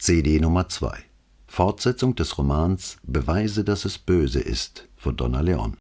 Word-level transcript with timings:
CD 0.00 0.38
Nummer 0.38 0.68
2 0.68 0.96
Fortsetzung 1.48 2.14
des 2.14 2.38
Romans 2.38 2.98
Beweise, 3.02 3.64
dass 3.64 3.84
es 3.84 3.98
böse 3.98 4.38
ist 4.38 4.88
von 4.96 5.16
Donna 5.16 5.40
Leon. 5.40 5.76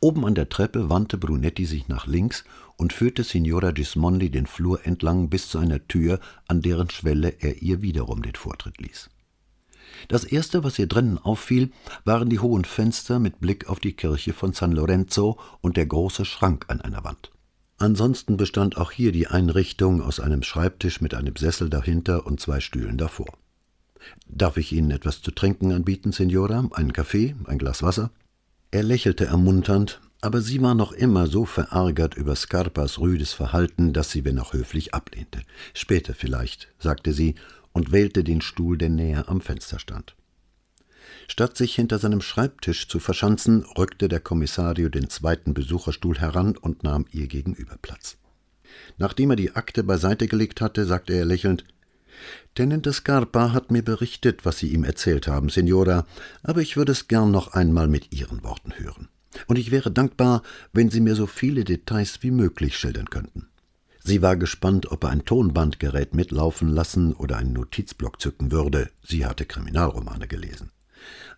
Oben 0.00 0.26
an 0.26 0.34
der 0.34 0.48
Treppe 0.48 0.90
wandte 0.90 1.18
Brunetti 1.18 1.66
sich 1.66 1.86
nach 1.86 2.08
links 2.08 2.42
und 2.76 2.92
führte 2.92 3.22
Signora 3.22 3.70
Gismondi 3.70 4.28
den 4.28 4.46
Flur 4.46 4.84
entlang 4.84 5.30
bis 5.30 5.50
zu 5.50 5.58
einer 5.58 5.86
Tür, 5.86 6.18
an 6.48 6.62
deren 6.62 6.90
Schwelle 6.90 7.36
er 7.38 7.62
ihr 7.62 7.80
wiederum 7.80 8.22
den 8.22 8.34
Vortritt 8.34 8.78
ließ. 8.78 9.10
Das 10.08 10.24
erste, 10.24 10.64
was 10.64 10.80
ihr 10.80 10.88
drinnen 10.88 11.18
auffiel, 11.18 11.70
waren 12.04 12.28
die 12.28 12.40
hohen 12.40 12.64
Fenster 12.64 13.20
mit 13.20 13.38
Blick 13.38 13.68
auf 13.68 13.78
die 13.78 13.92
Kirche 13.92 14.32
von 14.32 14.52
San 14.52 14.72
Lorenzo 14.72 15.38
und 15.60 15.76
der 15.76 15.86
große 15.86 16.24
Schrank 16.24 16.64
an 16.66 16.80
einer 16.80 17.04
Wand. 17.04 17.30
Ansonsten 17.78 18.36
bestand 18.36 18.76
auch 18.76 18.90
hier 18.90 19.12
die 19.12 19.28
Einrichtung 19.28 20.02
aus 20.02 20.18
einem 20.18 20.42
Schreibtisch 20.42 21.00
mit 21.00 21.14
einem 21.14 21.36
Sessel 21.36 21.70
dahinter 21.70 22.26
und 22.26 22.40
zwei 22.40 22.60
Stühlen 22.60 22.98
davor. 22.98 23.32
Darf 24.26 24.56
ich 24.56 24.72
Ihnen 24.72 24.90
etwas 24.90 25.22
zu 25.22 25.30
trinken 25.30 25.72
anbieten, 25.72 26.12
Signora? 26.12 26.68
Einen 26.72 26.92
Kaffee? 26.92 27.36
Ein 27.44 27.58
Glas 27.58 27.82
Wasser? 27.82 28.10
Er 28.70 28.82
lächelte 28.82 29.26
ermunternd, 29.26 30.00
aber 30.20 30.40
sie 30.40 30.60
war 30.60 30.74
noch 30.74 30.92
immer 30.92 31.28
so 31.28 31.44
verärgert 31.44 32.16
über 32.16 32.34
Scarpas 32.34 32.98
rüdes 32.98 33.32
Verhalten, 33.32 33.92
dass 33.92 34.10
sie, 34.10 34.24
wenn 34.24 34.38
auch 34.38 34.52
höflich, 34.52 34.92
ablehnte. 34.92 35.40
Später 35.72 36.14
vielleicht, 36.14 36.68
sagte 36.78 37.12
sie 37.12 37.36
und 37.72 37.92
wählte 37.92 38.24
den 38.24 38.40
Stuhl, 38.40 38.76
der 38.76 38.90
näher 38.90 39.28
am 39.28 39.40
Fenster 39.40 39.78
stand. 39.78 40.16
Statt 41.30 41.58
sich 41.58 41.74
hinter 41.74 41.98
seinem 41.98 42.22
Schreibtisch 42.22 42.88
zu 42.88 42.98
verschanzen, 42.98 43.62
rückte 43.76 44.08
der 44.08 44.18
Kommissario 44.18 44.88
den 44.88 45.10
zweiten 45.10 45.52
Besucherstuhl 45.52 46.18
heran 46.18 46.56
und 46.56 46.82
nahm 46.82 47.04
ihr 47.12 47.28
gegenüber 47.28 47.76
Platz. 47.80 48.16
Nachdem 48.96 49.30
er 49.30 49.36
die 49.36 49.54
Akte 49.54 49.84
beiseite 49.84 50.26
gelegt 50.26 50.60
hatte, 50.62 50.86
sagte 50.86 51.12
er 51.12 51.26
lächelnd 51.26 51.64
Tenente 52.54 52.92
Scarpa 52.92 53.52
hat 53.52 53.70
mir 53.70 53.82
berichtet, 53.82 54.44
was 54.44 54.58
Sie 54.58 54.72
ihm 54.72 54.82
erzählt 54.82 55.28
haben, 55.28 55.50
Signora, 55.50 56.06
aber 56.42 56.62
ich 56.62 56.76
würde 56.76 56.92
es 56.92 57.06
gern 57.06 57.30
noch 57.30 57.52
einmal 57.52 57.86
mit 57.86 58.12
Ihren 58.12 58.42
Worten 58.42 58.72
hören. 58.76 59.08
Und 59.46 59.58
ich 59.58 59.70
wäre 59.70 59.92
dankbar, 59.92 60.42
wenn 60.72 60.90
Sie 60.90 61.00
mir 61.00 61.14
so 61.14 61.26
viele 61.26 61.62
Details 61.62 62.22
wie 62.22 62.32
möglich 62.32 62.76
schildern 62.76 63.10
könnten. 63.10 63.46
Sie 64.02 64.22
war 64.22 64.36
gespannt, 64.36 64.90
ob 64.90 65.04
er 65.04 65.10
ein 65.10 65.26
Tonbandgerät 65.26 66.14
mitlaufen 66.14 66.70
lassen 66.70 67.12
oder 67.12 67.36
einen 67.36 67.52
Notizblock 67.52 68.20
zücken 68.20 68.50
würde. 68.50 68.90
Sie 69.04 69.26
hatte 69.26 69.44
Kriminalromane 69.44 70.26
gelesen 70.26 70.72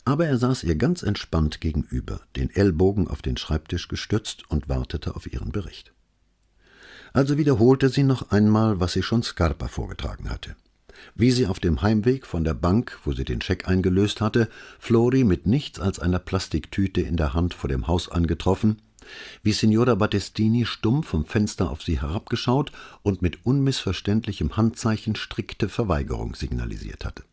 aber 0.04 0.26
er 0.26 0.38
saß 0.38 0.64
ihr 0.64 0.76
ganz 0.76 1.02
entspannt 1.02 1.60
gegenüber, 1.60 2.20
den 2.36 2.50
Ellbogen 2.50 3.08
auf 3.08 3.22
den 3.22 3.36
Schreibtisch 3.36 3.88
gestützt 3.88 4.50
und 4.50 4.68
wartete 4.68 5.14
auf 5.16 5.32
ihren 5.32 5.52
Bericht. 5.52 5.92
Also 7.12 7.38
wiederholte 7.38 7.88
sie 7.88 8.04
noch 8.04 8.30
einmal, 8.30 8.80
was 8.80 8.92
sie 8.92 9.02
schon 9.02 9.22
Scarpa 9.22 9.68
vorgetragen 9.68 10.30
hatte. 10.30 10.54
Wie 11.14 11.30
sie 11.30 11.46
auf 11.46 11.58
dem 11.58 11.82
Heimweg 11.82 12.26
von 12.26 12.44
der 12.44 12.54
Bank, 12.54 12.98
wo 13.04 13.12
sie 13.12 13.24
den 13.24 13.40
Scheck 13.40 13.68
eingelöst 13.68 14.20
hatte, 14.20 14.48
Flori 14.78 15.24
mit 15.24 15.46
nichts 15.46 15.80
als 15.80 15.98
einer 15.98 16.18
Plastiktüte 16.18 17.00
in 17.00 17.16
der 17.16 17.34
Hand 17.34 17.54
vor 17.54 17.68
dem 17.68 17.86
Haus 17.86 18.08
angetroffen, 18.08 18.82
wie 19.42 19.52
Signora 19.52 19.94
Battestini 19.94 20.66
stumm 20.66 21.02
vom 21.02 21.24
Fenster 21.24 21.70
auf 21.70 21.82
sie 21.82 22.00
herabgeschaut 22.00 22.70
und 23.02 23.22
mit 23.22 23.44
unmissverständlichem 23.44 24.56
Handzeichen 24.56 25.16
strikte 25.16 25.68
Verweigerung 25.68 26.34
signalisiert 26.34 27.04
hatte. 27.04 27.24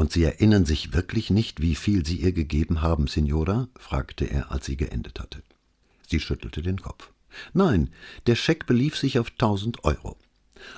Und 0.00 0.12
Sie 0.12 0.24
erinnern 0.24 0.64
sich 0.64 0.94
wirklich 0.94 1.28
nicht, 1.28 1.60
wie 1.60 1.74
viel 1.74 2.06
Sie 2.06 2.16
ihr 2.16 2.32
gegeben 2.32 2.80
haben, 2.80 3.06
Signora? 3.06 3.68
fragte 3.78 4.24
er, 4.24 4.50
als 4.50 4.64
sie 4.64 4.78
geendet 4.78 5.20
hatte. 5.20 5.42
Sie 6.08 6.20
schüttelte 6.20 6.62
den 6.62 6.80
Kopf. 6.80 7.10
Nein, 7.52 7.90
der 8.26 8.34
Scheck 8.34 8.64
belief 8.64 8.96
sich 8.96 9.18
auf 9.18 9.28
tausend 9.32 9.84
Euro. 9.84 10.16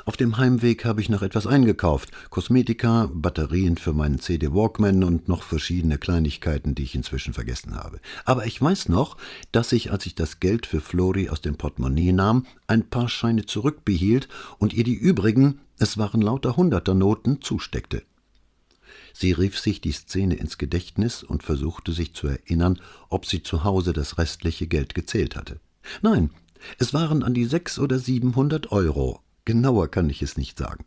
Auf 0.07 0.17
dem 0.17 0.39
Heimweg 0.39 0.85
habe 0.85 1.01
ich 1.01 1.09
noch 1.09 1.23
etwas 1.23 1.47
eingekauft: 1.47 2.11
Kosmetika, 2.31 3.11
Batterien 3.15 3.77
für 3.77 3.93
meinen 3.93 4.19
CD 4.19 4.53
Walkman 4.53 5.05
und 5.05 5.29
noch 5.29 5.45
verschiedene 5.45 5.99
Kleinigkeiten, 5.99 6.75
die 6.75 6.83
ich 6.83 6.97
inzwischen 6.97 7.33
vergessen 7.33 7.77
habe. 7.77 8.01
Aber 8.25 8.47
ich 8.47 8.61
weiß 8.61 8.89
noch, 8.89 9.17
dass 9.53 9.71
ich, 9.71 9.93
als 9.93 10.05
ich 10.05 10.17
das 10.17 10.41
Geld 10.41 10.67
für 10.67 10.81
Flori 10.81 11.29
aus 11.29 11.41
dem 11.41 11.55
Portemonnaie 11.55 12.11
nahm, 12.11 12.45
ein 12.67 12.91
paar 12.91 13.09
Scheine 13.09 13.47
zurückbehielt 13.47 14.27
und 14.59 14.73
ihr 14.73 14.83
die 14.83 14.97
übrigen, 14.97 15.61
es 15.79 15.97
waren 15.97 16.23
lauter 16.23 16.57
Hunderternoten, 16.57 17.41
zusteckte. 17.41 18.03
Sie 19.13 19.33
rief 19.33 19.59
sich 19.59 19.81
die 19.81 19.93
Szene 19.93 20.35
ins 20.35 20.59
Gedächtnis 20.59 21.23
und 21.23 21.43
versuchte 21.43 21.93
sich 21.93 22.15
zu 22.15 22.29
erinnern, 22.29 22.81
ob 23.09 23.27
sie 23.27 23.43
zu 23.43 23.65
Hause 23.65 23.93
das 23.93 24.19
restliche 24.19 24.67
Geld 24.67 24.95
gezählt 24.95 25.37
hatte. 25.37 25.61
Nein, 26.01 26.31
es 26.79 26.95
waren 26.95 27.23
an 27.23 27.35
die 27.35 27.45
sechs 27.45 27.79
oder 27.79 27.99
siebenhundert 27.99 28.73
Euro. 28.73 29.21
Genauer 29.45 29.91
kann 29.91 30.09
ich 30.09 30.23
es 30.23 30.37
nicht 30.37 30.59
sagen. 30.59 30.85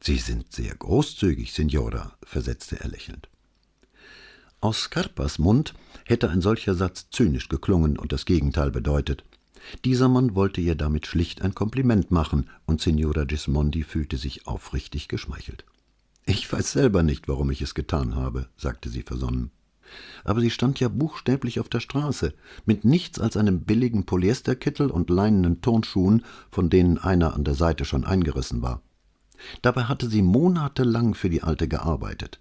Sie 0.00 0.18
sind 0.18 0.52
sehr 0.52 0.74
großzügig, 0.74 1.52
Signora, 1.52 2.16
versetzte 2.22 2.80
er 2.80 2.88
lächelnd. 2.88 3.28
Aus 4.60 4.82
Scarpas 4.82 5.38
Mund 5.38 5.74
hätte 6.04 6.30
ein 6.30 6.40
solcher 6.40 6.74
Satz 6.74 7.08
zynisch 7.10 7.48
geklungen 7.48 7.98
und 7.98 8.12
das 8.12 8.24
Gegenteil 8.24 8.70
bedeutet. 8.70 9.24
Dieser 9.84 10.08
Mann 10.08 10.34
wollte 10.34 10.60
ihr 10.60 10.74
damit 10.74 11.06
schlicht 11.06 11.42
ein 11.42 11.54
Kompliment 11.54 12.10
machen, 12.10 12.48
und 12.66 12.80
Signora 12.80 13.24
Gismondi 13.24 13.82
fühlte 13.82 14.16
sich 14.16 14.46
aufrichtig 14.46 15.08
geschmeichelt. 15.08 15.64
Ich 16.26 16.50
weiß 16.50 16.72
selber 16.72 17.02
nicht, 17.02 17.28
warum 17.28 17.50
ich 17.50 17.60
es 17.60 17.74
getan 17.74 18.14
habe, 18.14 18.48
sagte 18.56 18.88
sie 18.88 19.02
versonnen. 19.02 19.50
Aber 20.24 20.40
sie 20.40 20.50
stand 20.50 20.80
ja 20.80 20.88
buchstäblich 20.88 21.60
auf 21.60 21.68
der 21.68 21.80
Straße, 21.80 22.34
mit 22.64 22.84
nichts 22.84 23.20
als 23.20 23.36
einem 23.36 23.60
billigen 23.64 24.06
Polyesterkittel 24.06 24.90
und 24.90 25.10
leinenen 25.10 25.60
Turnschuhen, 25.60 26.24
von 26.50 26.70
denen 26.70 26.98
einer 26.98 27.34
an 27.34 27.44
der 27.44 27.54
Seite 27.54 27.84
schon 27.84 28.04
eingerissen 28.04 28.62
war. 28.62 28.80
Dabei 29.60 29.84
hatte 29.84 30.08
sie 30.08 30.22
monatelang 30.22 31.14
für 31.14 31.28
die 31.28 31.42
Alte 31.42 31.68
gearbeitet. 31.68 32.40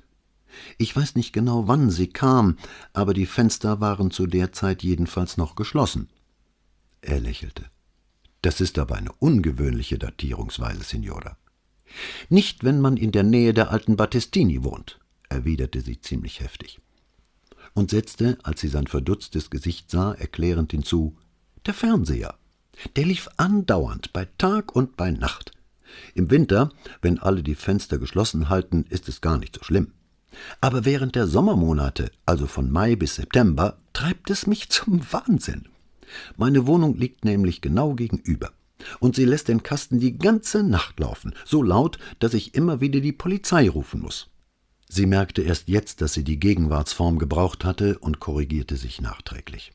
Ich 0.77 0.95
weiß 0.95 1.15
nicht 1.15 1.33
genau, 1.33 1.67
wann 1.67 1.89
sie 1.89 2.07
kam, 2.07 2.57
aber 2.93 3.13
die 3.13 3.25
Fenster 3.25 3.81
waren 3.81 4.11
zu 4.11 4.27
der 4.27 4.53
Zeit 4.53 4.83
jedenfalls 4.83 5.35
noch 5.35 5.55
geschlossen. 5.55 6.09
Er 7.01 7.19
lächelte. 7.19 7.65
Das 8.41 8.61
ist 8.61 8.79
aber 8.79 8.95
eine 8.95 9.11
ungewöhnliche 9.13 9.97
Datierungsweise, 9.97 10.83
Signora. 10.83 11.37
Nicht, 12.29 12.63
wenn 12.63 12.79
man 12.79 12.97
in 12.97 13.11
der 13.11 13.23
Nähe 13.23 13.53
der 13.53 13.71
alten 13.71 13.95
Battistini 13.95 14.63
wohnt, 14.63 14.99
erwiderte 15.29 15.81
sie 15.81 15.99
ziemlich 15.99 16.39
heftig. 16.39 16.79
Und 17.73 17.91
setzte, 17.91 18.37
als 18.43 18.61
sie 18.61 18.67
sein 18.67 18.87
verdutztes 18.87 19.49
Gesicht 19.49 19.89
sah, 19.89 20.13
erklärend 20.13 20.71
hinzu: 20.71 21.15
Der 21.65 21.73
Fernseher. 21.73 22.35
Der 22.95 23.05
lief 23.05 23.29
andauernd, 23.37 24.13
bei 24.13 24.27
Tag 24.37 24.75
und 24.75 24.97
bei 24.97 25.11
Nacht. 25.11 25.51
Im 26.15 26.31
Winter, 26.31 26.71
wenn 27.01 27.19
alle 27.19 27.43
die 27.43 27.55
Fenster 27.55 27.99
geschlossen 27.99 28.49
halten, 28.49 28.85
ist 28.89 29.07
es 29.07 29.21
gar 29.21 29.37
nicht 29.37 29.55
so 29.55 29.63
schlimm. 29.63 29.91
Aber 30.59 30.85
während 30.85 31.15
der 31.15 31.27
Sommermonate, 31.27 32.11
also 32.25 32.47
von 32.47 32.71
Mai 32.71 32.95
bis 32.95 33.15
September, 33.15 33.77
treibt 33.93 34.31
es 34.31 34.47
mich 34.47 34.69
zum 34.69 35.01
Wahnsinn. 35.11 35.67
Meine 36.35 36.65
Wohnung 36.65 36.97
liegt 36.97 37.25
nämlich 37.25 37.61
genau 37.61 37.93
gegenüber 37.93 38.51
und 38.99 39.15
sie 39.15 39.25
lässt 39.25 39.47
den 39.47 39.63
Kasten 39.63 39.99
die 39.99 40.17
ganze 40.17 40.63
Nacht 40.63 40.99
laufen, 40.99 41.33
so 41.45 41.63
laut, 41.63 41.97
dass 42.19 42.33
ich 42.33 42.55
immer 42.55 42.81
wieder 42.81 42.99
die 42.99 43.11
Polizei 43.11 43.69
rufen 43.69 44.01
muss. 44.01 44.29
Sie 44.89 45.05
merkte 45.05 45.41
erst 45.41 45.69
jetzt, 45.69 46.01
dass 46.01 46.13
sie 46.13 46.23
die 46.23 46.39
Gegenwartsform 46.39 47.17
gebraucht 47.17 47.65
hatte 47.65 47.97
und 47.99 48.19
korrigierte 48.19 48.77
sich 48.77 49.01
nachträglich. 49.01 49.73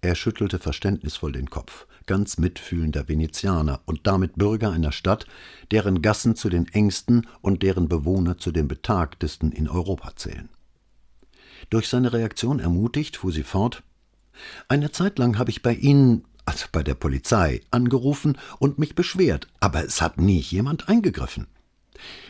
Er 0.00 0.14
schüttelte 0.16 0.58
verständnisvoll 0.58 1.32
den 1.32 1.48
Kopf, 1.48 1.86
ganz 2.06 2.36
mitfühlender 2.36 3.08
Venezianer 3.08 3.80
und 3.84 4.06
damit 4.06 4.34
Bürger 4.36 4.72
einer 4.72 4.92
Stadt, 4.92 5.26
deren 5.70 6.02
Gassen 6.02 6.34
zu 6.34 6.48
den 6.48 6.66
engsten 6.68 7.26
und 7.40 7.62
deren 7.62 7.88
Bewohner 7.88 8.36
zu 8.36 8.50
den 8.50 8.68
betagtesten 8.68 9.52
in 9.52 9.68
Europa 9.68 10.16
zählen. 10.16 10.48
Durch 11.70 11.88
seine 11.88 12.12
Reaktion 12.12 12.58
ermutigt, 12.58 13.16
fuhr 13.16 13.32
sie 13.32 13.44
fort 13.44 13.82
Eine 14.68 14.90
Zeit 14.90 15.18
lang 15.18 15.38
habe 15.38 15.50
ich 15.50 15.62
bei 15.62 15.74
Ihnen, 15.74 16.24
also 16.44 16.66
bei 16.72 16.82
der 16.82 16.94
Polizei, 16.94 17.60
angerufen 17.70 18.38
und 18.58 18.78
mich 18.78 18.94
beschwert, 18.94 19.48
aber 19.60 19.84
es 19.84 20.00
hat 20.02 20.18
nie 20.18 20.40
jemand 20.40 20.88
eingegriffen. 20.88 21.46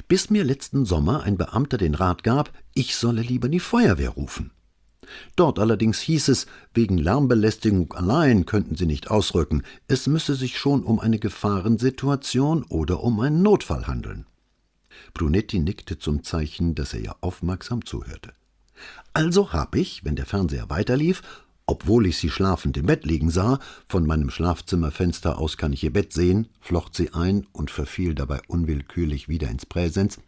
Bis 0.08 0.30
mir 0.30 0.44
letzten 0.44 0.84
Sommer 0.84 1.22
ein 1.22 1.36
Beamter 1.36 1.78
den 1.78 1.94
Rat 1.94 2.22
gab, 2.22 2.52
ich 2.74 2.96
solle 2.96 3.22
lieber 3.22 3.48
die 3.48 3.60
Feuerwehr 3.60 4.10
rufen. 4.10 4.50
Dort 5.36 5.58
allerdings 5.58 6.00
hieß 6.00 6.28
es, 6.28 6.46
wegen 6.74 6.96
Lärmbelästigung 6.98 7.92
allein 7.92 8.46
könnten 8.46 8.76
sie 8.76 8.86
nicht 8.86 9.10
ausrücken, 9.10 9.62
es 9.88 10.06
müsse 10.06 10.34
sich 10.34 10.58
schon 10.58 10.84
um 10.84 11.00
eine 11.00 11.18
Gefahrensituation 11.18 12.64
oder 12.64 13.02
um 13.02 13.20
einen 13.20 13.42
Notfall 13.42 13.86
handeln. 13.86 14.26
Brunetti 15.14 15.58
nickte 15.58 15.98
zum 15.98 16.22
Zeichen, 16.22 16.74
dass 16.74 16.94
er 16.94 17.00
ihr 17.00 17.16
aufmerksam 17.20 17.84
zuhörte. 17.84 18.32
Also 19.12 19.52
hab 19.52 19.74
ich, 19.76 20.04
wenn 20.04 20.16
der 20.16 20.26
Fernseher 20.26 20.70
weiterlief, 20.70 21.22
obwohl 21.66 22.06
ich 22.06 22.18
sie 22.18 22.30
schlafend 22.30 22.76
im 22.76 22.86
Bett 22.86 23.04
liegen 23.04 23.30
sah, 23.30 23.58
von 23.86 24.06
meinem 24.06 24.30
Schlafzimmerfenster 24.30 25.38
aus 25.38 25.56
kann 25.56 25.72
ich 25.72 25.84
ihr 25.84 25.92
Bett 25.92 26.12
sehen, 26.12 26.48
flocht 26.60 26.94
sie 26.94 27.12
ein 27.14 27.46
und 27.52 27.70
verfiel 27.70 28.14
dabei 28.14 28.40
unwillkürlich 28.48 29.28
wieder 29.28 29.48
ins 29.48 29.66
Präsens. 29.66 30.18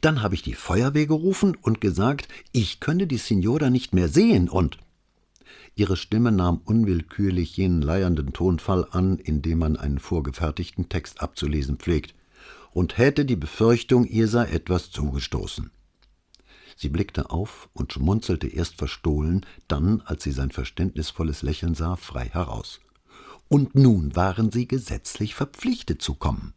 Dann 0.00 0.22
habe 0.22 0.34
ich 0.34 0.42
die 0.42 0.54
Feuerwehr 0.54 1.06
gerufen 1.06 1.56
und 1.60 1.80
gesagt, 1.80 2.28
ich 2.52 2.80
könne 2.80 3.06
die 3.06 3.18
Signora 3.18 3.70
nicht 3.70 3.94
mehr 3.94 4.08
sehen 4.08 4.48
und 4.48 4.78
Ihre 5.76 5.96
Stimme 5.96 6.32
nahm 6.32 6.60
unwillkürlich 6.64 7.56
jenen 7.56 7.80
leiernden 7.80 8.32
Tonfall 8.32 8.86
an, 8.90 9.18
in 9.18 9.40
dem 9.40 9.58
man 9.58 9.76
einen 9.76 9.98
vorgefertigten 9.98 10.88
Text 10.88 11.22
abzulesen 11.22 11.76
pflegt, 11.76 12.14
und 12.72 12.98
hätte 12.98 13.24
die 13.24 13.36
Befürchtung, 13.36 14.04
ihr 14.04 14.28
sei 14.28 14.46
etwas 14.46 14.90
zugestoßen. 14.90 15.70
Sie 16.80 16.88
blickte 16.88 17.28
auf 17.28 17.68
und 17.74 17.92
schmunzelte 17.92 18.48
erst 18.48 18.76
verstohlen, 18.76 19.44
dann, 19.68 20.00
als 20.06 20.22
sie 20.22 20.32
sein 20.32 20.50
verständnisvolles 20.50 21.42
Lächeln 21.42 21.74
sah, 21.74 21.96
frei 21.96 22.30
heraus. 22.30 22.80
Und 23.48 23.74
nun 23.74 24.16
waren 24.16 24.50
sie 24.50 24.66
gesetzlich 24.66 25.34
verpflichtet 25.34 26.00
zu 26.00 26.14
kommen. 26.14 26.54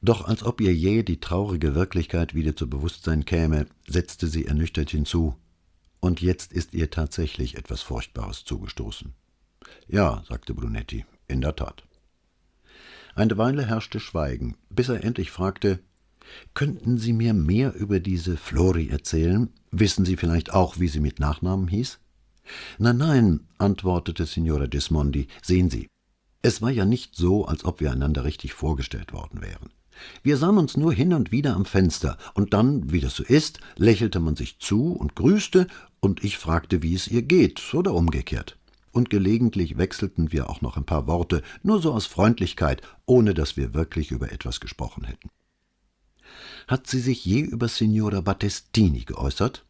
Doch 0.00 0.24
als 0.24 0.44
ob 0.44 0.62
ihr 0.62 0.74
jäh 0.74 1.02
die 1.02 1.20
traurige 1.20 1.74
Wirklichkeit 1.74 2.34
wieder 2.34 2.56
zu 2.56 2.70
Bewusstsein 2.70 3.26
käme, 3.26 3.66
setzte 3.86 4.28
sie 4.28 4.46
ernüchtert 4.46 4.88
hinzu, 4.88 5.36
und 6.00 6.22
jetzt 6.22 6.54
ist 6.54 6.72
ihr 6.72 6.88
tatsächlich 6.88 7.58
etwas 7.58 7.82
Furchtbares 7.82 8.46
zugestoßen. 8.46 9.12
Ja, 9.88 10.22
sagte 10.26 10.54
Brunetti, 10.54 11.04
in 11.28 11.42
der 11.42 11.54
Tat. 11.54 11.84
Eine 13.14 13.36
Weile 13.36 13.66
herrschte 13.66 14.00
Schweigen, 14.00 14.56
bis 14.70 14.88
er 14.88 15.04
endlich 15.04 15.30
fragte 15.30 15.80
Könnten 16.54 16.98
Sie 16.98 17.12
mir 17.12 17.34
mehr 17.34 17.74
über 17.74 18.00
diese 18.00 18.36
Flori 18.36 18.88
erzählen? 18.88 19.50
Wissen 19.70 20.04
Sie 20.04 20.16
vielleicht 20.16 20.52
auch, 20.52 20.78
wie 20.78 20.88
sie 20.88 21.00
mit 21.00 21.20
Nachnamen 21.20 21.68
hieß? 21.68 21.98
Nein, 22.78 22.96
nein, 22.98 23.40
antwortete 23.58 24.26
Signora 24.26 24.66
Gismondi, 24.66 25.28
sehen 25.42 25.70
Sie. 25.70 25.88
Es 26.42 26.60
war 26.60 26.70
ja 26.70 26.84
nicht 26.84 27.16
so, 27.16 27.46
als 27.46 27.64
ob 27.64 27.80
wir 27.80 27.90
einander 27.90 28.24
richtig 28.24 28.52
vorgestellt 28.52 29.12
worden 29.12 29.40
wären. 29.40 29.70
Wir 30.22 30.36
sahen 30.36 30.58
uns 30.58 30.76
nur 30.76 30.92
hin 30.92 31.14
und 31.14 31.32
wieder 31.32 31.54
am 31.54 31.64
Fenster, 31.64 32.18
und 32.34 32.52
dann, 32.52 32.92
wie 32.92 33.00
das 33.00 33.14
so 33.16 33.22
ist, 33.22 33.60
lächelte 33.76 34.20
man 34.20 34.36
sich 34.36 34.58
zu 34.58 34.92
und 34.92 35.14
grüßte, 35.14 35.66
und 36.00 36.22
ich 36.22 36.36
fragte, 36.36 36.82
wie 36.82 36.94
es 36.94 37.08
ihr 37.08 37.22
geht, 37.22 37.72
oder 37.74 37.94
umgekehrt. 37.94 38.58
Und 38.92 39.10
gelegentlich 39.10 39.78
wechselten 39.78 40.32
wir 40.32 40.50
auch 40.50 40.60
noch 40.60 40.76
ein 40.76 40.84
paar 40.84 41.06
Worte, 41.06 41.42
nur 41.62 41.80
so 41.80 41.92
aus 41.92 42.06
Freundlichkeit, 42.06 42.82
ohne 43.06 43.34
dass 43.34 43.56
wir 43.56 43.74
wirklich 43.74 44.10
über 44.10 44.30
etwas 44.30 44.60
gesprochen 44.60 45.04
hätten. 45.04 45.30
Hat 46.66 46.86
sie 46.86 47.00
sich 47.00 47.24
je 47.24 47.40
über 47.40 47.68
Signora 47.68 48.20
Battestini 48.20 49.00
geäußert? 49.00 49.64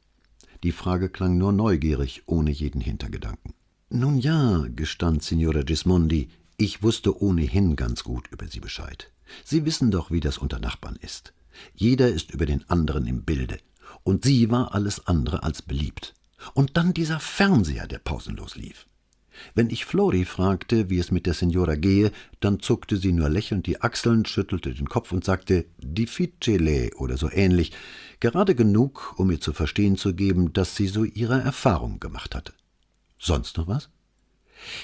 Die 0.63 0.73
Frage 0.73 1.11
klang 1.11 1.37
nur 1.37 1.53
neugierig, 1.53 2.23
ohne 2.27 2.51
jeden 2.51 2.81
Hintergedanken. 2.81 3.55
Nun 3.91 4.19
ja, 4.19 4.67
gestand 4.75 5.23
Signora 5.23 5.63
Gismondi, 5.63 6.31
ich 6.57 6.83
wusste 6.83 7.21
ohnehin 7.21 7.77
ganz 7.77 8.05
gut 8.05 8.29
über 8.31 8.47
sie 8.49 8.61
Bescheid. 8.61 9.11
Sie 9.45 9.65
wissen 9.65 9.91
doch, 9.91 10.11
wie 10.11 10.21
das 10.21 10.39
unter 10.39 10.59
Nachbarn 10.59 10.97
ist. 10.97 11.33
Jeder 11.75 12.09
ist 12.09 12.31
über 12.31 12.47
den 12.47 12.69
anderen 12.69 13.07
im 13.07 13.25
Bilde. 13.25 13.59
Und 14.03 14.25
sie 14.25 14.51
war 14.51 14.75
alles 14.75 15.07
andere 15.07 15.43
als 15.43 15.63
beliebt. 15.63 16.15
Und 16.53 16.77
dann 16.77 16.95
dieser 16.95 17.21
Fernseher, 17.21 17.87
der 17.87 17.99
pausenlos 17.99 18.57
lief. 18.57 18.87
Wenn 19.55 19.71
ich 19.71 19.85
Flori 19.85 20.25
fragte, 20.25 20.91
wie 20.91 20.99
es 20.99 21.11
mit 21.11 21.27
der 21.27 21.35
Signora 21.35 21.77
gehe, 21.77 22.13
dann 22.41 22.61
zuckte 22.61 22.97
sie 22.97 23.13
nur 23.13 23.29
lächelnd 23.29 23.67
die 23.67 23.81
Achseln, 23.81 24.25
schüttelte 24.25 24.75
den 24.75 24.89
Kopf 24.89 25.13
und 25.13 25.25
sagte 25.25 25.67
difficile 25.79 26.91
oder 26.97 27.17
so 27.17 27.31
ähnlich, 27.31 27.73
gerade 28.21 28.55
genug, 28.55 29.15
um 29.17 29.29
mir 29.29 29.41
zu 29.41 29.53
verstehen 29.53 29.97
zu 29.97 30.15
geben, 30.15 30.53
dass 30.53 30.77
sie 30.77 30.87
so 30.87 31.05
ihre 31.05 31.41
Erfahrung 31.41 32.01
gemacht 32.01 32.35
hatte. 32.35 32.53
Sonst 33.19 33.57
noch 33.57 33.69
was? 33.69 33.89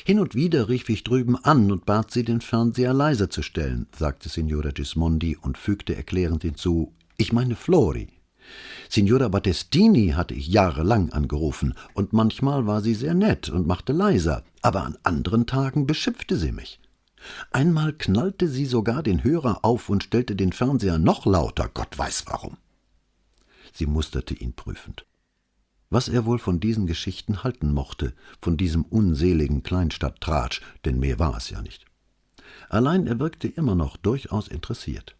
Hin 0.05 0.20
und 0.20 0.35
wieder 0.35 0.69
rief 0.69 0.88
ich 0.88 1.05
drüben 1.05 1.37
an 1.37 1.70
und 1.70 1.87
bat 1.87 2.11
sie, 2.11 2.25
den 2.25 2.41
Fernseher 2.41 2.93
leiser 2.93 3.31
zu 3.31 3.43
stellen, 3.43 3.87
sagte 3.97 4.29
Signora 4.29 4.70
Gismondi 4.70 5.37
und 5.41 5.58
fügte 5.58 5.94
erklärend 5.94 6.43
hinzu, 6.43 6.93
ich 7.17 7.32
meine 7.32 7.56
Flori. 7.56 8.08
Signora 8.88 9.29
Battestini 9.29 10.11
hatte 10.11 10.35
ich 10.35 10.49
jahrelang 10.49 11.11
angerufen, 11.11 11.75
und 11.94 12.12
manchmal 12.12 12.67
war 12.67 12.81
sie 12.81 12.94
sehr 12.94 13.14
nett 13.14 13.49
und 13.49 13.67
machte 13.67 13.93
leiser, 13.93 14.43
aber 14.62 14.85
an 14.85 14.99
anderen 15.02 15.47
Tagen 15.47 15.87
beschimpfte 15.87 16.37
sie 16.37 16.52
mich. 16.52 16.81
Einmal 17.50 17.93
knallte 17.93 18.49
sie 18.49 18.67
sogar 18.67 19.02
den 19.02 19.23
Hörer 19.25 19.64
auf 19.64 19.88
und 19.88 20.05
stellte 20.05 20.37
den 20.37 20.52
Fernseher 20.52 20.99
noch 20.99 21.26
lauter, 21.26 21.70
Gott 21.73 21.99
weiß 21.99 22.25
warum. 22.26 22.56
Sie 23.73 23.87
musterte 23.87 24.35
ihn 24.35 24.55
prüfend 24.55 25.05
was 25.91 26.08
er 26.08 26.25
wohl 26.25 26.38
von 26.38 26.61
diesen 26.61 26.87
Geschichten 26.87 27.43
halten 27.43 27.73
mochte, 27.73 28.14
von 28.41 28.56
diesem 28.56 28.85
unseligen 28.85 29.62
Kleinstadttratsch, 29.62 30.62
denn 30.85 31.00
mehr 31.00 31.19
war 31.19 31.37
es 31.37 31.50
ja 31.50 31.61
nicht. 31.61 31.85
Allein 32.69 33.08
er 33.08 33.19
wirkte 33.19 33.49
immer 33.49 33.75
noch 33.75 33.97
durchaus 33.97 34.47
interessiert. 34.47 35.17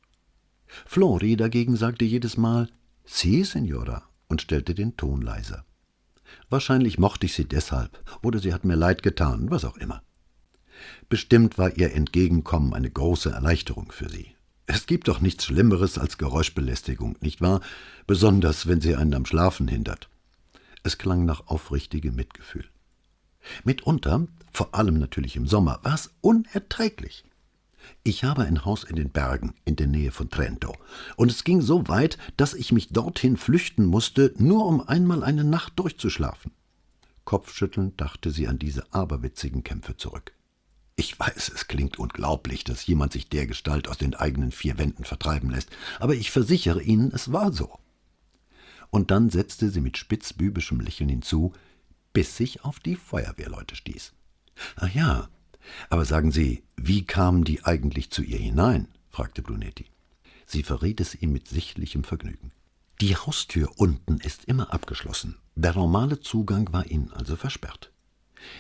Flori 0.86 1.36
dagegen 1.36 1.74
sagte 1.74 2.04
jedes 2.04 2.36
Mal 2.36 2.68
Sie, 3.12 3.42
Signora, 3.42 4.04
und 4.28 4.40
stellte 4.40 4.72
den 4.72 4.96
Ton 4.96 5.20
leiser. 5.20 5.64
Wahrscheinlich 6.48 6.96
mochte 6.96 7.26
ich 7.26 7.34
sie 7.34 7.44
deshalb, 7.44 8.02
oder 8.22 8.38
sie 8.38 8.54
hat 8.54 8.64
mir 8.64 8.76
leid 8.76 9.02
getan, 9.02 9.50
was 9.50 9.64
auch 9.64 9.76
immer. 9.76 10.02
Bestimmt 11.08 11.58
war 11.58 11.76
ihr 11.76 11.92
Entgegenkommen 11.92 12.72
eine 12.72 12.88
große 12.88 13.30
Erleichterung 13.30 13.90
für 13.90 14.08
sie. 14.08 14.36
Es 14.66 14.86
gibt 14.86 15.08
doch 15.08 15.20
nichts 15.20 15.44
Schlimmeres 15.44 15.98
als 15.98 16.18
Geräuschbelästigung, 16.18 17.18
nicht 17.20 17.40
wahr? 17.40 17.60
Besonders, 18.06 18.68
wenn 18.68 18.80
sie 18.80 18.94
einen 18.94 19.12
am 19.12 19.26
Schlafen 19.26 19.66
hindert. 19.66 20.08
Es 20.84 20.96
klang 20.96 21.24
nach 21.24 21.48
aufrichtigem 21.48 22.14
Mitgefühl. 22.14 22.64
Mitunter, 23.64 24.28
vor 24.52 24.74
allem 24.74 24.98
natürlich 25.00 25.34
im 25.34 25.48
Sommer, 25.48 25.80
war 25.82 25.94
es 25.94 26.10
unerträglich. 26.20 27.24
Ich 28.02 28.25
habe 28.25 28.42
ein 28.42 28.64
Haus 28.64 28.84
in 28.84 28.96
den 28.96 29.10
Bergen 29.10 29.54
in 29.64 29.76
der 29.76 29.87
Nähe 29.87 30.10
von 30.10 30.31
Trento, 30.31 30.76
und 31.16 31.31
es 31.31 31.44
ging 31.44 31.60
so 31.60 31.88
weit, 31.88 32.19
dass 32.37 32.54
ich 32.54 32.72
mich 32.72 32.88
dorthin 32.88 33.37
flüchten 33.37 33.84
musste, 33.84 34.32
nur 34.38 34.66
um 34.66 34.81
einmal 34.81 35.22
eine 35.22 35.44
Nacht 35.44 35.78
durchzuschlafen. 35.78 36.52
Kopfschüttelnd 37.25 38.00
dachte 38.00 38.31
sie 38.31 38.48
an 38.48 38.58
diese 38.58 38.92
aberwitzigen 38.92 39.62
Kämpfe 39.62 39.96
zurück. 39.96 40.32
Ich 40.96 41.19
weiß, 41.19 41.50
es 41.54 41.69
klingt 41.69 41.98
unglaublich, 41.98 42.64
dass 42.64 42.87
jemand 42.87 43.12
sich 43.12 43.28
dergestalt 43.28 43.88
aus 43.88 43.98
den 43.98 44.14
eigenen 44.14 44.52
vier 44.52 44.78
Wänden 44.78 45.04
vertreiben 45.04 45.50
lässt, 45.50 45.70
aber 45.98 46.14
ich 46.14 46.31
versichere 46.31 46.82
Ihnen, 46.82 47.10
es 47.12 47.32
war 47.32 47.52
so 47.52 47.78
und 48.90 49.10
dann 49.10 49.31
setzte 49.31 49.70
sie 49.70 49.81
mit 49.81 49.96
spitzbübischem 49.96 50.81
Lächeln 50.81 51.08
hinzu, 51.08 51.52
bis 52.12 52.37
sich 52.37 52.64
auf 52.64 52.81
die 52.81 52.96
Feuerwehrleute 52.96 53.76
stieß. 53.76 54.12
Ach 54.76 54.92
ja, 54.92 55.28
aber 55.88 56.04
sagen 56.04 56.32
Sie, 56.32 56.62
wie 56.76 57.04
kamen 57.04 57.44
die 57.44 57.64
eigentlich 57.64 58.10
zu 58.10 58.22
ihr 58.22 58.38
hinein? 58.38 58.88
fragte 59.08 59.42
Brunetti. 59.42 59.86
Sie 60.46 60.62
verriet 60.62 61.00
es 61.00 61.14
ihm 61.14 61.32
mit 61.32 61.48
sichtlichem 61.48 62.04
Vergnügen. 62.04 62.52
Die 63.00 63.16
Haustür 63.16 63.70
unten 63.76 64.18
ist 64.18 64.44
immer 64.44 64.72
abgeschlossen. 64.74 65.36
Der 65.54 65.74
normale 65.74 66.20
Zugang 66.20 66.72
war 66.72 66.86
ihnen 66.86 67.12
also 67.12 67.36
versperrt. 67.36 67.92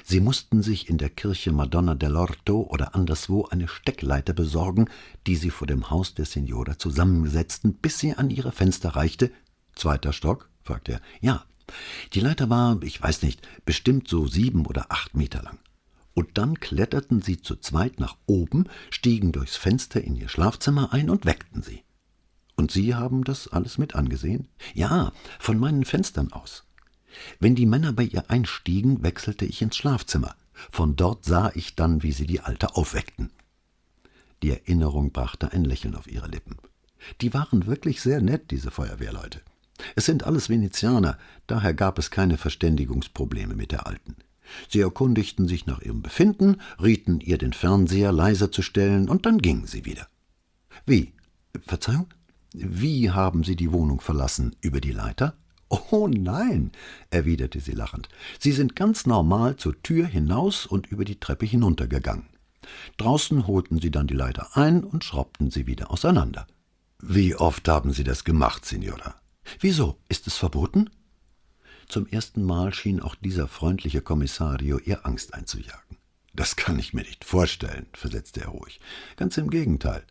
Sie 0.04 0.20
mussten 0.20 0.62
sich 0.62 0.88
in 0.88 0.98
der 0.98 1.10
Kirche 1.10 1.52
Madonna 1.52 1.94
dell'Orto 1.94 2.66
oder 2.68 2.94
anderswo 2.94 3.46
eine 3.46 3.68
Steckleiter 3.68 4.32
besorgen, 4.32 4.88
die 5.26 5.36
sie 5.36 5.50
vor 5.50 5.66
dem 5.66 5.90
Haus 5.90 6.14
der 6.14 6.26
Signora 6.26 6.78
zusammensetzten, 6.78 7.74
bis 7.74 7.98
sie 7.98 8.14
an 8.14 8.30
ihre 8.30 8.52
Fenster 8.52 8.90
reichte 8.90 9.30
Zweiter 9.74 10.12
Stock? 10.12 10.48
fragte 10.62 10.92
er. 10.92 11.00
Ja. 11.20 11.44
Die 12.12 12.20
Leiter 12.20 12.50
war, 12.50 12.82
ich 12.82 13.00
weiß 13.00 13.22
nicht, 13.22 13.46
bestimmt 13.64 14.08
so 14.08 14.26
sieben 14.26 14.66
oder 14.66 14.86
acht 14.90 15.14
Meter 15.14 15.42
lang. 15.42 15.58
Und 16.20 16.36
dann 16.36 16.60
kletterten 16.60 17.22
sie 17.22 17.40
zu 17.40 17.56
zweit 17.56 17.98
nach 17.98 18.18
oben, 18.26 18.66
stiegen 18.90 19.32
durchs 19.32 19.56
Fenster 19.56 20.04
in 20.04 20.16
ihr 20.16 20.28
Schlafzimmer 20.28 20.92
ein 20.92 21.08
und 21.08 21.24
weckten 21.24 21.62
sie. 21.62 21.82
Und 22.56 22.70
Sie 22.70 22.94
haben 22.94 23.24
das 23.24 23.48
alles 23.48 23.78
mit 23.78 23.94
angesehen? 23.94 24.46
Ja, 24.74 25.12
von 25.38 25.58
meinen 25.58 25.86
Fenstern 25.86 26.30
aus. 26.30 26.66
Wenn 27.38 27.54
die 27.54 27.64
Männer 27.64 27.94
bei 27.94 28.02
ihr 28.02 28.30
einstiegen, 28.30 29.02
wechselte 29.02 29.46
ich 29.46 29.62
ins 29.62 29.78
Schlafzimmer. 29.78 30.34
Von 30.70 30.94
dort 30.94 31.24
sah 31.24 31.52
ich 31.54 31.74
dann, 31.74 32.02
wie 32.02 32.12
sie 32.12 32.26
die 32.26 32.40
Alte 32.40 32.76
aufweckten. 32.76 33.30
Die 34.42 34.50
Erinnerung 34.50 35.12
brachte 35.12 35.54
ein 35.54 35.64
Lächeln 35.64 35.94
auf 35.94 36.06
ihre 36.06 36.28
Lippen. 36.28 36.58
Die 37.22 37.32
waren 37.32 37.64
wirklich 37.64 38.02
sehr 38.02 38.20
nett, 38.20 38.50
diese 38.50 38.70
Feuerwehrleute. 38.70 39.40
Es 39.96 40.04
sind 40.04 40.24
alles 40.24 40.50
Venezianer, 40.50 41.16
daher 41.46 41.72
gab 41.72 41.98
es 41.98 42.10
keine 42.10 42.36
Verständigungsprobleme 42.36 43.54
mit 43.54 43.72
der 43.72 43.86
Alten. 43.86 44.16
Sie 44.68 44.80
erkundigten 44.80 45.48
sich 45.48 45.66
nach 45.66 45.80
ihrem 45.80 46.02
Befinden, 46.02 46.60
rieten 46.82 47.20
ihr, 47.20 47.38
den 47.38 47.52
Fernseher 47.52 48.12
leiser 48.12 48.50
zu 48.50 48.62
stellen, 48.62 49.08
und 49.08 49.26
dann 49.26 49.38
gingen 49.38 49.66
sie 49.66 49.84
wieder. 49.84 50.08
Wie? 50.86 51.12
Verzeihung? 51.66 52.06
Wie 52.52 53.10
haben 53.10 53.44
Sie 53.44 53.54
die 53.54 53.72
Wohnung 53.72 54.00
verlassen? 54.00 54.56
Über 54.60 54.80
die 54.80 54.92
Leiter? 54.92 55.34
Oh 55.68 56.08
nein, 56.08 56.72
erwiderte 57.10 57.60
sie 57.60 57.72
lachend. 57.72 58.08
Sie 58.40 58.50
sind 58.50 58.74
ganz 58.74 59.06
normal 59.06 59.54
zur 59.54 59.80
Tür 59.82 60.06
hinaus 60.06 60.66
und 60.66 60.88
über 60.88 61.04
die 61.04 61.20
Treppe 61.20 61.46
hinuntergegangen. 61.46 62.26
Draußen 62.96 63.46
holten 63.46 63.80
sie 63.80 63.92
dann 63.92 64.08
die 64.08 64.14
Leiter 64.14 64.56
ein 64.56 64.82
und 64.82 65.04
schraubten 65.04 65.50
sie 65.50 65.68
wieder 65.68 65.92
auseinander. 65.92 66.46
Wie 67.00 67.34
oft 67.34 67.66
haben 67.68 67.92
Sie 67.92 68.04
das 68.04 68.24
gemacht, 68.24 68.66
Signora? 68.66 69.14
Wieso? 69.60 69.96
Ist 70.08 70.26
es 70.26 70.36
verboten? 70.36 70.90
Zum 71.90 72.06
ersten 72.06 72.44
Mal 72.44 72.72
schien 72.72 73.00
auch 73.00 73.16
dieser 73.16 73.48
freundliche 73.48 74.00
Kommissario 74.00 74.78
ihr 74.78 75.04
Angst 75.04 75.34
einzujagen. 75.34 75.96
Das 76.32 76.54
kann 76.54 76.78
ich 76.78 76.94
mir 76.94 77.02
nicht 77.02 77.24
vorstellen, 77.24 77.86
versetzte 77.94 78.42
er 78.42 78.50
ruhig. 78.50 78.78
Ganz 79.16 79.36
im 79.38 79.50
Gegenteil. 79.50 80.04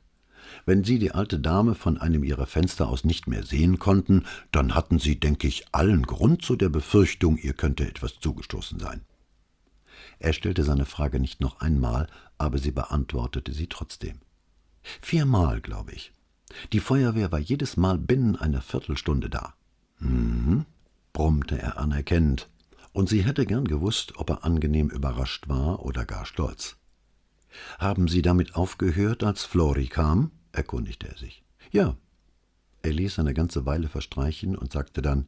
Wenn 0.65 0.83
Sie 0.83 0.99
die 0.99 1.13
alte 1.13 1.39
Dame 1.39 1.75
von 1.75 1.97
einem 1.97 2.25
Ihrer 2.25 2.47
Fenster 2.47 2.89
aus 2.89 3.05
nicht 3.05 3.27
mehr 3.27 3.43
sehen 3.43 3.79
konnten, 3.79 4.25
dann 4.51 4.75
hatten 4.75 4.99
Sie, 4.99 5.21
denke 5.21 5.47
ich, 5.47 5.73
allen 5.73 6.03
Grund 6.03 6.41
zu 6.41 6.57
der 6.57 6.67
Befürchtung, 6.67 7.37
ihr 7.37 7.53
könnte 7.53 7.87
etwas 7.87 8.19
zugestoßen 8.19 8.77
sein. 8.77 9.05
Er 10.19 10.33
stellte 10.33 10.63
seine 10.63 10.85
Frage 10.85 11.21
nicht 11.21 11.39
noch 11.39 11.61
einmal, 11.61 12.07
aber 12.37 12.57
sie 12.57 12.71
beantwortete 12.71 13.53
sie 13.53 13.67
trotzdem. 13.67 14.19
Viermal, 15.01 15.61
glaube 15.61 15.93
ich. 15.93 16.11
Die 16.73 16.81
Feuerwehr 16.81 17.31
war 17.31 17.39
jedes 17.39 17.77
Mal 17.77 17.97
binnen 17.97 18.35
einer 18.35 18.61
Viertelstunde 18.61 19.29
da. 19.29 19.53
Hm, 19.99 20.65
brummte 21.19 21.61
er 21.61 21.77
anerkennend, 21.77 22.47
und 22.93 23.09
sie 23.09 23.25
hätte 23.25 23.45
gern 23.45 23.65
gewusst, 23.65 24.13
ob 24.15 24.29
er 24.29 24.45
angenehm 24.45 24.89
überrascht 24.89 25.49
war 25.49 25.83
oder 25.83 26.05
gar 26.05 26.25
stolz. 26.25 26.77
Haben 27.77 28.07
Sie 28.07 28.21
damit 28.21 28.55
aufgehört, 28.55 29.25
als 29.25 29.43
Flori 29.43 29.87
kam? 29.87 30.31
erkundigte 30.53 31.09
er 31.09 31.17
sich. 31.17 31.43
Ja. 31.71 31.97
Er 32.83 32.93
ließ 32.93 33.19
eine 33.19 33.33
ganze 33.33 33.65
Weile 33.65 33.89
verstreichen 33.89 34.55
und 34.55 34.71
sagte 34.71 35.01
dann 35.01 35.27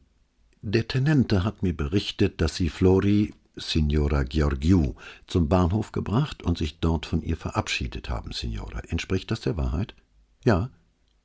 Der 0.62 0.88
Tenente 0.88 1.44
hat 1.44 1.62
mir 1.62 1.76
berichtet, 1.76 2.40
dass 2.40 2.56
Sie 2.56 2.70
Flori, 2.70 3.34
Signora 3.56 4.22
Georgiou, 4.22 4.94
zum 5.26 5.50
Bahnhof 5.50 5.92
gebracht 5.92 6.42
und 6.42 6.56
sich 6.56 6.80
dort 6.80 7.04
von 7.04 7.20
ihr 7.20 7.36
verabschiedet 7.36 8.08
haben, 8.08 8.32
Signora. 8.32 8.80
Entspricht 8.88 9.30
das 9.30 9.42
der 9.42 9.58
Wahrheit? 9.58 9.94
Ja. 10.42 10.70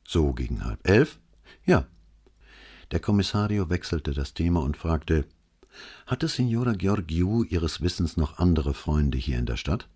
So 0.06 0.34
gegen 0.34 0.66
halb 0.66 0.86
elf? 0.86 1.20
Ja. 1.64 1.88
Der 2.92 3.00
Kommissario 3.00 3.70
wechselte 3.70 4.14
das 4.14 4.34
Thema 4.34 4.62
und 4.62 4.78
fragte 4.78 5.26
Hatte 6.06 6.28
Signora 6.28 6.74
Georgiou 6.74 7.44
ihres 7.44 7.82
Wissens 7.82 8.16
noch 8.16 8.38
andere 8.38 8.74
Freunde 8.74 9.18
hier 9.18 9.38
in 9.38 9.46
der 9.46 9.58
Stadt? 9.58 9.90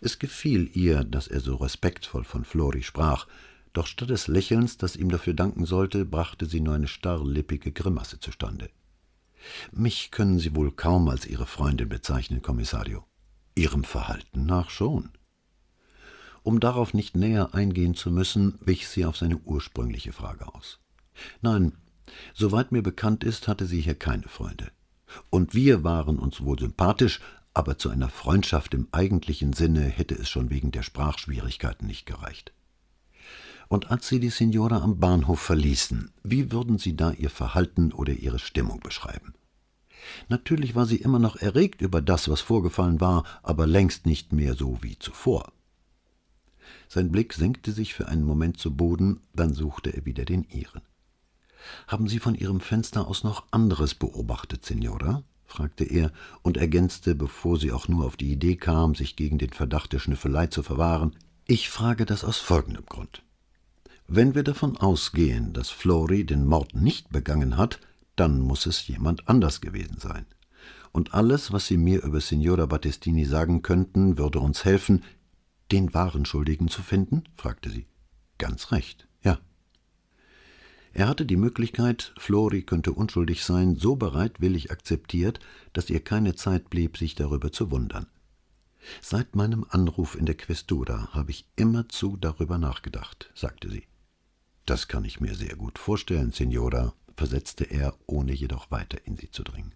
Es 0.00 0.18
gefiel 0.18 0.70
ihr, 0.74 1.04
dass 1.04 1.28
er 1.28 1.40
so 1.40 1.56
respektvoll 1.56 2.24
von 2.24 2.44
Flori 2.44 2.82
sprach, 2.82 3.26
doch 3.72 3.86
statt 3.86 4.10
des 4.10 4.26
Lächelns, 4.26 4.76
das 4.76 4.96
ihm 4.96 5.10
dafür 5.10 5.34
danken 5.34 5.64
sollte, 5.64 6.04
brachte 6.04 6.46
sie 6.46 6.60
nur 6.60 6.74
eine 6.74 6.88
starrlippige 6.88 7.72
Grimasse 7.72 8.18
zustande. 8.20 8.70
Mich 9.72 10.10
können 10.10 10.38
Sie 10.38 10.54
wohl 10.54 10.70
kaum 10.72 11.08
als 11.08 11.26
Ihre 11.26 11.46
Freundin 11.46 11.88
bezeichnen, 11.88 12.42
Kommissario. 12.42 13.04
Ihrem 13.54 13.84
Verhalten 13.84 14.46
nach 14.46 14.70
schon. 14.70 15.10
Um 16.42 16.58
darauf 16.60 16.94
nicht 16.94 17.16
näher 17.16 17.54
eingehen 17.54 17.94
zu 17.94 18.10
müssen, 18.10 18.58
wich 18.60 18.88
sie 18.88 19.04
auf 19.04 19.16
seine 19.16 19.36
ursprüngliche 19.38 20.12
Frage 20.12 20.52
aus. 20.54 20.80
Nein, 21.40 21.72
soweit 22.34 22.72
mir 22.72 22.82
bekannt 22.82 23.24
ist, 23.24 23.48
hatte 23.48 23.66
sie 23.66 23.80
hier 23.80 23.94
keine 23.94 24.28
Freunde. 24.28 24.70
Und 25.30 25.54
wir 25.54 25.84
waren 25.84 26.18
uns 26.18 26.42
wohl 26.42 26.58
sympathisch, 26.58 27.20
aber 27.54 27.78
zu 27.78 27.90
einer 27.90 28.08
Freundschaft 28.08 28.74
im 28.74 28.88
eigentlichen 28.92 29.52
Sinne 29.52 29.82
hätte 29.82 30.14
es 30.14 30.28
schon 30.28 30.50
wegen 30.50 30.70
der 30.70 30.82
Sprachschwierigkeiten 30.82 31.86
nicht 31.86 32.06
gereicht. 32.06 32.52
Und 33.68 33.90
als 33.90 34.08
Sie 34.08 34.20
die 34.20 34.30
Signora 34.30 34.82
am 34.82 34.98
Bahnhof 35.00 35.40
verließen, 35.40 36.10
wie 36.22 36.52
würden 36.52 36.78
Sie 36.78 36.96
da 36.96 37.12
Ihr 37.12 37.30
Verhalten 37.30 37.92
oder 37.92 38.12
Ihre 38.12 38.38
Stimmung 38.38 38.80
beschreiben? 38.80 39.34
Natürlich 40.28 40.74
war 40.74 40.86
sie 40.86 40.96
immer 40.96 41.18
noch 41.18 41.36
erregt 41.36 41.80
über 41.80 42.02
das, 42.02 42.28
was 42.28 42.40
vorgefallen 42.40 43.00
war, 43.00 43.24
aber 43.42 43.66
längst 43.66 44.06
nicht 44.06 44.32
mehr 44.32 44.54
so 44.54 44.78
wie 44.82 44.98
zuvor. 44.98 45.52
Sein 46.88 47.10
Blick 47.10 47.32
senkte 47.32 47.72
sich 47.72 47.94
für 47.94 48.08
einen 48.08 48.24
Moment 48.24 48.58
zu 48.58 48.74
Boden, 48.74 49.20
dann 49.34 49.54
suchte 49.54 49.90
er 49.90 50.04
wieder 50.04 50.24
den 50.24 50.44
ihren. 50.50 50.82
Haben 51.86 52.08
Sie 52.08 52.18
von 52.18 52.34
Ihrem 52.34 52.60
Fenster 52.60 53.06
aus 53.06 53.24
noch 53.24 53.44
anderes 53.50 53.94
beobachtet, 53.94 54.64
Signora? 54.64 55.22
fragte 55.44 55.84
er 55.84 56.10
und 56.42 56.56
ergänzte, 56.56 57.14
bevor 57.14 57.58
sie 57.58 57.72
auch 57.72 57.86
nur 57.86 58.06
auf 58.06 58.16
die 58.16 58.32
Idee 58.32 58.56
kam, 58.56 58.94
sich 58.94 59.16
gegen 59.16 59.38
den 59.38 59.50
Verdacht 59.50 59.92
der 59.92 59.98
Schnüffelei 59.98 60.46
zu 60.46 60.62
verwahren, 60.62 61.14
ich 61.46 61.68
frage 61.68 62.06
das 62.06 62.24
aus 62.24 62.38
folgendem 62.38 62.86
Grund. 62.86 63.22
Wenn 64.06 64.34
wir 64.34 64.44
davon 64.44 64.76
ausgehen, 64.76 65.52
dass 65.52 65.70
Flori 65.70 66.24
den 66.24 66.46
Mord 66.46 66.74
nicht 66.74 67.10
begangen 67.10 67.56
hat, 67.56 67.80
dann 68.16 68.40
muss 68.40 68.66
es 68.66 68.86
jemand 68.86 69.28
anders 69.28 69.60
gewesen 69.60 69.98
sein. 69.98 70.26
Und 70.92 71.14
alles, 71.14 71.52
was 71.52 71.66
Sie 71.66 71.78
mir 71.78 72.02
über 72.02 72.20
Signora 72.20 72.66
Battistini 72.66 73.24
sagen 73.24 73.62
könnten, 73.62 74.18
würde 74.18 74.40
uns 74.40 74.64
helfen, 74.64 75.02
den 75.70 75.94
wahren 75.94 76.26
Schuldigen 76.26 76.68
zu 76.68 76.82
finden? 76.82 77.24
fragte 77.36 77.70
sie. 77.70 77.86
Ganz 78.38 78.72
recht, 78.72 79.08
ja. 79.22 79.38
Er 80.94 81.08
hatte 81.08 81.24
die 81.24 81.36
Möglichkeit, 81.36 82.12
Flori 82.18 82.62
könnte 82.62 82.92
unschuldig 82.92 83.44
sein, 83.44 83.76
so 83.76 83.96
bereitwillig 83.96 84.70
akzeptiert, 84.70 85.40
dass 85.72 85.88
ihr 85.88 86.00
keine 86.00 86.34
Zeit 86.34 86.68
blieb, 86.68 86.98
sich 86.98 87.14
darüber 87.14 87.50
zu 87.50 87.70
wundern. 87.70 88.06
Seit 89.00 89.36
meinem 89.36 89.64
Anruf 89.68 90.16
in 90.16 90.26
der 90.26 90.36
Questura 90.36 91.08
habe 91.12 91.30
ich 91.30 91.46
immerzu 91.56 92.16
darüber 92.16 92.58
nachgedacht, 92.58 93.30
sagte 93.34 93.70
sie. 93.70 93.84
Das 94.66 94.88
kann 94.88 95.04
ich 95.04 95.20
mir 95.20 95.34
sehr 95.34 95.56
gut 95.56 95.78
vorstellen, 95.78 96.32
Signora, 96.32 96.94
versetzte 97.16 97.64
er, 97.64 97.94
ohne 98.06 98.32
jedoch 98.32 98.70
weiter 98.70 98.98
in 99.04 99.16
sie 99.16 99.30
zu 99.30 99.42
dringen. 99.42 99.74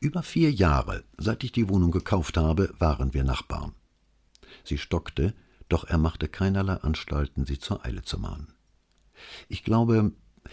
Über 0.00 0.22
vier 0.22 0.50
Jahre, 0.50 1.04
seit 1.16 1.44
ich 1.44 1.52
die 1.52 1.68
Wohnung 1.68 1.90
gekauft 1.90 2.36
habe, 2.36 2.74
waren 2.78 3.14
wir 3.14 3.24
Nachbarn. 3.24 3.72
Sie 4.64 4.78
stockte, 4.78 5.34
doch 5.68 5.84
er 5.84 5.98
machte 5.98 6.28
keinerlei 6.28 6.74
Anstalten, 6.74 7.46
sie 7.46 7.58
zur 7.58 7.84
Eile 7.84 8.02
zu 8.02 8.18
mahnen. 8.18 8.53
Ich 9.48 9.64
glaube, 9.64 10.12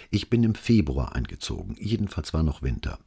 ich 0.10 0.30
bin 0.30 0.44
im 0.44 0.56
Februar 0.56 1.16
eingezogen, 1.16 1.76
jedenfalls 1.80 2.34
war 2.34 2.44
noch 2.44 2.62
Winter. 2.62 3.00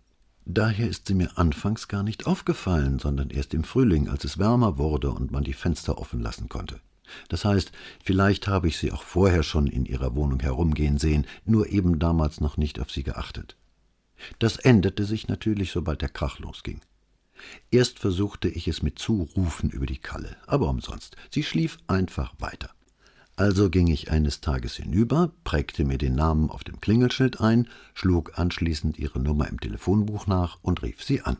Daher 0.47 0.89
ist 0.89 1.07
sie 1.07 1.15
mir 1.15 1.39
anfangs 1.39 1.89
gar 1.89 2.03
nicht 2.03 2.27
aufgefallen, 2.27 2.99
sondern 2.99 3.31
erst 3.31 3.55
im 3.55 3.65
Frühling, 3.65 4.09
als 4.09 4.25
es 4.25 4.39
wärmer 4.39 4.77
wurde 4.77 5.11
und 5.11 5.31
man 5.31 5.45
die 5.45 5.55
Fenster 5.55 5.99
offen 5.99 6.21
lassen 6.21 6.51
konnte. 6.51 6.81
Das 7.29 7.45
heißt, 7.45 7.73
vielleicht 8.03 8.47
habe 8.47 8.69
ich 8.69 8.77
sie 8.79 8.93
auch 8.93 9.03
vorher 9.03 9.43
schon 9.43 9.67
in 9.67 9.87
ihrer 9.87 10.15
Wohnung 10.15 10.41
herumgehen 10.41 10.99
sehen, 10.99 11.27
nur 11.45 11.69
eben 11.69 11.99
damals 11.99 12.41
noch 12.41 12.57
nicht 12.57 12.79
auf 12.81 12.91
sie 12.91 13.03
geachtet. 13.03 13.57
Das 14.39 14.57
änderte 14.57 15.05
sich 15.05 15.29
natürlich, 15.29 15.71
sobald 15.71 16.03
der 16.03 16.09
Krach 16.09 16.39
losging. 16.39 16.81
Erst 17.71 17.99
versuchte 17.99 18.49
ich 18.49 18.69
es 18.69 18.83
mit 18.83 18.99
Zurufen 18.99 19.71
über 19.71 19.87
die 19.87 19.99
Kalle, 19.99 20.37
aber 20.47 20.69
umsonst. 20.69 21.17
Sie 21.31 21.43
schlief 21.43 21.79
einfach 21.87 22.35
weiter. 22.39 22.74
Also 23.37 23.69
ging 23.69 23.89
ich 23.89 24.13
eines 24.13 24.41
Tages 24.41 24.77
hinüber, 24.77 25.33
prägte 25.43 25.85
mir 25.85 25.99
den 25.99 26.15
Namen 26.15 26.51
auf 26.51 26.63
dem 26.63 26.81
Klingelschild 26.81 27.41
ein, 27.41 27.69
schlug 27.93 28.39
anschließend 28.39 28.97
ihre 28.99 29.19
Nummer 29.19 29.49
im 29.49 29.59
Telefonbuch 29.59 30.29
nach 30.29 30.59
und 30.63 30.83
rief 30.83 31.03
sie 31.03 31.21
an. 31.23 31.37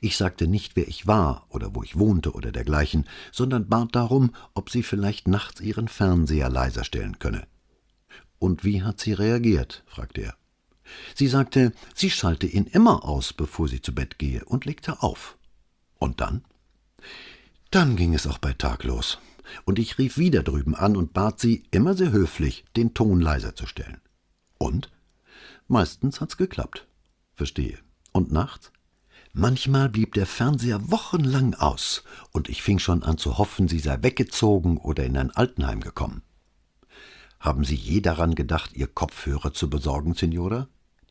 Ich 0.00 0.16
sagte 0.16 0.46
nicht, 0.46 0.76
wer 0.76 0.88
ich 0.88 1.06
war 1.06 1.46
oder 1.50 1.74
wo 1.74 1.82
ich 1.82 1.98
wohnte 1.98 2.32
oder 2.32 2.52
dergleichen, 2.52 3.06
sondern 3.32 3.68
bat 3.68 3.94
darum, 3.94 4.34
ob 4.54 4.70
sie 4.70 4.82
vielleicht 4.82 5.28
nachts 5.28 5.60
ihren 5.60 5.88
Fernseher 5.88 6.48
leiser 6.48 6.84
stellen 6.84 7.18
könne. 7.18 7.46
Und 8.38 8.64
wie 8.64 8.82
hat 8.82 8.98
sie 8.98 9.12
reagiert? 9.12 9.84
fragte 9.86 10.22
er. 10.22 10.34
Sie 11.14 11.28
sagte, 11.28 11.72
sie 11.94 12.10
schalte 12.10 12.46
ihn 12.46 12.64
immer 12.64 13.04
aus, 13.04 13.34
bevor 13.34 13.68
sie 13.68 13.82
zu 13.82 13.94
Bett 13.94 14.18
gehe, 14.18 14.44
und 14.46 14.64
legte 14.64 15.02
auf. 15.02 15.36
Und 15.98 16.20
dann? 16.20 16.44
Dann 17.70 17.96
ging 17.96 18.14
es 18.14 18.26
auch 18.26 18.38
bei 18.38 18.54
Tag 18.54 18.84
los 18.84 19.18
und 19.64 19.78
ich 19.78 19.98
rief 19.98 20.18
wieder 20.18 20.42
drüben 20.42 20.74
an 20.74 20.96
und 20.96 21.12
bat 21.12 21.40
sie, 21.40 21.64
immer 21.70 21.94
sehr 21.94 22.12
höflich, 22.12 22.64
den 22.76 22.94
Ton 22.94 23.20
leiser 23.20 23.54
zu 23.54 23.66
stellen. 23.66 24.00
Und? 24.58 24.90
Meistens 25.68 26.20
hat's 26.20 26.36
geklappt. 26.36 26.86
Verstehe. 27.34 27.78
Und 28.12 28.32
nachts? 28.32 28.72
Manchmal 29.32 29.88
blieb 29.88 30.14
der 30.14 30.26
Fernseher 30.26 30.90
wochenlang 30.90 31.54
aus, 31.54 32.02
und 32.32 32.48
ich 32.48 32.62
fing 32.62 32.80
schon 32.80 33.04
an 33.04 33.16
zu 33.16 33.38
hoffen, 33.38 33.68
sie 33.68 33.78
sei 33.78 34.02
weggezogen 34.02 34.76
oder 34.76 35.04
in 35.04 35.16
ein 35.16 35.30
Altenheim 35.30 35.80
gekommen. 35.80 36.22
Haben 37.38 37.64
Sie 37.64 37.74
je 37.74 38.02
daran 38.02 38.34
gedacht, 38.34 38.72
Ihr 38.74 38.86
Kopfhörer 38.86 39.54
zu 39.54 39.70
besorgen, 39.70 40.14
Signora? 40.14 40.68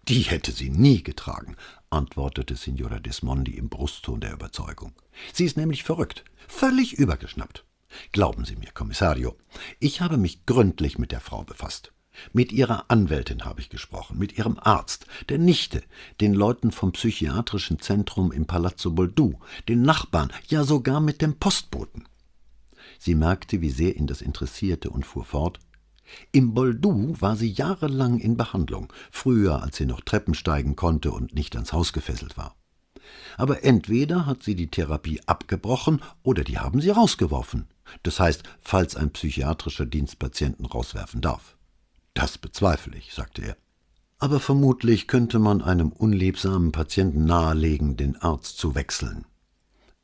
Die 0.08 0.22
hätte 0.22 0.51
sie 0.51 0.69
nie 0.69 1.01
getragen, 1.03 1.55
antwortete 1.89 2.55
Signora 2.55 3.00
Dismondi 3.00 3.51
im 3.51 3.69
Brustton 3.69 4.19
der 4.19 4.34
Überzeugung. 4.34 4.93
Sie 5.34 5.46
ist 5.46 5.58
nämlich 5.58 5.84
verrückt, 5.84 6.24
völlig 6.48 6.93
übergeschnappt. 6.93 7.63
Glauben 8.12 8.46
Sie 8.46 8.55
mir, 8.55 8.72
Kommissario, 8.74 9.36
ich 9.79 10.01
habe 10.01 10.17
mich 10.17 10.46
gründlich 10.46 10.98
mit 10.98 11.12
der 11.12 11.22
Frau 11.22 11.43
befasst. 11.43 11.91
Mit 12.34 12.51
ihrer 12.51 12.86
Anwältin 12.89 13.46
habe 13.46 13.62
ich 13.62 13.69
gesprochen, 13.69 14.17
mit 14.17 14.38
ihrem 14.38 14.60
Arzt, 14.60 15.05
der 15.29 15.38
Nichte, 15.38 15.84
den 16.22 16.34
Leuten 16.34 16.72
vom 16.72 16.91
psychiatrischen 16.91 17.79
Zentrum 17.79 18.31
im 18.31 18.46
Palazzo 18.46 18.91
Boldu, 18.91 19.39
den 19.67 19.84
Nachbarn, 19.84 20.31
ja 20.48 20.63
sogar 20.63 21.00
mit 21.00 21.22
dem 21.22 21.36
Postboten. 21.36 22.08
Sie 22.98 23.15
merkte, 23.15 23.62
wie 23.62 23.69
sehr 23.69 23.96
ihn 23.96 24.08
das 24.08 24.22
interessierte 24.22 24.89
und 24.89 25.05
fuhr 25.05 25.24
fort. 25.24 25.60
Im 26.31 26.53
Boldu 26.53 27.15
war 27.19 27.36
sie 27.36 27.51
jahrelang 27.51 28.19
in 28.19 28.36
Behandlung, 28.36 28.91
früher 29.12 29.62
als 29.62 29.77
sie 29.77 29.86
noch 29.86 30.01
Treppen 30.01 30.34
steigen 30.34 30.75
konnte 30.75 31.12
und 31.12 31.34
nicht 31.34 31.55
ans 31.55 31.72
Haus 31.72 31.93
gefesselt 31.93 32.36
war. 32.36 32.55
Aber 33.38 33.63
entweder 33.63 34.25
hat 34.25 34.43
sie 34.43 34.55
die 34.55 34.69
Therapie 34.69 35.22
abgebrochen 35.25 36.01
oder 36.24 36.43
die 36.43 36.60
haben 36.60 36.81
sie 36.81 36.89
rausgeworfen. 36.89 37.67
Das 38.03 38.19
heißt, 38.19 38.43
falls 38.60 38.96
ein 38.96 39.12
psychiatrischer 39.12 39.86
Dienst 39.86 40.19
Patienten 40.19 40.65
rauswerfen 40.65 41.22
darf. 41.22 41.58
Das 42.13 42.38
bezweifle 42.38 42.98
ich, 42.98 43.13
sagte 43.13 43.43
er. 43.43 43.58
Aber 44.17 44.39
vermutlich 44.39 45.08
könnte 45.08 45.39
man 45.39 45.62
einem 45.62 45.91
unliebsamen 45.91 46.72
Patienten 46.72 47.25
nahelegen, 47.25 47.96
den 47.96 48.17
Arzt 48.17 48.58
zu 48.58 48.75
wechseln. 48.75 49.25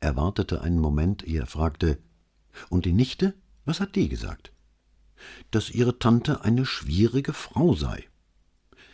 Er 0.00 0.16
wartete 0.16 0.62
einen 0.62 0.78
Moment, 0.78 1.26
ehe 1.26 1.40
er 1.40 1.46
fragte, 1.46 1.98
und 2.70 2.86
die 2.86 2.92
Nichte? 2.92 3.34
Was 3.64 3.80
hat 3.80 3.96
die 3.96 4.08
gesagt? 4.08 4.52
Dass 5.50 5.70
ihre 5.70 5.98
Tante 5.98 6.42
eine 6.44 6.64
schwierige 6.64 7.32
Frau 7.32 7.74
sei. 7.74 8.04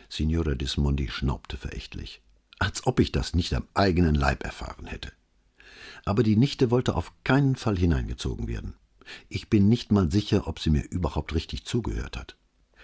Signora 0.09 0.55
Dismondi 0.55 1.09
schnaubte 1.09 1.57
verächtlich 1.57 2.23
als 2.63 2.87
ob 2.87 3.01
ich 3.01 3.11
das 3.11 3.35
nicht 3.35 3.55
am 3.55 3.67
eigenen 3.75 4.15
Leib 4.15 4.45
erfahren 4.45 4.87
hätte. 4.87 5.13
aber 6.05 6.23
die 6.23 6.37
Nichte 6.37 6.71
wollte 6.71 6.95
auf 6.95 7.13
keinen 7.23 7.55
Fall 7.55 7.77
hineingezogen 7.77 8.49
werden. 8.49 8.75
Ich 9.29 9.51
bin 9.51 9.69
nicht 9.69 9.93
mal 9.93 10.11
sicher, 10.11 10.47
ob 10.47 10.59
sie 10.59 10.71
mir 10.71 10.83
überhaupt 10.91 11.35
richtig 11.35 11.65
zugehört 11.65 12.17
hat. 12.17 12.37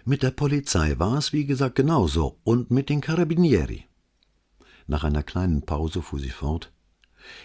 Mit 0.05 0.23
der 0.23 0.31
Polizei 0.31 0.99
war 0.99 1.19
es, 1.19 1.33
wie 1.33 1.45
gesagt, 1.45 1.75
genauso 1.75 2.39
und 2.45 2.71
mit 2.71 2.89
den 2.89 3.01
Carabinieri. 3.01 3.85
Nach 4.87 5.05
einer 5.05 5.23
kleinen 5.23 5.63
Pause 5.63 6.03
fuhr 6.03 6.19
sie 6.19 6.31
fort. 6.31 6.73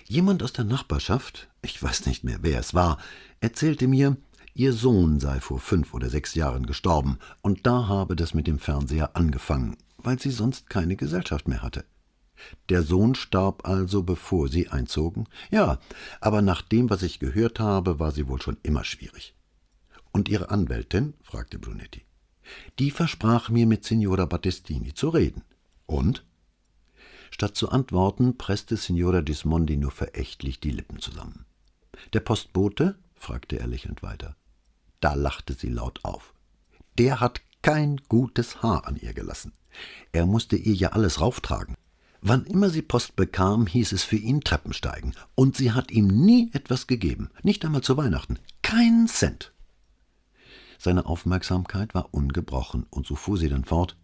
Jemand 0.06 0.44
aus 0.44 0.54
der 0.54 0.64
Nachbarschaft, 0.64 1.50
ich 1.62 1.82
weiß 1.82 2.06
nicht 2.06 2.24
mehr, 2.24 2.40
wer 2.42 2.60
es 2.60 2.74
war, 2.74 3.00
erzählte 3.42 3.88
mir, 3.88 4.18
ihr 4.54 4.72
Sohn 4.72 5.20
sei 5.20 5.40
vor 5.40 5.60
fünf 5.60 5.94
oder 5.94 6.10
sechs 6.10 6.36
Jahren 6.36 6.66
gestorben, 6.66 7.20
und 7.42 7.66
da 7.68 7.88
habe 7.88 8.16
das 8.16 8.34
mit 8.34 8.48
dem 8.48 8.60
Fernseher 8.60 9.16
angefangen, 9.16 9.76
weil 9.98 10.20
sie 10.20 10.32
sonst 10.32 10.70
keine 10.70 10.96
Gesellschaft 10.96 11.48
mehr 11.48 11.62
hatte. 11.62 11.86
Der 12.70 12.84
Sohn 12.84 13.16
starb 13.16 13.68
also, 13.68 14.04
bevor 14.04 14.48
Sie 14.48 14.70
einzogen? 14.70 15.28
Ja, 15.52 15.80
aber 16.22 16.42
nach 16.42 16.62
dem, 16.62 16.90
was 16.90 17.04
ich 17.04 17.20
gehört 17.20 17.60
habe, 17.60 18.00
war 18.00 18.12
sie 18.12 18.28
wohl 18.28 18.42
schon 18.42 18.58
immer 18.64 18.84
schwierig. 18.84 19.36
Und 20.12 20.30
Ihre 20.30 20.50
Anwältin? 20.50 21.14
fragte 21.22 21.60
Brunetti. 21.60 22.04
Die 22.80 22.92
versprach 22.92 23.50
mir, 23.50 23.66
mit 23.66 23.84
Signora 23.84 24.26
Battistini 24.26 24.94
zu 24.94 25.10
reden. 25.10 25.44
Und? 25.86 26.26
Statt 27.32 27.56
zu 27.56 27.70
antworten, 27.70 28.38
presste 28.38 28.78
Signora 28.78 29.22
Dismondi 29.22 29.78
nur 29.78 29.92
verächtlich 29.92 30.60
die 30.60 30.72
Lippen 30.72 31.00
zusammen. 31.00 31.46
Der 32.14 32.20
Postbote? 32.20 32.96
fragte 33.16 33.60
er 33.60 33.68
lächelnd 33.68 34.04
weiter. 34.04 34.36
Da 35.00 35.16
lachte 35.16 35.54
sie 35.54 35.70
laut 35.70 36.00
auf. 36.04 36.34
Der 36.98 37.20
hat 37.20 37.42
kein 37.62 37.98
gutes 38.08 38.62
Haar 38.62 38.86
an 38.86 38.98
ihr 38.98 39.14
gelassen. 39.14 39.54
Er 40.12 40.26
musste 40.26 40.56
ihr 40.56 40.76
ja 40.76 40.90
alles 40.90 41.22
rauftragen. 41.22 41.76
Wann 42.26 42.46
immer 42.46 42.70
sie 42.70 42.82
Post 42.82 43.18
bekam, 43.18 43.68
hieß 43.68 43.92
es 43.92 44.06
für 44.06 44.16
ihn 44.16 44.40
Treppensteigen, 44.40 45.14
und 45.36 45.58
sie 45.58 45.74
hat 45.74 45.92
ihm 45.92 46.08
nie 46.08 46.50
etwas 46.54 46.88
gegeben, 46.88 47.30
nicht 47.44 47.66
einmal 47.66 47.82
zu 47.82 47.98
Weihnachten, 47.98 48.40
keinen 48.62 49.10
Cent. 49.10 49.52
Seine 50.80 51.06
Aufmerksamkeit 51.06 51.94
war 51.94 52.14
ungebrochen, 52.14 52.86
und 52.90 53.06
so 53.06 53.16
fuhr 53.16 53.38
sie 53.38 53.50
dann 53.50 53.66
fort. 53.66 53.98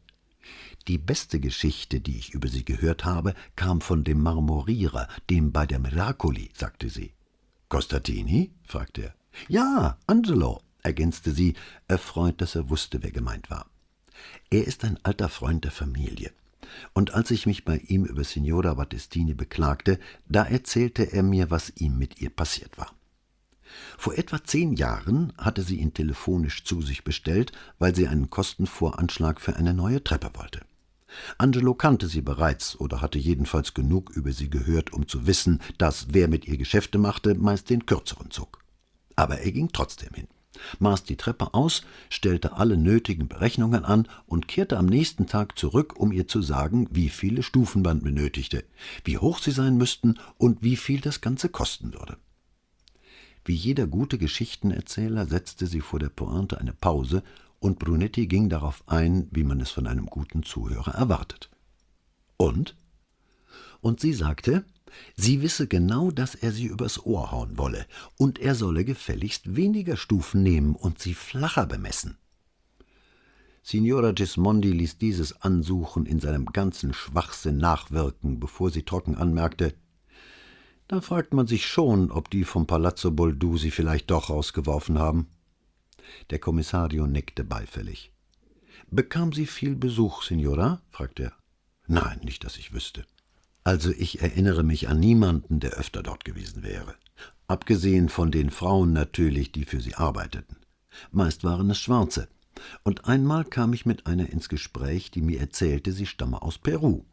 Die 0.90 0.98
beste 0.98 1.40
Geschichte, 1.40 2.02
die 2.02 2.18
ich 2.18 2.32
über 2.34 2.50
sie 2.50 2.66
gehört 2.66 3.06
habe, 3.06 3.36
kam 3.56 3.80
von 3.80 4.04
dem 4.04 4.22
Marmorierer, 4.22 5.08
dem 5.30 5.54
bei 5.54 5.66
der 5.66 5.80
Miracoli, 5.80 6.52
sagte 6.54 6.90
sie. 6.90 7.14
Costatini? 7.70 8.52
fragte 8.66 9.04
er. 9.04 9.16
Ja, 9.48 9.98
Angelo, 10.08 10.62
ergänzte 10.84 11.32
sie, 11.32 11.54
erfreut, 11.88 12.42
dass 12.42 12.56
er 12.56 12.70
wusste, 12.70 13.02
wer 13.02 13.12
gemeint 13.12 13.50
war. 13.50 13.70
Er 14.50 14.68
ist 14.68 14.84
ein 14.84 15.00
alter 15.04 15.30
Freund 15.30 15.64
der 15.64 15.72
Familie 15.72 16.34
und 16.94 17.14
als 17.14 17.32
ich 17.32 17.46
mich 17.46 17.66
bei 17.66 17.78
ihm 17.78 18.06
über 18.06 18.24
Signora 18.24 18.74
Battistini 18.74 19.34
beklagte, 19.34 20.00
da 20.28 20.44
erzählte 20.44 21.12
er 21.12 21.24
mir, 21.24 21.52
was 21.52 21.74
ihm 21.76 21.98
mit 21.98 22.22
ihr 22.22 22.30
passiert 22.30 22.78
war. 22.78 22.94
Vor 23.98 24.18
etwa 24.18 24.44
zehn 24.44 24.74
Jahren 24.74 25.34
hatte 25.38 25.62
sie 25.62 25.78
ihn 25.78 25.94
telefonisch 25.94 26.64
zu 26.64 26.82
sich 26.82 27.04
bestellt, 27.04 27.52
weil 27.78 27.96
sie 27.96 28.08
einen 28.08 28.30
Kostenvoranschlag 28.30 29.40
für 29.40 29.56
eine 29.56 29.74
neue 29.74 30.04
Treppe 30.04 30.32
wollte. 30.34 30.62
Angelo 31.38 31.74
kannte 31.74 32.08
sie 32.08 32.22
bereits 32.22 32.80
oder 32.80 33.02
hatte 33.02 33.18
jedenfalls 33.18 33.74
genug 33.74 34.12
über 34.12 34.32
sie 34.32 34.50
gehört, 34.50 34.94
um 34.94 35.08
zu 35.08 35.26
wissen, 35.28 35.62
dass 35.78 36.08
wer 36.12 36.28
mit 36.28 36.48
ihr 36.48 36.58
Geschäfte 36.58 36.98
machte, 36.98 37.36
meist 37.36 37.70
den 37.70 37.86
kürzeren 37.86 38.32
zog. 38.32 38.64
Aber 39.16 39.40
er 39.40 39.52
ging 39.52 39.70
trotzdem 39.72 40.14
hin 40.14 40.28
maß 40.80 41.04
die 41.04 41.16
Treppe 41.16 41.54
aus, 41.54 41.84
stellte 42.10 42.54
alle 42.54 42.78
nötigen 42.78 43.28
Berechnungen 43.28 43.86
an 43.86 44.08
und 44.26 44.48
kehrte 44.48 44.78
am 44.78 44.86
nächsten 44.86 45.28
Tag 45.28 45.58
zurück, 45.58 45.96
um 45.98 46.12
ihr 46.12 46.28
zu 46.28 46.42
sagen, 46.42 46.88
wie 46.92 47.10
viele 47.10 47.44
Stufen 47.44 47.82
man 47.82 48.02
benötigte, 48.02 48.64
wie 49.04 49.18
hoch 49.18 49.40
sie 49.40 49.52
sein 49.52 49.78
müssten 49.78 50.20
und 50.38 50.64
wie 50.64 50.76
viel 50.76 51.02
das 51.02 51.22
Ganze 51.22 51.50
kosten 51.50 51.94
würde. 51.94 52.18
Wie 53.46 53.56
jeder 53.56 53.88
gute 53.88 54.18
Geschichtenerzähler 54.18 55.26
setzte 55.26 55.66
sie 55.66 55.82
vor 55.82 56.00
der 56.00 56.10
Pointe 56.10 56.60
eine 56.60 56.74
Pause, 56.74 57.24
und 57.60 57.78
Brunetti 57.78 58.28
ging 58.28 58.48
darauf 58.48 58.84
ein, 58.88 59.28
wie 59.32 59.44
man 59.44 59.60
es 59.60 59.70
von 59.72 59.86
einem 59.86 60.06
guten 60.06 60.44
Zuhörer 60.44 60.94
erwartet. 60.96 61.50
Und? 62.38 62.76
Und 63.82 64.00
sie 64.00 64.14
sagte, 64.14 64.64
Sie 65.16 65.42
wisse 65.42 65.68
genau, 65.68 66.12
dass 66.12 66.36
er 66.36 66.52
sie 66.52 66.66
übers 66.66 67.06
Ohr 67.06 67.32
hauen 67.32 67.58
wolle, 67.58 67.86
und 68.18 68.40
er 68.40 68.56
solle 68.56 68.86
gefälligst 68.86 69.56
weniger 69.56 69.98
Stufen 69.98 70.44
nehmen 70.44 70.76
und 70.76 71.00
sie 71.00 71.14
flacher 71.14 71.66
bemessen. 71.66 72.18
Signora 73.62 74.12
Gismondi 74.14 74.72
ließ 74.72 74.98
dieses 74.98 75.42
Ansuchen 75.42 76.06
in 76.06 76.20
seinem 76.20 76.48
ganzen 76.48 76.94
Schwachsinn 76.94 77.58
nachwirken, 77.58 78.40
bevor 78.40 78.72
sie 78.72 78.84
trocken 78.84 79.16
anmerkte, 79.16 79.76
da 80.90 81.02
fragt 81.02 81.36
man 81.36 81.46
sich 81.46 81.68
schon, 81.68 82.10
ob 82.10 82.32
die 82.32 82.44
vom 82.44 82.66
Palazzo 82.66 83.12
Boldu 83.12 83.58
sie 83.58 83.70
vielleicht 83.70 84.10
doch 84.10 84.32
rausgeworfen 84.32 84.98
haben. 84.98 85.28
Der 86.32 86.40
Kommissario 86.40 87.06
nickte 87.06 87.44
beifällig. 87.44 88.12
Bekam 88.90 89.32
sie 89.32 89.46
viel 89.46 89.76
Besuch, 89.76 90.24
Signora? 90.24 90.82
fragte 90.90 91.26
er. 91.26 91.34
Nein, 91.86 92.22
nicht, 92.24 92.44
dass 92.44 92.58
ich 92.58 92.74
wüsste. 92.74 93.06
Also 93.70 93.92
ich 93.92 94.24
erinnere 94.24 94.64
mich 94.64 94.90
an 94.90 95.00
niemanden, 95.00 95.60
der 95.60 95.74
öfter 95.74 96.02
dort 96.02 96.26
gewesen 96.26 96.64
wäre. 96.64 96.96
Abgesehen 97.48 98.10
von 98.10 98.32
den 98.32 98.50
Frauen 98.50 98.94
natürlich, 98.94 99.52
die 99.52 99.64
für 99.64 99.80
sie 99.80 99.94
arbeiteten. 99.94 100.56
Meist 101.12 101.44
waren 101.44 101.70
es 101.70 101.78
Schwarze. 101.78 102.30
Und 102.82 103.06
einmal 103.06 103.46
kam 103.46 103.74
ich 103.74 103.86
mit 103.86 104.08
einer 104.08 104.28
ins 104.32 104.50
Gespräch, 104.50 105.12
die 105.12 105.22
mir 105.22 105.40
erzählte, 105.40 105.92
sie 105.92 106.08
stamme 106.08 106.42
aus 106.42 106.58
Peru. 106.58 107.06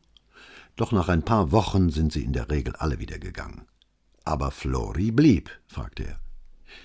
Doch 0.77 0.93
nach 0.93 1.11
ein 1.11 1.23
paar 1.23 1.53
Wochen 1.53 1.91
sind 1.91 2.11
sie 2.11 2.25
in 2.25 2.33
der 2.33 2.49
Regel 2.49 2.75
alle 2.77 3.01
wieder 3.01 3.19
gegangen. 3.19 3.67
Aber 4.25 4.51
Flori 4.51 5.11
blieb, 5.11 5.51
fragte 5.67 6.07
er. 6.07 6.21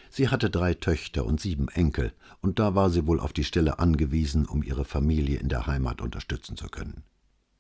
Sie 0.10 0.28
hatte 0.28 0.50
drei 0.50 0.74
Töchter 0.74 1.26
und 1.26 1.40
sieben 1.40 1.70
Enkel, 1.70 2.12
und 2.42 2.60
da 2.60 2.76
war 2.76 2.90
sie 2.90 3.08
wohl 3.08 3.22
auf 3.22 3.32
die 3.32 3.46
Stelle 3.46 3.80
angewiesen, 3.80 4.48
um 4.48 4.64
ihre 4.64 4.84
Familie 4.84 5.40
in 5.40 5.48
der 5.48 5.66
Heimat 5.66 6.02
unterstützen 6.02 6.58
zu 6.58 6.68
können. 6.68 7.06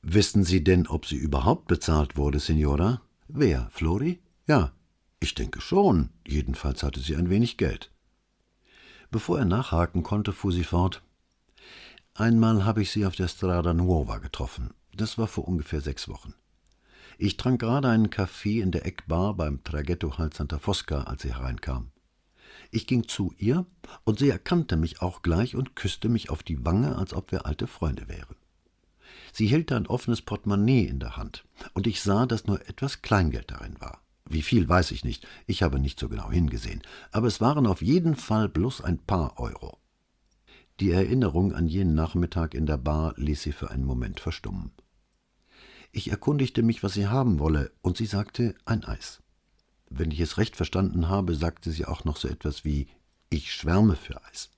Wissen 0.03 0.43
Sie 0.43 0.63
denn, 0.63 0.87
ob 0.87 1.05
sie 1.05 1.15
überhaupt 1.15 1.67
bezahlt 1.67 2.17
wurde, 2.17 2.39
Signora? 2.39 3.01
Wer, 3.27 3.69
Flori? 3.71 4.19
Ja, 4.47 4.71
ich 5.19 5.35
denke 5.35 5.61
schon. 5.61 6.09
Jedenfalls 6.27 6.81
hatte 6.81 6.99
sie 6.99 7.15
ein 7.15 7.29
wenig 7.29 7.57
Geld. 7.57 7.91
Bevor 9.11 9.37
er 9.37 9.45
nachhaken 9.45 10.01
konnte, 10.01 10.33
fuhr 10.33 10.51
sie 10.51 10.63
fort. 10.63 11.03
Einmal 12.15 12.65
habe 12.65 12.81
ich 12.81 12.91
sie 12.91 13.05
auf 13.05 13.15
der 13.15 13.27
Strada 13.27 13.73
Nuova 13.73 14.17
getroffen. 14.17 14.71
Das 14.95 15.17
war 15.17 15.27
vor 15.27 15.47
ungefähr 15.47 15.81
sechs 15.81 16.09
Wochen. 16.09 16.33
Ich 17.17 17.37
trank 17.37 17.61
gerade 17.61 17.87
einen 17.87 18.09
Kaffee 18.09 18.61
in 18.61 18.71
der 18.71 18.85
Eckbar 18.85 19.35
beim 19.35 19.63
Traghetto 19.63 20.17
Hal 20.17 20.33
Santa 20.33 20.57
Fosca, 20.57 21.03
als 21.03 21.21
sie 21.21 21.35
hereinkam. 21.35 21.91
Ich 22.71 22.87
ging 22.87 23.07
zu 23.07 23.33
ihr, 23.37 23.65
und 24.03 24.17
sie 24.17 24.29
erkannte 24.29 24.77
mich 24.77 25.01
auch 25.01 25.21
gleich 25.21 25.55
und 25.55 25.75
küsste 25.75 26.09
mich 26.09 26.31
auf 26.31 26.41
die 26.41 26.65
Wange, 26.65 26.97
als 26.97 27.13
ob 27.13 27.31
wir 27.31 27.45
alte 27.45 27.67
Freunde 27.67 28.07
wären. 28.07 28.35
Sie 29.31 29.47
hielt 29.47 29.71
ein 29.71 29.87
offenes 29.87 30.21
Portemonnaie 30.21 30.85
in 30.85 30.99
der 30.99 31.17
Hand, 31.17 31.45
und 31.73 31.87
ich 31.87 32.01
sah, 32.01 32.25
dass 32.25 32.45
nur 32.45 32.67
etwas 32.67 33.01
Kleingeld 33.01 33.51
darin 33.51 33.79
war. 33.79 34.01
Wie 34.25 34.41
viel 34.41 34.67
weiß 34.67 34.91
ich 34.91 35.03
nicht, 35.03 35.27
ich 35.45 35.63
habe 35.63 35.79
nicht 35.79 35.99
so 35.99 36.07
genau 36.07 36.31
hingesehen, 36.31 36.81
aber 37.11 37.27
es 37.27 37.41
waren 37.41 37.67
auf 37.67 37.81
jeden 37.81 38.15
Fall 38.15 38.47
bloß 38.49 38.81
ein 38.81 38.97
paar 38.97 39.39
Euro. 39.39 39.77
Die 40.79 40.91
Erinnerung 40.91 41.53
an 41.53 41.67
jenen 41.67 41.95
Nachmittag 41.95 42.53
in 42.53 42.65
der 42.65 42.77
Bar 42.77 43.13
ließ 43.17 43.41
sie 43.41 43.51
für 43.51 43.69
einen 43.71 43.85
Moment 43.85 44.19
verstummen. 44.19 44.71
Ich 45.91 46.09
erkundigte 46.09 46.63
mich, 46.63 46.83
was 46.83 46.93
sie 46.93 47.07
haben 47.07 47.39
wolle, 47.39 47.71
und 47.81 47.97
sie 47.97 48.05
sagte 48.05 48.55
ein 48.65 48.85
Eis. 48.85 49.21
Wenn 49.89 50.11
ich 50.11 50.21
es 50.21 50.37
recht 50.37 50.55
verstanden 50.55 51.09
habe, 51.09 51.35
sagte 51.35 51.69
sie 51.71 51.85
auch 51.85 52.05
noch 52.05 52.15
so 52.15 52.29
etwas 52.29 52.63
wie 52.63 52.87
Ich 53.29 53.51
schwärme 53.53 53.97
für 53.97 54.23
Eis. 54.23 54.49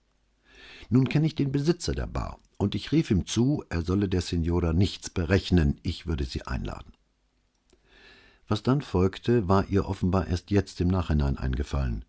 Nun 0.90 1.10
kenne 1.10 1.28
ich 1.28 1.36
den 1.36 1.52
Besitzer 1.52 1.94
der 1.94 2.08
Bar, 2.08 2.40
und 2.58 2.76
ich 2.76 2.92
rief 2.92 3.12
ihm 3.12 3.26
zu, 3.26 3.64
er 3.70 3.82
solle 3.82 4.10
der 4.10 4.22
Signora 4.22 4.74
nichts 4.74 5.10
berechnen, 5.10 5.80
ich 5.84 6.08
würde 6.08 6.26
sie 6.26 6.44
einladen. 6.44 6.94
Was 8.48 8.64
dann 8.64 8.82
folgte, 8.82 9.48
war 9.48 9.68
ihr 9.70 9.88
offenbar 9.88 10.28
erst 10.28 10.52
jetzt 10.52 10.82
im 10.82 10.90
Nachhinein 10.90 11.38
eingefallen. 11.38 12.06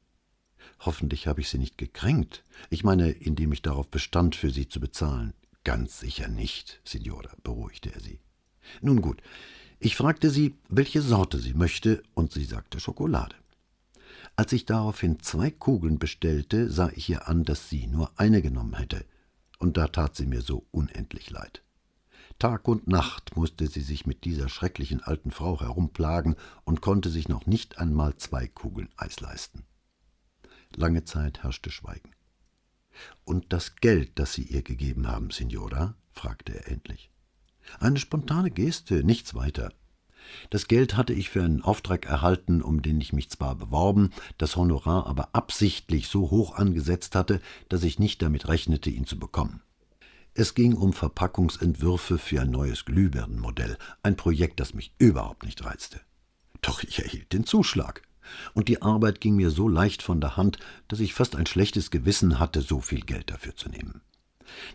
Hoffentlich 0.81 1.27
habe 1.27 1.41
ich 1.41 1.49
sie 1.49 1.59
nicht 1.59 1.79
gekränkt. 1.79 2.45
Ich 2.71 2.85
meine, 2.85 3.11
indem 3.11 3.53
ich 3.53 3.63
darauf 3.63 3.89
bestand, 3.89 4.35
für 4.37 4.51
sie 4.51 4.69
zu 4.69 4.81
bezahlen. 4.81 5.33
Ganz 5.63 6.01
sicher 6.01 6.29
nicht, 6.29 6.81
Signora, 6.85 7.31
beruhigte 7.43 7.95
er 7.95 8.01
sie. 8.01 8.21
Nun 8.83 9.01
gut, 9.01 9.23
ich 9.79 9.97
fragte 9.97 10.31
sie, 10.31 10.55
welche 10.69 11.03
Sorte 11.03 11.39
sie 11.39 11.55
möchte, 11.55 12.03
und 12.15 12.33
sie 12.33 12.45
sagte 12.45 12.81
Schokolade. 12.81 13.37
Als 14.37 14.53
ich 14.53 14.67
daraufhin 14.67 15.21
zwei 15.21 15.51
Kugeln 15.51 15.99
bestellte, 15.99 16.71
sah 16.71 16.91
ich 16.95 17.09
ihr 17.09 17.29
an, 17.29 17.45
dass 17.45 17.69
sie 17.69 17.87
nur 17.87 18.11
eine 18.17 18.43
genommen 18.43 18.75
hätte 18.75 19.05
und 19.59 19.77
da 19.77 19.89
tat 19.89 20.15
sie 20.15 20.27
mir 20.27 20.43
so 20.43 20.67
unendlich 20.73 21.31
leid. 21.31 21.63
Tag 22.39 22.69
und 22.69 22.89
Nacht 22.89 23.37
musste 23.37 23.67
sie 23.67 23.81
sich 23.81 24.07
mit 24.07 24.25
dieser 24.25 24.49
schrecklichen 24.49 25.03
alten 25.03 25.31
Frau 25.31 25.61
herumplagen 25.61 26.37
und 26.65 26.81
konnte 26.81 27.09
sich 27.09 27.29
noch 27.29 27.47
nicht 27.47 27.79
einmal 27.79 28.17
zwei 28.17 28.47
Kugeln 28.47 28.89
Eis 28.97 29.21
leisten. 29.21 29.65
Lange 30.77 31.05
Zeit 31.05 31.43
herrschte 31.43 31.71
Schweigen. 31.71 32.11
Und 33.25 33.53
das 33.53 33.77
Geld, 33.77 34.19
das 34.19 34.35
Sie 34.35 34.43
ihr 34.43 34.63
gegeben 34.63 35.09
haben, 35.09 35.31
Signora? 35.31 35.95
fragte 36.13 36.55
er 36.55 36.69
endlich. 36.69 37.11
Eine 37.81 37.99
spontane 37.99 38.51
Geste, 38.51 39.05
nichts 39.05 39.35
weiter. 39.35 39.73
Das 40.51 40.69
Geld 40.69 40.97
hatte 40.97 41.13
ich 41.13 41.31
für 41.31 41.43
einen 41.43 41.63
Auftrag 41.63 42.07
erhalten, 42.07 42.63
um 42.63 42.83
den 42.83 43.01
ich 43.01 43.13
mich 43.13 43.31
zwar 43.31 43.55
beworben, 43.55 44.11
das 44.39 44.57
Honorar 44.57 45.07
aber 45.07 45.31
absichtlich 45.33 46.09
so 46.09 46.31
hoch 46.31 46.55
angesetzt 46.55 47.15
hatte, 47.15 47.41
dass 47.69 47.83
ich 47.83 47.99
nicht 47.99 48.23
damit 48.23 48.49
rechnete, 48.49 48.91
ihn 48.91 49.07
zu 49.07 49.19
bekommen. 49.19 49.63
Es 50.35 50.55
ging 50.55 50.75
um 50.75 50.93
Verpackungsentwürfe 50.93 52.19
für 52.19 52.41
ein 52.41 52.51
neues 52.51 52.85
Glühbirnenmodell, 52.85 53.79
ein 54.03 54.17
Projekt, 54.17 54.59
das 54.61 54.75
mich 54.75 54.93
überhaupt 54.99 55.45
nicht 55.45 55.65
reizte. 55.65 56.01
Doch 56.61 56.83
ich 56.83 57.01
erhielt 57.01 57.33
den 57.33 57.47
Zuschlag. 57.47 58.03
Und 58.55 58.69
die 58.69 58.83
Arbeit 58.83 59.21
ging 59.21 59.37
mir 59.37 59.51
so 59.51 59.69
leicht 59.69 60.03
von 60.03 60.21
der 60.21 60.37
Hand, 60.37 60.59
dass 60.89 60.99
ich 60.99 61.15
fast 61.15 61.37
ein 61.37 61.47
schlechtes 61.47 61.91
Gewissen 61.91 62.39
hatte, 62.39 62.63
so 62.63 62.81
viel 62.81 63.03
Geld 63.03 63.31
dafür 63.31 63.55
zu 63.55 63.69
nehmen. 63.69 64.01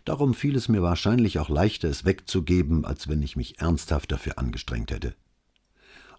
Darum 0.06 0.34
fiel 0.34 0.56
es 0.56 0.70
mir 0.70 0.82
wahrscheinlich 0.82 1.40
auch 1.40 1.50
leichter, 1.50 1.90
es 1.90 2.06
wegzugeben, 2.06 2.86
als 2.86 3.08
wenn 3.08 3.22
ich 3.22 3.36
mich 3.36 3.60
ernsthaft 3.60 4.12
dafür 4.12 4.38
angestrengt 4.38 4.92
hätte 4.92 5.16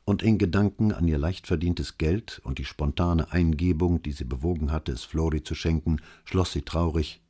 und 0.04 0.22
in 0.22 0.38
Gedanken 0.38 0.92
an 0.92 1.06
ihr 1.06 1.18
leicht 1.18 1.46
verdientes 1.46 1.98
Geld 1.98 2.40
und 2.44 2.58
die 2.58 2.64
spontane 2.64 3.30
Eingebung, 3.32 4.02
die 4.02 4.12
sie 4.12 4.24
bewogen 4.24 4.72
hatte, 4.72 4.92
es 4.92 5.04
Flori 5.04 5.42
zu 5.42 5.54
schenken, 5.54 6.00
schloss 6.24 6.52
sie 6.52 6.62
traurig 6.62 7.20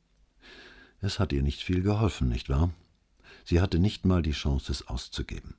Es 1.01 1.19
hat 1.19 1.33
ihr 1.33 1.43
nicht 1.43 1.61
viel 1.61 1.81
geholfen, 1.81 2.29
nicht 2.29 2.49
wahr? 2.49 2.71
Sie 3.43 3.61
hatte 3.61 3.79
nicht 3.79 4.05
mal 4.05 4.21
die 4.21 4.31
Chance, 4.31 4.71
es 4.71 4.87
auszugeben. 4.87 5.55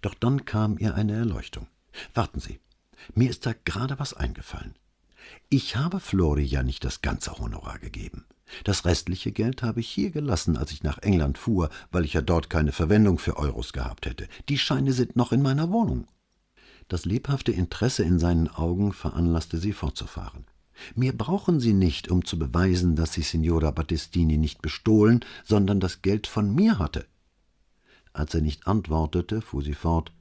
Doch 0.00 0.14
dann 0.14 0.44
kam 0.44 0.78
ihr 0.78 0.94
eine 0.94 1.14
Erleuchtung. 1.14 1.68
Warten 2.14 2.40
Sie, 2.40 2.60
mir 3.14 3.30
ist 3.30 3.46
da 3.46 3.54
gerade 3.64 3.98
was 3.98 4.14
eingefallen. 4.14 4.74
Ich 5.48 5.76
habe 5.76 6.00
Flori 6.00 6.44
ja 6.44 6.62
nicht 6.62 6.84
das 6.84 7.02
ganze 7.02 7.38
Honorar 7.38 7.78
gegeben. 7.78 8.24
Das 8.64 8.84
restliche 8.84 9.32
Geld 9.32 9.62
habe 9.62 9.80
ich 9.80 9.88
hier 9.88 10.10
gelassen, 10.10 10.56
als 10.56 10.72
ich 10.72 10.82
nach 10.82 10.98
England 10.98 11.38
fuhr, 11.38 11.68
weil 11.90 12.04
ich 12.04 12.14
ja 12.14 12.20
dort 12.20 12.48
keine 12.48 12.72
Verwendung 12.72 13.18
für 13.18 13.36
Euros 13.36 13.72
gehabt 13.72 14.06
hätte. 14.06 14.28
Die 14.48 14.58
Scheine 14.58 14.92
sind 14.92 15.16
noch 15.16 15.32
in 15.32 15.42
meiner 15.42 15.70
Wohnung. 15.70 16.06
Das 16.88 17.04
lebhafte 17.04 17.50
Interesse 17.50 18.04
in 18.04 18.18
seinen 18.18 18.48
Augen 18.48 18.92
veranlasste 18.92 19.58
sie 19.58 19.72
fortzufahren. 19.72 20.44
Mir 20.94 21.16
brauchen 21.16 21.58
Sie 21.58 21.72
nicht, 21.72 22.10
um 22.10 22.24
zu 22.24 22.38
beweisen, 22.38 22.96
dass 22.96 23.14
Sie 23.14 23.22
Signora 23.22 23.70
Battistini 23.70 24.36
nicht 24.36 24.62
bestohlen, 24.62 25.24
sondern 25.44 25.80
das 25.80 26.02
Geld 26.02 26.26
von 26.26 26.54
mir 26.54 26.78
hatte. 26.78 27.06
Als 28.12 28.34
er 28.34 28.42
nicht 28.42 28.66
antwortete, 28.66 29.40
fuhr 29.40 29.62
sie 29.62 29.74
fort. 29.74 30.12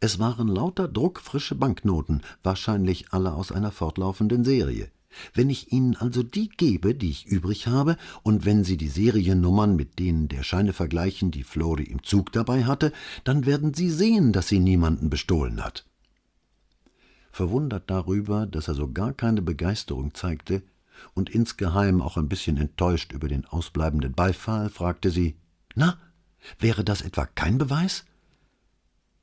Es 0.00 0.18
waren 0.18 0.48
lauter 0.48 0.88
druckfrische 0.88 1.54
Banknoten, 1.54 2.22
wahrscheinlich 2.42 3.12
alle 3.12 3.32
aus 3.32 3.52
einer 3.52 3.72
fortlaufenden 3.72 4.44
Serie. 4.44 4.90
Wenn 5.34 5.50
ich 5.50 5.72
Ihnen 5.72 5.96
also 5.96 6.22
die 6.22 6.48
gebe, 6.48 6.94
die 6.94 7.10
ich 7.10 7.26
übrig 7.26 7.66
habe, 7.66 7.96
und 8.22 8.44
wenn 8.44 8.64
Sie 8.64 8.76
die 8.76 8.88
Seriennummern 8.88 9.76
mit 9.76 9.98
denen 9.98 10.28
der 10.28 10.42
Scheine 10.42 10.72
vergleichen, 10.72 11.30
die 11.30 11.42
Flori 11.42 11.84
im 11.84 12.02
Zug 12.02 12.32
dabei 12.32 12.64
hatte, 12.64 12.92
dann 13.24 13.46
werden 13.46 13.74
Sie 13.74 13.90
sehen, 13.90 14.32
dass 14.32 14.48
sie 14.48 14.60
niemanden 14.60 15.10
bestohlen 15.10 15.64
hat. 15.64 15.84
Verwundert 17.32 17.90
darüber, 17.90 18.46
dass 18.46 18.68
er 18.68 18.74
so 18.74 18.90
gar 18.90 19.12
keine 19.12 19.42
Begeisterung 19.42 20.14
zeigte 20.14 20.62
und 21.14 21.30
insgeheim 21.30 22.02
auch 22.02 22.16
ein 22.16 22.28
bisschen 22.28 22.56
enttäuscht 22.56 23.12
über 23.12 23.28
den 23.28 23.46
ausbleibenden 23.46 24.12
Beifall, 24.12 24.68
fragte 24.68 25.10
sie: 25.10 25.36
Na, 25.74 25.98
wäre 26.58 26.84
das 26.84 27.02
etwa 27.02 27.26
kein 27.26 27.58
Beweis? 27.58 28.04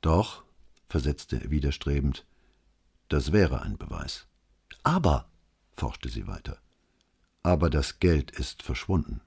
Doch, 0.00 0.44
versetzte 0.88 1.42
er 1.42 1.50
widerstrebend, 1.50 2.24
das 3.08 3.32
wäre 3.32 3.62
ein 3.62 3.76
Beweis. 3.76 4.26
Aber, 4.82 5.28
forschte 5.78 6.08
sie 6.08 6.26
weiter. 6.26 6.58
Aber 7.42 7.70
das 7.70 8.00
Geld 8.00 8.30
ist 8.30 8.62
verschwunden. 8.62 9.20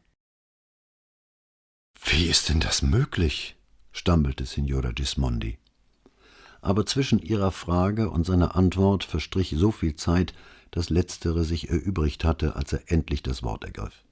Wie 2.03 2.25
ist 2.25 2.49
denn 2.49 2.59
das 2.59 2.81
möglich? 2.81 3.55
stammelte 3.91 4.45
Signora 4.45 4.91
Gismondi. 4.91 5.59
Aber 6.61 6.85
zwischen 6.85 7.19
ihrer 7.19 7.51
Frage 7.51 8.09
und 8.09 8.25
seiner 8.25 8.55
Antwort 8.55 9.03
verstrich 9.03 9.53
so 9.57 9.71
viel 9.71 9.95
Zeit, 9.95 10.33
dass 10.71 10.89
letztere 10.89 11.43
sich 11.43 11.69
erübrigt 11.69 12.23
hatte, 12.23 12.55
als 12.55 12.73
er 12.73 12.91
endlich 12.91 13.23
das 13.23 13.43
Wort 13.43 13.63
ergriff. 13.63 14.03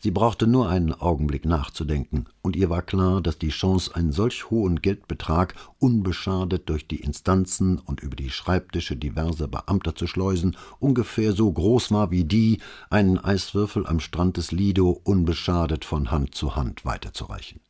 Sie 0.00 0.12
brauchte 0.12 0.46
nur 0.46 0.68
einen 0.68 0.92
Augenblick 0.92 1.44
nachzudenken, 1.44 2.26
und 2.40 2.54
ihr 2.54 2.70
war 2.70 2.82
klar, 2.82 3.20
dass 3.20 3.38
die 3.38 3.48
Chance, 3.48 3.96
einen 3.96 4.12
solch 4.12 4.48
hohen 4.48 4.80
Geldbetrag 4.80 5.54
unbeschadet 5.80 6.68
durch 6.68 6.86
die 6.86 7.00
Instanzen 7.00 7.78
und 7.78 8.00
über 8.00 8.14
die 8.14 8.30
Schreibtische 8.30 8.94
diverser 8.94 9.48
Beamter 9.48 9.96
zu 9.96 10.06
schleusen, 10.06 10.56
ungefähr 10.78 11.32
so 11.32 11.50
groß 11.50 11.90
war 11.90 12.12
wie 12.12 12.24
die, 12.24 12.60
einen 12.90 13.18
Eiswürfel 13.18 13.88
am 13.88 13.98
Strand 13.98 14.36
des 14.36 14.52
Lido 14.52 15.00
unbeschadet 15.02 15.84
von 15.84 16.12
Hand 16.12 16.34
zu 16.34 16.54
Hand 16.54 16.84
weiterzureichen. 16.84 17.60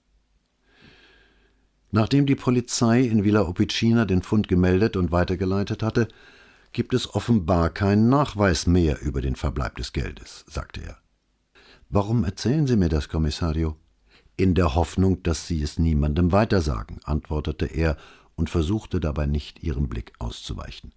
Nachdem 1.90 2.26
die 2.26 2.36
Polizei 2.36 3.00
in 3.00 3.24
Villa 3.24 3.48
Opicina 3.48 4.04
den 4.04 4.20
Fund 4.20 4.48
gemeldet 4.48 4.98
und 4.98 5.10
weitergeleitet 5.10 5.82
hatte, 5.82 6.08
gibt 6.72 6.92
es 6.92 7.14
offenbar 7.14 7.70
keinen 7.70 8.10
Nachweis 8.10 8.66
mehr 8.66 9.00
über 9.00 9.22
den 9.22 9.36
Verbleib 9.36 9.76
des 9.76 9.94
Geldes, 9.94 10.44
sagte 10.46 10.82
er. 10.82 10.98
Warum 11.90 12.24
erzählen 12.24 12.66
Sie 12.66 12.77
mir 12.77 12.90
das, 12.90 13.09
Kommissario? 13.09 13.77
In 14.37 14.55
der 14.55 14.74
Hoffnung, 14.74 15.22
dass 15.22 15.46
Sie 15.46 15.62
es 15.62 15.79
niemandem 15.79 16.33
weitersagen, 16.33 17.01
antwortete 17.05 17.64
er 17.64 17.96
und 18.37 18.51
versuchte 18.51 19.01
dabei 19.01 19.24
nicht, 19.24 19.62
ihrem 19.62 19.88
Blick 19.88 20.12
auszuweichen. 20.18 20.92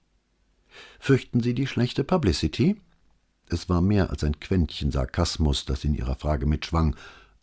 Fürchten 1.00 1.42
Sie 1.42 1.54
die 1.54 1.66
schlechte 1.66 2.04
Publicity? 2.04 2.76
Es 3.50 3.70
war 3.70 3.82
mehr 3.82 4.10
als 4.10 4.26
ein 4.26 4.40
Quäntchen 4.42 4.92
Sarkasmus, 4.92 5.64
das 5.64 5.86
in 5.86 5.96
ihrer 5.96 6.16
Frage 6.16 6.46
mitschwang, 6.46 6.96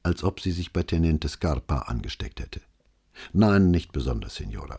als 0.03 0.25
ob 0.25 0.41
sie 0.41 0.53
sich 0.53 0.73
bei 0.73 0.83
Tenente 0.83 1.29
Scarpa 1.29 1.81
angesteckt 1.81 2.41
hätte. 2.41 2.61
Nein, 3.33 3.71
nicht 3.71 3.93
besonders, 3.93 4.37
Signora. 4.37 4.79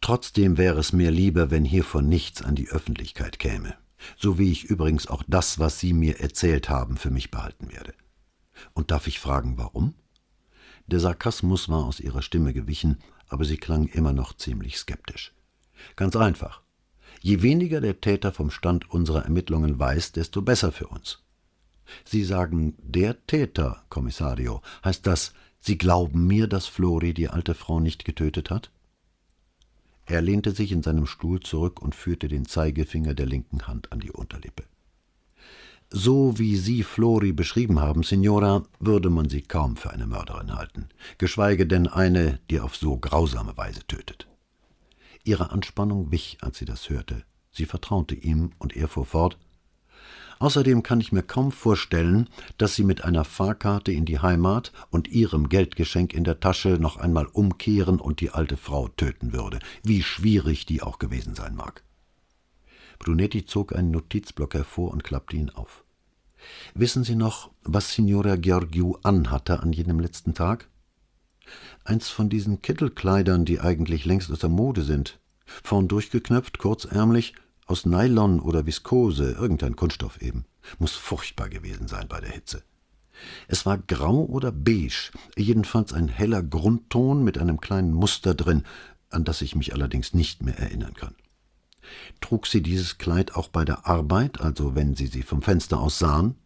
Trotzdem 0.00 0.58
wäre 0.58 0.80
es 0.80 0.92
mir 0.92 1.10
lieber, 1.10 1.50
wenn 1.50 1.64
hiervon 1.64 2.08
nichts 2.08 2.42
an 2.42 2.56
die 2.56 2.68
Öffentlichkeit 2.68 3.38
käme 3.38 3.76
so 4.16 4.38
wie 4.38 4.50
ich 4.50 4.64
übrigens 4.64 5.06
auch 5.06 5.22
das, 5.26 5.58
was 5.58 5.78
Sie 5.78 5.92
mir 5.92 6.20
erzählt 6.20 6.68
haben, 6.68 6.96
für 6.96 7.10
mich 7.10 7.30
behalten 7.30 7.70
werde. 7.70 7.94
Und 8.72 8.90
darf 8.90 9.06
ich 9.06 9.20
fragen, 9.20 9.58
warum? 9.58 9.94
Der 10.86 11.00
Sarkasmus 11.00 11.68
war 11.68 11.84
aus 11.84 12.00
ihrer 12.00 12.22
Stimme 12.22 12.52
gewichen, 12.52 12.98
aber 13.28 13.44
sie 13.44 13.56
klang 13.56 13.86
immer 13.86 14.12
noch 14.12 14.32
ziemlich 14.32 14.76
skeptisch. 14.76 15.32
Ganz 15.96 16.16
einfach. 16.16 16.62
Je 17.20 17.42
weniger 17.42 17.80
der 17.80 18.00
Täter 18.00 18.32
vom 18.32 18.50
Stand 18.50 18.90
unserer 18.90 19.24
Ermittlungen 19.24 19.78
weiß, 19.78 20.12
desto 20.12 20.42
besser 20.42 20.72
für 20.72 20.88
uns. 20.88 21.22
Sie 22.04 22.24
sagen 22.24 22.74
der 22.78 23.24
Täter, 23.26 23.84
Kommissario. 23.88 24.62
Heißt 24.84 25.06
das, 25.06 25.32
Sie 25.60 25.76
glauben 25.76 26.26
mir, 26.26 26.46
dass 26.46 26.66
Flori 26.66 27.12
die 27.12 27.28
alte 27.28 27.54
Frau 27.54 27.80
nicht 27.80 28.04
getötet 28.04 28.50
hat? 28.50 28.70
Er 30.10 30.22
lehnte 30.22 30.50
sich 30.50 30.72
in 30.72 30.82
seinem 30.82 31.06
Stuhl 31.06 31.38
zurück 31.38 31.80
und 31.80 31.94
führte 31.94 32.26
den 32.26 32.44
Zeigefinger 32.44 33.14
der 33.14 33.26
linken 33.26 33.68
Hand 33.68 33.92
an 33.92 34.00
die 34.00 34.10
Unterlippe. 34.10 34.64
So 35.88 36.36
wie 36.36 36.56
Sie 36.56 36.82
Flori 36.82 37.32
beschrieben 37.32 37.78
haben, 37.78 38.02
Signora, 38.02 38.64
würde 38.80 39.08
man 39.08 39.28
sie 39.28 39.42
kaum 39.42 39.76
für 39.76 39.90
eine 39.90 40.08
Mörderin 40.08 40.52
halten, 40.52 40.88
geschweige 41.18 41.64
denn 41.64 41.86
eine, 41.86 42.40
die 42.50 42.58
auf 42.58 42.74
so 42.74 42.96
grausame 42.96 43.56
Weise 43.56 43.86
tötet. 43.86 44.26
Ihre 45.22 45.52
Anspannung 45.52 46.10
wich, 46.10 46.38
als 46.40 46.58
sie 46.58 46.64
das 46.64 46.90
hörte. 46.90 47.22
Sie 47.52 47.66
vertraute 47.66 48.16
ihm, 48.16 48.50
und 48.58 48.76
er 48.76 48.88
fuhr 48.88 49.06
fort 49.06 49.38
Außerdem 50.40 50.82
kann 50.82 51.02
ich 51.02 51.12
mir 51.12 51.22
kaum 51.22 51.52
vorstellen, 51.52 52.26
dass 52.56 52.74
sie 52.74 52.82
mit 52.82 53.04
einer 53.04 53.24
Fahrkarte 53.24 53.92
in 53.92 54.06
die 54.06 54.20
Heimat 54.20 54.72
und 54.90 55.06
ihrem 55.08 55.50
Geldgeschenk 55.50 56.14
in 56.14 56.24
der 56.24 56.40
Tasche 56.40 56.78
noch 56.80 56.96
einmal 56.96 57.26
umkehren 57.26 58.00
und 58.00 58.20
die 58.20 58.30
alte 58.30 58.56
Frau 58.56 58.88
töten 58.88 59.34
würde, 59.34 59.58
wie 59.82 60.02
schwierig 60.02 60.64
die 60.64 60.82
auch 60.82 60.98
gewesen 60.98 61.34
sein 61.34 61.54
mag. 61.54 61.84
Brunetti 62.98 63.44
zog 63.44 63.76
einen 63.76 63.90
Notizblock 63.90 64.54
hervor 64.54 64.90
und 64.92 65.04
klappte 65.04 65.36
ihn 65.36 65.50
auf. 65.50 65.84
Wissen 66.72 67.04
Sie 67.04 67.16
noch, 67.16 67.50
was 67.62 67.92
Signora 67.92 68.36
Georgiou 68.36 68.96
anhatte 69.02 69.60
an 69.60 69.74
jenem 69.74 70.00
letzten 70.00 70.32
Tag? 70.32 70.68
Eins 71.84 72.08
von 72.08 72.30
diesen 72.30 72.62
Kittelkleidern, 72.62 73.44
die 73.44 73.60
eigentlich 73.60 74.06
längst 74.06 74.32
aus 74.32 74.38
der 74.38 74.48
Mode 74.48 74.84
sind. 74.84 75.18
Vorn 75.44 75.86
durchgeknöpft, 75.86 76.56
kurzärmlich, 76.56 77.34
aus 77.70 77.86
Nylon 77.86 78.40
oder 78.40 78.66
Viskose, 78.66 79.32
irgendein 79.32 79.76
Kunststoff 79.76 80.20
eben. 80.20 80.44
Muss 80.78 80.92
furchtbar 80.92 81.48
gewesen 81.48 81.88
sein 81.88 82.08
bei 82.08 82.20
der 82.20 82.30
Hitze. 82.30 82.62
Es 83.48 83.64
war 83.64 83.78
grau 83.78 84.24
oder 84.24 84.50
beige, 84.50 85.10
jedenfalls 85.36 85.92
ein 85.92 86.08
heller 86.08 86.42
Grundton 86.42 87.22
mit 87.22 87.38
einem 87.38 87.60
kleinen 87.60 87.92
Muster 87.92 88.34
drin, 88.34 88.64
an 89.10 89.24
das 89.24 89.42
ich 89.42 89.54
mich 89.54 89.72
allerdings 89.72 90.14
nicht 90.14 90.42
mehr 90.42 90.58
erinnern 90.58 90.94
kann. 90.94 91.14
Trug 92.20 92.46
sie 92.46 92.62
dieses 92.62 92.98
Kleid 92.98 93.34
auch 93.34 93.48
bei 93.48 93.64
der 93.64 93.86
Arbeit, 93.86 94.40
also 94.40 94.74
wenn 94.74 94.94
Sie 94.94 95.06
sie 95.06 95.22
vom 95.22 95.42
Fenster 95.42 95.80
aus 95.80 95.98
sahen? 95.98 96.36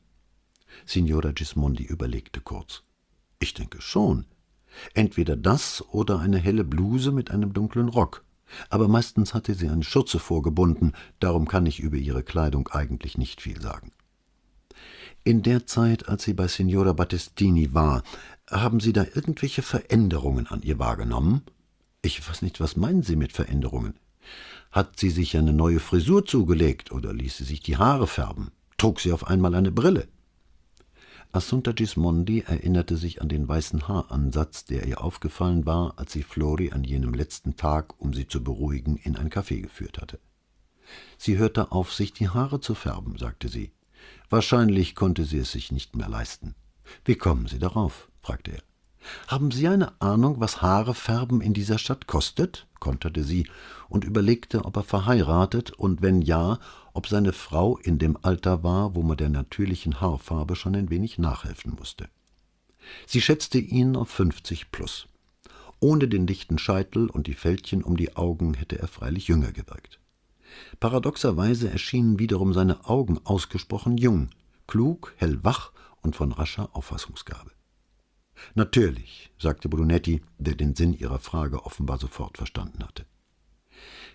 Signora 0.87 1.33
Gismondi 1.33 1.85
überlegte 1.85 2.41
kurz. 2.41 2.83
Ich 3.39 3.55
denke 3.55 3.81
schon. 3.81 4.27
Entweder 4.93 5.37
das 5.37 5.85
oder 5.89 6.19
eine 6.19 6.39
helle 6.39 6.65
Bluse 6.65 7.13
mit 7.13 7.31
einem 7.31 7.53
dunklen 7.53 7.89
Rock 7.89 8.24
aber 8.69 8.89
meistens 8.89 9.35
hatte 9.35 9.55
sie 9.55 9.69
eine 9.69 9.85
Schürze 9.85 10.19
vorgebunden, 10.19 10.93
darum 11.21 11.47
kann 11.49 11.67
ich 11.67 11.81
über 11.81 11.97
ihre 11.97 12.23
Kleidung 12.23 12.69
eigentlich 12.69 13.19
nicht 13.19 13.41
viel 13.41 13.61
sagen. 13.61 13.93
In 15.25 15.43
der 15.43 15.67
Zeit, 15.67 16.09
als 16.09 16.25
sie 16.25 16.35
bei 16.35 16.49
Signora 16.49 16.93
Battistini 16.93 17.73
war, 17.73 18.03
haben 18.51 18.81
Sie 18.81 18.93
da 18.93 19.05
irgendwelche 19.15 19.63
Veränderungen 19.63 20.47
an 20.49 20.61
ihr 20.63 20.79
wahrgenommen? 20.79 21.43
Ich 22.03 22.29
weiß 22.29 22.43
nicht, 22.43 22.61
was 22.61 22.77
meinen 22.77 23.03
Sie 23.03 23.17
mit 23.17 23.33
Veränderungen? 23.33 23.95
Hat 24.71 24.99
sie 24.99 25.11
sich 25.11 25.37
eine 25.37 25.53
neue 25.53 25.81
Frisur 25.81 26.27
zugelegt 26.27 26.91
oder 26.93 27.13
ließ 27.13 27.39
sie 27.39 27.45
sich 27.45 27.61
die 27.61 27.77
Haare 27.77 28.07
färben? 28.07 28.51
Trug 28.77 29.01
sie 29.01 29.13
auf 29.13 29.27
einmal 29.27 29.55
eine 29.55 29.71
Brille? 29.71 30.09
Assunta 31.35 31.73
Gismondi 31.73 32.45
erinnerte 32.47 32.97
sich 32.97 33.21
an 33.21 33.29
den 33.29 33.49
weißen 33.49 33.89
Haaransatz, 33.89 34.67
der 34.67 34.87
ihr 34.87 35.03
aufgefallen 35.03 35.67
war, 35.67 35.99
als 35.99 36.13
sie 36.13 36.23
Flori 36.23 36.71
an 36.71 36.85
jenem 36.85 37.13
letzten 37.13 37.57
Tag, 37.57 38.01
um 38.01 38.15
sie 38.15 38.29
zu 38.29 38.45
beruhigen, 38.45 38.99
in 38.99 39.17
ein 39.17 39.31
Café 39.31 39.61
geführt 39.61 40.01
hatte. 40.01 40.21
Sie 41.19 41.37
hörte 41.37 41.73
auf, 41.73 41.93
sich 41.93 42.13
die 42.13 42.29
Haare 42.29 42.61
zu 42.61 42.77
färben, 42.77 43.19
sagte 43.19 43.49
sie. 43.49 43.73
Wahrscheinlich 44.31 44.95
konnte 44.95 45.25
sie 45.25 45.39
es 45.39 45.51
sich 45.51 45.73
nicht 45.73 45.97
mehr 45.97 46.09
leisten. 46.09 46.55
Wie 47.05 47.17
kommen 47.17 47.49
Sie 47.49 47.59
darauf? 47.59 48.13
fragte 48.23 48.53
er. 48.53 48.63
Haben 49.29 49.51
Sie 49.51 49.69
eine 49.69 50.01
Ahnung, 50.01 50.41
was 50.41 50.63
Haare 50.63 50.95
färben 50.95 51.41
in 51.41 51.55
dieser 51.55 51.79
Stadt 51.79 52.07
kostet? 52.07 52.67
konterte 52.85 53.25
sie 53.25 53.49
und 53.89 54.05
überlegte, 54.05 54.67
ob 54.67 54.77
er 54.77 54.83
verheiratet 54.83 55.71
und 55.73 56.03
wenn 56.03 56.21
ja, 56.21 56.59
ob 56.93 57.09
seine 57.09 57.33
Frau 57.33 57.79
in 57.79 57.99
dem 57.99 58.19
Alter 58.21 58.63
war, 58.63 58.95
wo 58.95 59.03
man 59.03 59.17
der 59.17 59.31
natürlichen 59.31 60.03
Haarfarbe 60.03 60.55
schon 60.55 60.77
ein 60.77 60.91
wenig 60.91 61.19
nachhelfen 61.19 61.75
musste. 61.79 62.09
Sie 63.07 63.23
schätzte 63.23 63.59
ihn 63.59 63.97
auf 63.97 64.11
fünfzig 64.11 64.71
plus. 64.71 65.07
Ohne 65.81 66.09
den 66.09 66.27
dichten 66.27 66.59
Scheitel 66.59 67.09
und 67.09 67.27
die 67.27 67.35
Fältchen 67.35 67.83
um 67.83 67.97
die 67.97 68.17
Augen 68.17 68.53
hätte 68.53 68.79
er 68.79 68.89
freilich 68.89 69.29
jünger 69.29 69.53
gewirkt. 69.53 69.99
Paradoxerweise 70.79 71.71
erschienen 71.71 72.19
wiederum 72.19 72.53
seine 72.53 72.85
Augen 72.85 73.19
ausgesprochen 73.25 73.97
jung, 73.97 74.29
klug, 74.67 75.15
hellwach 75.17 75.73
und 76.03 76.15
von 76.17 76.33
rascher 76.33 76.69
Auffassungsgabe. 76.77 77.51
Natürlich, 78.55 79.31
sagte 79.39 79.69
Brunetti, 79.69 80.23
der 80.39 80.55
den 80.55 80.75
Sinn 80.75 80.93
ihrer 80.93 81.19
Frage 81.19 81.65
offenbar 81.65 81.99
sofort 81.99 82.37
verstanden 82.37 82.85
hatte. 82.85 83.07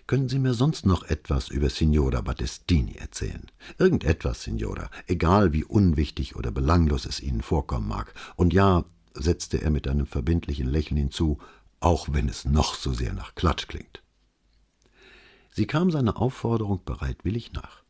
Können 0.06 0.28
Sie 0.28 0.38
mir 0.38 0.54
sonst 0.54 0.86
noch 0.86 1.04
etwas 1.04 1.50
über 1.50 1.70
Signora 1.70 2.20
Battestini 2.20 2.96
erzählen? 2.96 3.46
Irgendetwas, 3.78 4.42
Signora, 4.42 4.90
egal 5.06 5.52
wie 5.52 5.62
unwichtig 5.62 6.34
oder 6.34 6.50
belanglos 6.50 7.06
es 7.06 7.20
Ihnen 7.20 7.42
vorkommen 7.42 7.86
mag. 7.86 8.12
Und 8.34 8.52
ja, 8.52 8.84
setzte 9.14 9.62
er 9.62 9.70
mit 9.70 9.86
einem 9.86 10.06
verbindlichen 10.06 10.66
Lächeln 10.66 10.96
hinzu, 10.96 11.38
auch 11.78 12.08
wenn 12.10 12.28
es 12.28 12.44
noch 12.44 12.74
so 12.74 12.92
sehr 12.92 13.12
nach 13.12 13.36
Klatsch 13.36 13.68
klingt. 13.68 14.02
Sie 15.52 15.66
kam 15.66 15.90
seiner 15.90 16.20
Aufforderung 16.20 16.84
bereitwillig 16.84 17.52
nach. 17.52 17.84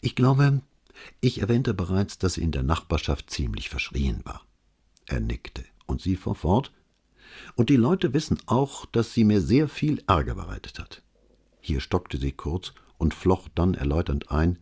Ich 0.00 0.14
glaube, 0.14 0.62
ich 1.20 1.40
erwähnte 1.40 1.74
bereits, 1.74 2.16
dass 2.16 2.34
sie 2.34 2.42
in 2.42 2.52
der 2.52 2.62
Nachbarschaft 2.62 3.28
ziemlich 3.28 3.68
verschrien 3.68 4.20
war. 4.24 4.45
Er 5.06 5.20
nickte, 5.20 5.64
und 5.86 6.00
sie 6.02 6.16
fuhr 6.16 6.34
fort. 6.34 6.72
Und 7.54 7.70
die 7.70 7.76
Leute 7.76 8.12
wissen 8.12 8.38
auch, 8.46 8.86
dass 8.86 9.12
sie 9.12 9.24
mir 9.24 9.40
sehr 9.40 9.68
viel 9.68 10.02
Ärger 10.06 10.34
bereitet 10.34 10.78
hat. 10.78 11.02
Hier 11.60 11.80
stockte 11.80 12.18
sie 12.18 12.32
kurz 12.32 12.72
und 12.98 13.14
flocht 13.14 13.52
dann 13.54 13.74
erläuternd 13.74 14.30
ein, 14.30 14.58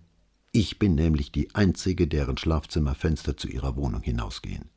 ich 0.57 0.78
bin 0.78 0.94
nämlich 0.94 1.33
die 1.33 1.52
Einzige, 1.54 2.07
deren 2.07 2.38
Schlafzimmerfenster 2.38 3.37
zu 3.37 3.48
ihrer 3.48 3.74
Wohnung 3.74 4.02
hinausgehen. 4.02 4.70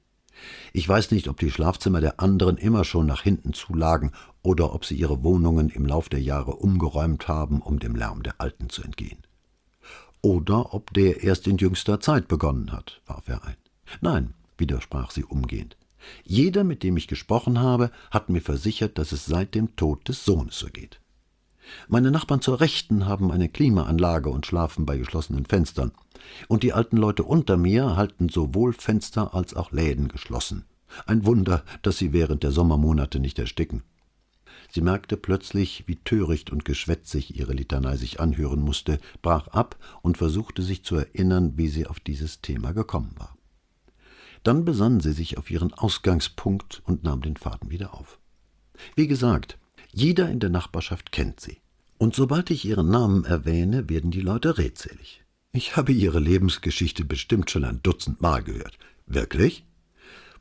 Ich 0.73 0.89
weiß 0.89 1.12
nicht, 1.12 1.27
ob 1.27 1.39
die 1.39 1.51
Schlafzimmer 1.51 2.01
der 2.01 2.19
anderen 2.19 2.58
immer 2.58 2.84
schon 2.84 3.06
nach 3.06 3.21
hinten 3.21 3.53
zulagen 3.53 4.12
oder 4.41 4.73
ob 4.73 4.86
sie 4.86 4.95
ihre 4.95 5.23
Wohnungen 5.23 5.69
im 5.69 5.86
Lauf 5.86 6.10
der 6.10 6.21
Jahre 6.21 6.56
umgeräumt 6.56 7.27
haben, 7.27 7.62
um 7.62 7.80
dem 7.80 7.95
Lärm 7.95 8.23
der 8.23 8.41
Alten 8.41 8.69
zu 8.69 8.82
entgehen. 8.82 9.19
Oder 10.21 10.73
ob 10.73 10.93
der 10.93 11.23
erst 11.23 11.47
in 11.47 11.58
jüngster 11.58 11.99
Zeit 11.99 12.27
begonnen 12.27 12.71
hat, 12.71 13.01
warf 13.06 13.27
er 13.27 13.43
ein. 13.45 13.58
Nein, 14.01 14.34
widersprach 14.57 15.11
sie 15.11 15.23
umgehend. 15.23 15.77
Jeder, 16.23 16.63
mit 16.63 16.83
dem 16.83 16.97
ich 16.97 17.07
gesprochen 17.07 17.59
habe, 17.59 17.91
hat 18.11 18.29
mir 18.29 18.41
versichert, 18.41 18.97
dass 18.97 19.11
es 19.11 19.25
seit 19.25 19.55
dem 19.55 19.75
Tod 19.75 20.07
des 20.07 20.25
Sohnes 20.25 20.57
so 20.57 20.67
geht. 20.67 20.99
Meine 21.87 22.11
Nachbarn 22.11 22.41
zur 22.41 22.61
Rechten 22.61 23.07
haben 23.07 23.31
eine 23.31 23.49
Klimaanlage 23.49 24.29
und 24.29 24.45
schlafen 24.45 24.85
bei 24.85 24.97
geschlossenen 24.97 25.45
Fenstern. 25.45 25.91
Und 26.47 26.63
die 26.63 26.73
alten 26.73 26.97
Leute 26.97 27.23
unter 27.23 27.57
mir 27.57 27.95
halten 27.95 28.29
sowohl 28.29 28.73
Fenster 28.73 29.33
als 29.33 29.53
auch 29.53 29.71
Läden 29.71 30.07
geschlossen. 30.07 30.65
Ein 31.05 31.25
Wunder, 31.25 31.63
dass 31.81 31.97
sie 31.97 32.13
während 32.13 32.43
der 32.43 32.51
Sommermonate 32.51 33.19
nicht 33.19 33.37
ersticken. 33.39 33.83
Sie 34.69 34.81
merkte 34.81 35.17
plötzlich, 35.17 35.83
wie 35.87 35.95
töricht 35.95 36.51
und 36.51 36.65
geschwätzig 36.65 37.37
ihre 37.37 37.53
Litanei 37.53 37.95
sich 37.95 38.19
anhören 38.19 38.61
musste, 38.61 38.99
brach 39.21 39.47
ab 39.47 39.77
und 40.01 40.17
versuchte 40.17 40.61
sich 40.61 40.83
zu 40.83 40.95
erinnern, 40.95 41.53
wie 41.55 41.67
sie 41.67 41.87
auf 41.87 41.99
dieses 41.99 42.41
Thema 42.41 42.73
gekommen 42.73 43.13
war. 43.17 43.37
Dann 44.43 44.65
besann 44.65 45.00
sie 45.00 45.13
sich 45.13 45.38
auf 45.38 45.50
ihren 45.52 45.73
Ausgangspunkt 45.73 46.82
und 46.86 47.04
nahm 47.04 47.21
den 47.21 47.38
Faden 47.38 47.69
wieder 47.69 47.93
auf. 47.93 48.19
Wie 48.95 49.08
gesagt, 49.08 49.58
jeder 49.91 50.30
in 50.30 50.39
der 50.39 50.50
Nachbarschaft 50.50 51.12
kennt 51.12 51.39
sie. 51.39 51.60
Und 51.97 52.15
sobald 52.15 52.52
ich 52.52 52.65
ihren 52.65 52.89
Namen 52.89 53.26
erwähne, 53.26 53.89
werden 53.89 54.12
die 54.12 54.21
Leute 54.21 54.58
redselig. 54.58 55.23
Ich 55.52 55.76
habe 55.76 55.91
ihre 55.91 56.19
Lebensgeschichte 56.19 57.04
bestimmt 57.04 57.50
schon 57.50 57.63
ein 57.63 57.82
Dutzend 57.82 58.21
Mal 58.21 58.43
gehört. 58.43 58.78
Wirklich? 59.08 59.65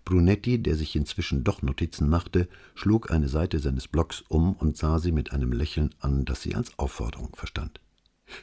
Brunetti, 0.04 0.62
der 0.62 0.76
sich 0.76 0.94
inzwischen 0.94 1.42
doch 1.42 1.62
Notizen 1.62 2.08
machte, 2.08 2.48
schlug 2.74 3.10
eine 3.10 3.28
Seite 3.28 3.58
seines 3.58 3.88
Blocks 3.88 4.22
um 4.28 4.54
und 4.54 4.76
sah 4.76 4.98
sie 4.98 5.12
mit 5.12 5.32
einem 5.32 5.52
Lächeln 5.52 5.94
an, 5.98 6.24
das 6.24 6.42
sie 6.42 6.54
als 6.54 6.78
Aufforderung 6.78 7.34
verstand. 7.34 7.80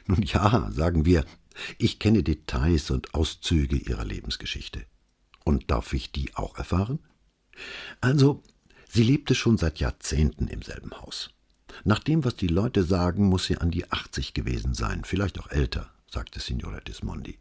Nun 0.06 0.22
ja, 0.22 0.70
sagen 0.72 1.04
wir, 1.04 1.24
ich 1.78 1.98
kenne 1.98 2.22
Details 2.22 2.90
und 2.90 3.14
Auszüge 3.14 3.76
ihrer 3.76 4.04
Lebensgeschichte. 4.04 4.84
Und 5.44 5.70
darf 5.70 5.92
ich 5.92 6.10
die 6.10 6.34
auch 6.34 6.56
erfahren? 6.56 6.98
Also, 8.00 8.42
sie 8.88 9.02
lebte 9.02 9.34
schon 9.34 9.58
seit 9.58 9.78
Jahrzehnten 9.78 10.48
im 10.48 10.62
selben 10.62 10.92
Haus. 11.00 11.30
Nach 11.84 11.98
dem, 11.98 12.24
was 12.24 12.36
die 12.36 12.48
Leute 12.48 12.84
sagen, 12.84 13.28
muss 13.28 13.46
sie 13.46 13.58
an 13.58 13.70
die 13.70 13.90
80 13.90 14.34
gewesen 14.34 14.74
sein, 14.74 15.04
vielleicht 15.04 15.38
auch 15.38 15.50
älter, 15.50 15.90
sagte 16.10 16.40
Signora 16.40 16.80
Dismondi. 16.80 17.38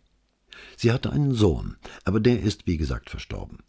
Sie 0.78 0.92
hatte 0.92 1.12
einen 1.12 1.34
Sohn, 1.34 1.78
aber 2.04 2.20
der 2.20 2.42
ist, 2.42 2.68
wie 2.68 2.78
gesagt, 2.78 3.10
verstorben. 3.10 3.60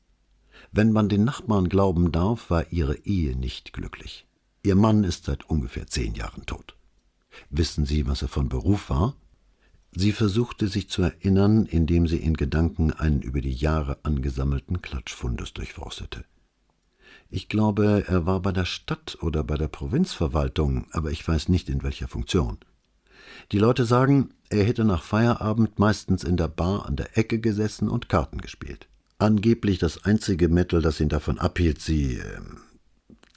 Wenn 0.73 0.93
man 0.93 1.09
den 1.09 1.25
Nachbarn 1.25 1.69
glauben 1.69 2.13
darf, 2.13 2.51
war 2.51 2.73
ihre 2.73 2.97
Ehe 3.05 3.37
nicht 3.37 3.73
glücklich. 3.73 4.27
Ihr 4.63 4.75
Mann 4.75 5.05
ist 5.05 5.27
seit 5.27 5.49
ungefähr 5.49 5.87
zehn 5.87 6.15
Jahren 6.15 6.47
tot. 6.47 6.77
Wissen 7.51 7.85
Sie, 7.85 8.07
was 8.07 8.23
er 8.23 8.29
von 8.29 8.49
Beruf 8.49 8.91
war? 8.91 9.17
Sie 9.97 10.11
versuchte 10.11 10.67
sich 10.67 10.89
zu 10.89 11.03
erinnern, 11.03 11.67
indem 11.67 12.09
sie 12.09 12.17
in 12.17 12.35
Gedanken 12.35 12.93
einen 12.93 13.23
über 13.23 13.41
die 13.41 13.53
Jahre 13.53 13.99
angesammelten 14.03 14.83
Klatschfundus 14.83 15.53
durchforstete. 15.53 16.25
Ich 17.31 17.49
glaube, 17.49 18.05
er 18.09 18.27
war 18.27 18.41
bei 18.41 18.51
der 18.51 18.65
Stadt 18.65 19.19
oder 19.21 19.45
bei 19.45 19.57
der 19.57 19.69
Provinzverwaltung, 19.69 20.87
aber 20.91 21.13
ich 21.13 21.27
weiß 21.27 21.49
nicht 21.49 21.69
in 21.69 21.85
welcher 21.85 22.09
Funktion. 22.09 22.59
Die 23.53 23.59
Leute 23.59 23.85
sagen, 23.85 24.31
er 24.49 24.65
hätte 24.65 24.85
nach 24.85 25.03
Feierabend 25.03 25.79
meistens 25.79 26.25
in 26.25 26.37
der 26.37 26.49
Bar 26.49 26.87
an 26.87 26.97
der 26.97 27.17
Ecke 27.17 27.39
gesessen 27.39 27.89
und 27.89 28.09
Karten 28.09 28.39
gespielt. 28.39 28.89
Angeblich 29.19 29.79
das 29.79 30.05
einzige 30.05 30.49
Mittel, 30.49 30.83
das 30.83 31.01
ihn 31.01 31.09
davon 31.09 31.39
abhielt, 31.39 31.81
sie, 31.81 32.19
äh, 32.19 32.41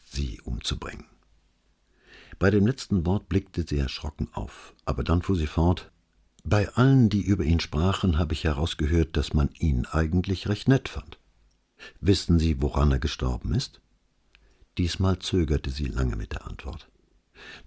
sie 0.06 0.42
umzubringen. 0.42 1.06
Bei 2.40 2.50
dem 2.50 2.66
letzten 2.66 3.06
Wort 3.06 3.30
blickte 3.30 3.64
sie 3.68 3.78
erschrocken 3.78 4.30
auf, 4.34 4.74
aber 4.86 5.04
dann 5.04 5.22
fuhr 5.22 5.36
sie 5.36 5.48
fort, 5.48 5.92
bei 6.50 6.70
allen, 6.76 7.10
die 7.10 7.22
über 7.22 7.44
ihn 7.44 7.60
sprachen, 7.60 8.18
habe 8.18 8.34
ich 8.34 8.46
herausgehört, 8.46 9.18
dass 9.18 9.34
man 9.34 9.50
ihn 9.60 9.86
eigentlich 9.86 10.48
recht 10.48 10.68
nett 10.68 10.88
fand. 10.88 11.18
Wissen 12.00 12.40
Sie, 12.40 12.62
woran 12.62 12.92
er 12.92 13.00
gestorben 13.00 13.54
ist? 13.54 13.82
Diesmal 14.78 15.20
zögerte 15.20 15.70
sie 15.70 15.88
lange 15.88 16.16
mit 16.16 16.32
der 16.32 16.48
Antwort. 16.48 16.88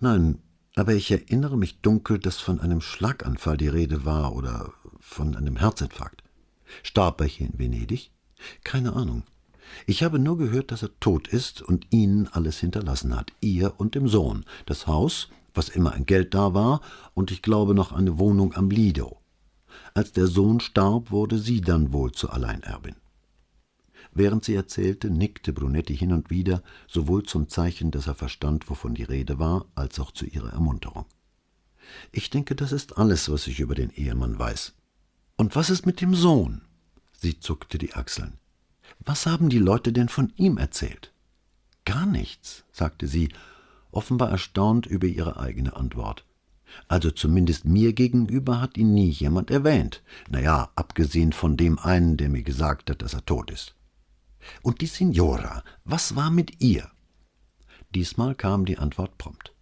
Nein, 0.01 0.39
aber 0.77 0.95
ich 0.95 1.11
erinnere 1.11 1.59
mich 1.59 1.81
dunkel, 1.81 2.19
dass 2.19 2.39
von 2.39 2.61
einem 2.61 2.81
Schlaganfall 2.81 3.57
die 3.57 3.69
Rede 3.69 4.05
war 4.05 4.35
oder 4.35 4.73
von 4.99 5.37
einem 5.37 5.57
Herzinfarkt. 5.57 6.23
Starb 6.83 7.21
er 7.21 7.27
hier 7.27 7.49
in 7.49 7.59
Venedig? 7.59 8.11
Keine 8.65 8.95
Ahnung. 8.95 9.25
Ich 9.87 10.03
habe 10.03 10.19
nur 10.19 10.39
gehört, 10.39 10.73
dass 10.73 10.83
er 10.83 10.99
tot 11.01 11.29
ist 11.29 11.63
und 11.63 11.87
Ihnen 11.91 12.29
alles 12.29 12.59
hinterlassen 12.59 13.15
hat, 13.15 13.33
ihr 13.41 13.79
und 13.79 13.95
dem 13.95 14.09
Sohn, 14.09 14.45
das 14.67 14.87
Haus 14.87 15.29
was 15.55 15.69
immer 15.69 15.93
an 15.95 16.07
Geld 16.07 16.35
da 16.35 16.55
war, 16.55 16.81
und 17.15 17.31
ich 17.31 17.43
glaube 17.43 17.75
noch 17.75 17.93
eine 17.93 18.19
Wohnung 18.19 18.55
am 18.55 18.71
Lido. 18.71 19.21
Als 19.95 20.13
der 20.13 20.27
Sohn 20.27 20.61
starb, 20.61 21.11
wurde 21.11 21.39
sie 21.39 21.61
dann 21.61 21.93
wohl 21.93 22.13
zur 22.13 22.33
Alleinerbin. 22.33 22.97
Während 24.13 24.45
sie 24.45 24.55
erzählte, 24.55 25.11
nickte 25.11 25.53
Brunetti 25.53 25.97
hin 25.97 26.13
und 26.13 26.31
wieder, 26.31 26.63
sowohl 26.89 27.23
zum 27.25 27.49
Zeichen, 27.49 27.91
dass 27.91 28.07
er 28.07 28.15
verstand, 28.15 28.69
wovon 28.69 28.95
die 28.95 29.05
Rede 29.05 29.39
war, 29.39 29.67
als 29.75 30.01
auch 30.01 30.11
zu 30.11 30.27
ihrer 30.27 30.53
Ermunterung. 30.53 31.07
Ich 32.13 32.31
denke, 32.31 32.55
das 32.55 32.73
ist 32.73 32.99
alles, 32.99 33.31
was 33.31 33.47
ich 33.47 33.61
über 33.61 33.75
den 33.75 33.91
Ehemann 33.91 34.39
weiß. 34.39 34.75
Und 35.37 35.55
was 35.57 35.71
ist 35.71 35.87
mit 35.87 36.01
dem 36.01 36.15
Sohn? 36.15 36.63
Sie 37.17 37.39
zuckte 37.39 37.79
die 37.79 37.95
Achseln. 37.95 38.39
Was 39.01 39.27
haben 39.27 39.49
die 39.49 39.59
Leute 39.59 39.93
denn 39.93 40.09
von 40.09 40.33
ihm 40.37 40.59
erzählt? 40.59 41.13
Gar 41.85 42.07
nichts, 42.07 42.65
sagte 42.73 43.07
sie 43.07 43.31
offenbar 43.93 44.31
erstaunt 44.31 44.87
über 44.87 45.07
ihre 45.07 45.39
eigene 45.39 45.77
Antwort. 45.77 46.25
Also 46.89 47.11
zumindest 47.11 47.65
mir 47.65 47.93
gegenüber 47.93 48.61
hat 48.61 48.77
ihn 48.77 48.95
nie 48.95 49.11
jemand 49.11 49.51
erwähnt. 49.51 50.03
Naja, 50.29 50.71
abgesehen 50.77 51.33
von 51.33 51.57
dem 51.57 51.79
einen, 51.79 52.17
der 52.17 52.29
mir 52.29 52.43
gesagt 52.43 52.91
hat, 52.91 53.03
dass 53.03 53.15
er 53.15 53.25
tot 53.25 53.51
ist. 53.51 53.75
Und 54.63 54.81
die 54.81 54.87
Signora, 54.87 55.65
was 55.85 56.17
war 56.17 56.31
mit 56.31 56.61
ihr? 56.63 56.91
Diesmal 57.95 58.35
kam 58.35 58.65
die 58.65 58.79
Antwort 58.79 59.19
prompt. 59.19 59.53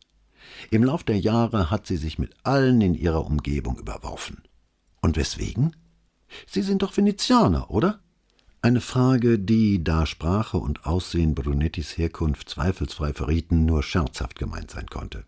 Im 0.71 0.85
Lauf 0.85 1.03
der 1.03 1.19
Jahre 1.19 1.71
hat 1.71 1.87
sie 1.87 1.97
sich 1.97 2.19
mit 2.19 2.35
allen 2.43 2.81
in 2.81 2.95
ihrer 2.95 3.25
Umgebung 3.25 3.79
überworfen. 3.79 4.43
Und 5.01 5.17
weswegen? 5.17 5.77
Sie 6.47 6.63
sind 6.63 6.83
doch 6.83 6.97
Venezianer, 6.97 7.71
oder? 7.71 8.01
Eine 8.61 8.81
Frage, 8.81 9.39
die, 9.39 9.85
da 9.85 10.05
Sprache 10.05 10.57
und 10.57 10.85
Aussehen 10.85 11.37
Brunettis 11.37 11.97
Herkunft 11.97 12.49
zweifelsfrei 12.49 13.13
verrieten, 13.13 13.65
nur 13.65 13.85
scherzhaft 13.85 14.37
gemeint 14.37 14.73
sein 14.73 14.89
konnte. 14.89 15.25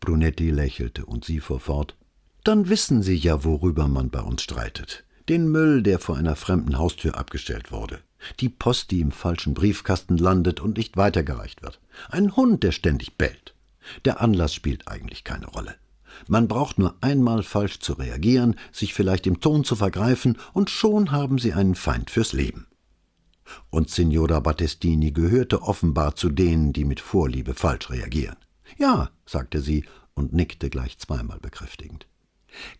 Brunetti 0.00 0.50
lächelte 0.50 1.04
und 1.04 1.24
sie 1.24 1.40
fuhr 1.40 1.60
fort. 1.60 1.96
Dann 2.42 2.70
wissen 2.70 3.02
Sie 3.02 3.16
ja, 3.16 3.44
worüber 3.44 3.88
man 3.88 4.08
bei 4.08 4.20
uns 4.20 4.42
streitet. 4.42 5.04
Den 5.28 5.48
Müll, 5.48 5.82
der 5.82 5.98
vor 5.98 6.16
einer 6.16 6.34
fremden 6.34 6.78
Haustür 6.78 7.18
abgestellt 7.18 7.72
wurde. 7.72 8.00
Die 8.40 8.48
Post, 8.48 8.90
die 8.90 9.00
im 9.00 9.12
falschen 9.12 9.52
Briefkasten 9.52 10.16
landet 10.16 10.60
und 10.60 10.78
nicht 10.78 10.96
weitergereicht 10.96 11.62
wird. 11.62 11.78
Ein 12.08 12.36
Hund, 12.36 12.62
der 12.62 12.72
ständig 12.72 13.18
bellt. 13.18 13.54
Der 14.06 14.22
Anlass 14.22 14.54
spielt 14.54 14.88
eigentlich 14.88 15.24
keine 15.24 15.46
Rolle. 15.46 15.74
Man 16.28 16.48
braucht 16.48 16.78
nur 16.78 16.94
einmal 17.00 17.42
falsch 17.42 17.80
zu 17.80 17.94
reagieren, 17.94 18.56
sich 18.72 18.94
vielleicht 18.94 19.26
im 19.26 19.40
Ton 19.40 19.64
zu 19.64 19.76
vergreifen, 19.76 20.38
und 20.52 20.70
schon 20.70 21.10
haben 21.10 21.38
Sie 21.38 21.52
einen 21.52 21.74
Feind 21.74 22.10
fürs 22.10 22.32
Leben. 22.32 22.66
Und 23.70 23.90
Signora 23.90 24.40
Battestini 24.40 25.12
gehörte 25.12 25.62
offenbar 25.62 26.14
zu 26.14 26.28
denen, 26.28 26.72
die 26.72 26.84
mit 26.84 27.00
Vorliebe 27.00 27.54
falsch 27.54 27.90
reagieren. 27.90 28.36
Ja, 28.78 29.10
sagte 29.26 29.60
sie 29.60 29.84
und 30.14 30.32
nickte 30.32 30.70
gleich 30.70 30.98
zweimal 30.98 31.40
bekräftigend. 31.40 32.06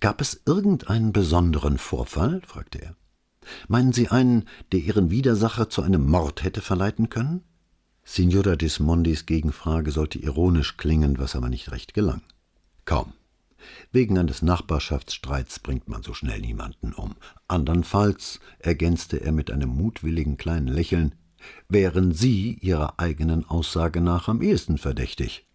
Gab 0.01 0.21
es 0.21 0.43
irgendeinen 0.47 1.13
besonderen 1.13 1.79
Vorfall? 1.79 2.43
fragte 2.47 2.83
er. 2.83 2.97
Meinen 3.69 3.93
Sie 3.93 4.09
einen, 4.09 4.45
der 4.73 4.81
Ihren 4.81 5.11
Widersacher 5.11 5.71
zu 5.71 5.83
einem 5.83 6.07
Mord 6.07 6.45
hätte 6.45 6.61
verleiten 6.61 7.09
können? 7.09 7.43
Signora 8.05 8.57
Dismondis 8.57 9.27
Gegenfrage 9.27 9.93
sollte 9.93 10.19
ironisch 10.19 10.77
klingen, 10.77 11.19
was 11.19 11.37
aber 11.37 11.49
nicht 11.49 11.71
recht 11.71 11.95
gelang. 11.95 12.23
Kaum. 12.85 13.13
Wegen 13.93 14.19
eines 14.19 14.43
Nachbarschaftsstreits 14.43 15.59
bringt 15.59 15.89
man 15.89 16.03
so 16.03 16.15
schnell 16.15 16.41
niemanden 16.41 16.93
um. 16.93 17.15
Andernfalls, 17.49 18.41
ergänzte 18.59 19.19
er 19.19 19.33
mit 19.33 19.51
einem 19.51 19.71
mutwilligen 19.71 20.37
kleinen 20.37 20.69
Lächeln, 20.69 21.15
wären 21.69 22.13
Sie 22.13 22.55
Ihrer 22.61 22.99
eigenen 22.99 23.45
Aussage 23.45 24.01
nach 24.01 24.29
am 24.29 24.43
ehesten 24.43 24.79
verdächtig. 24.79 25.47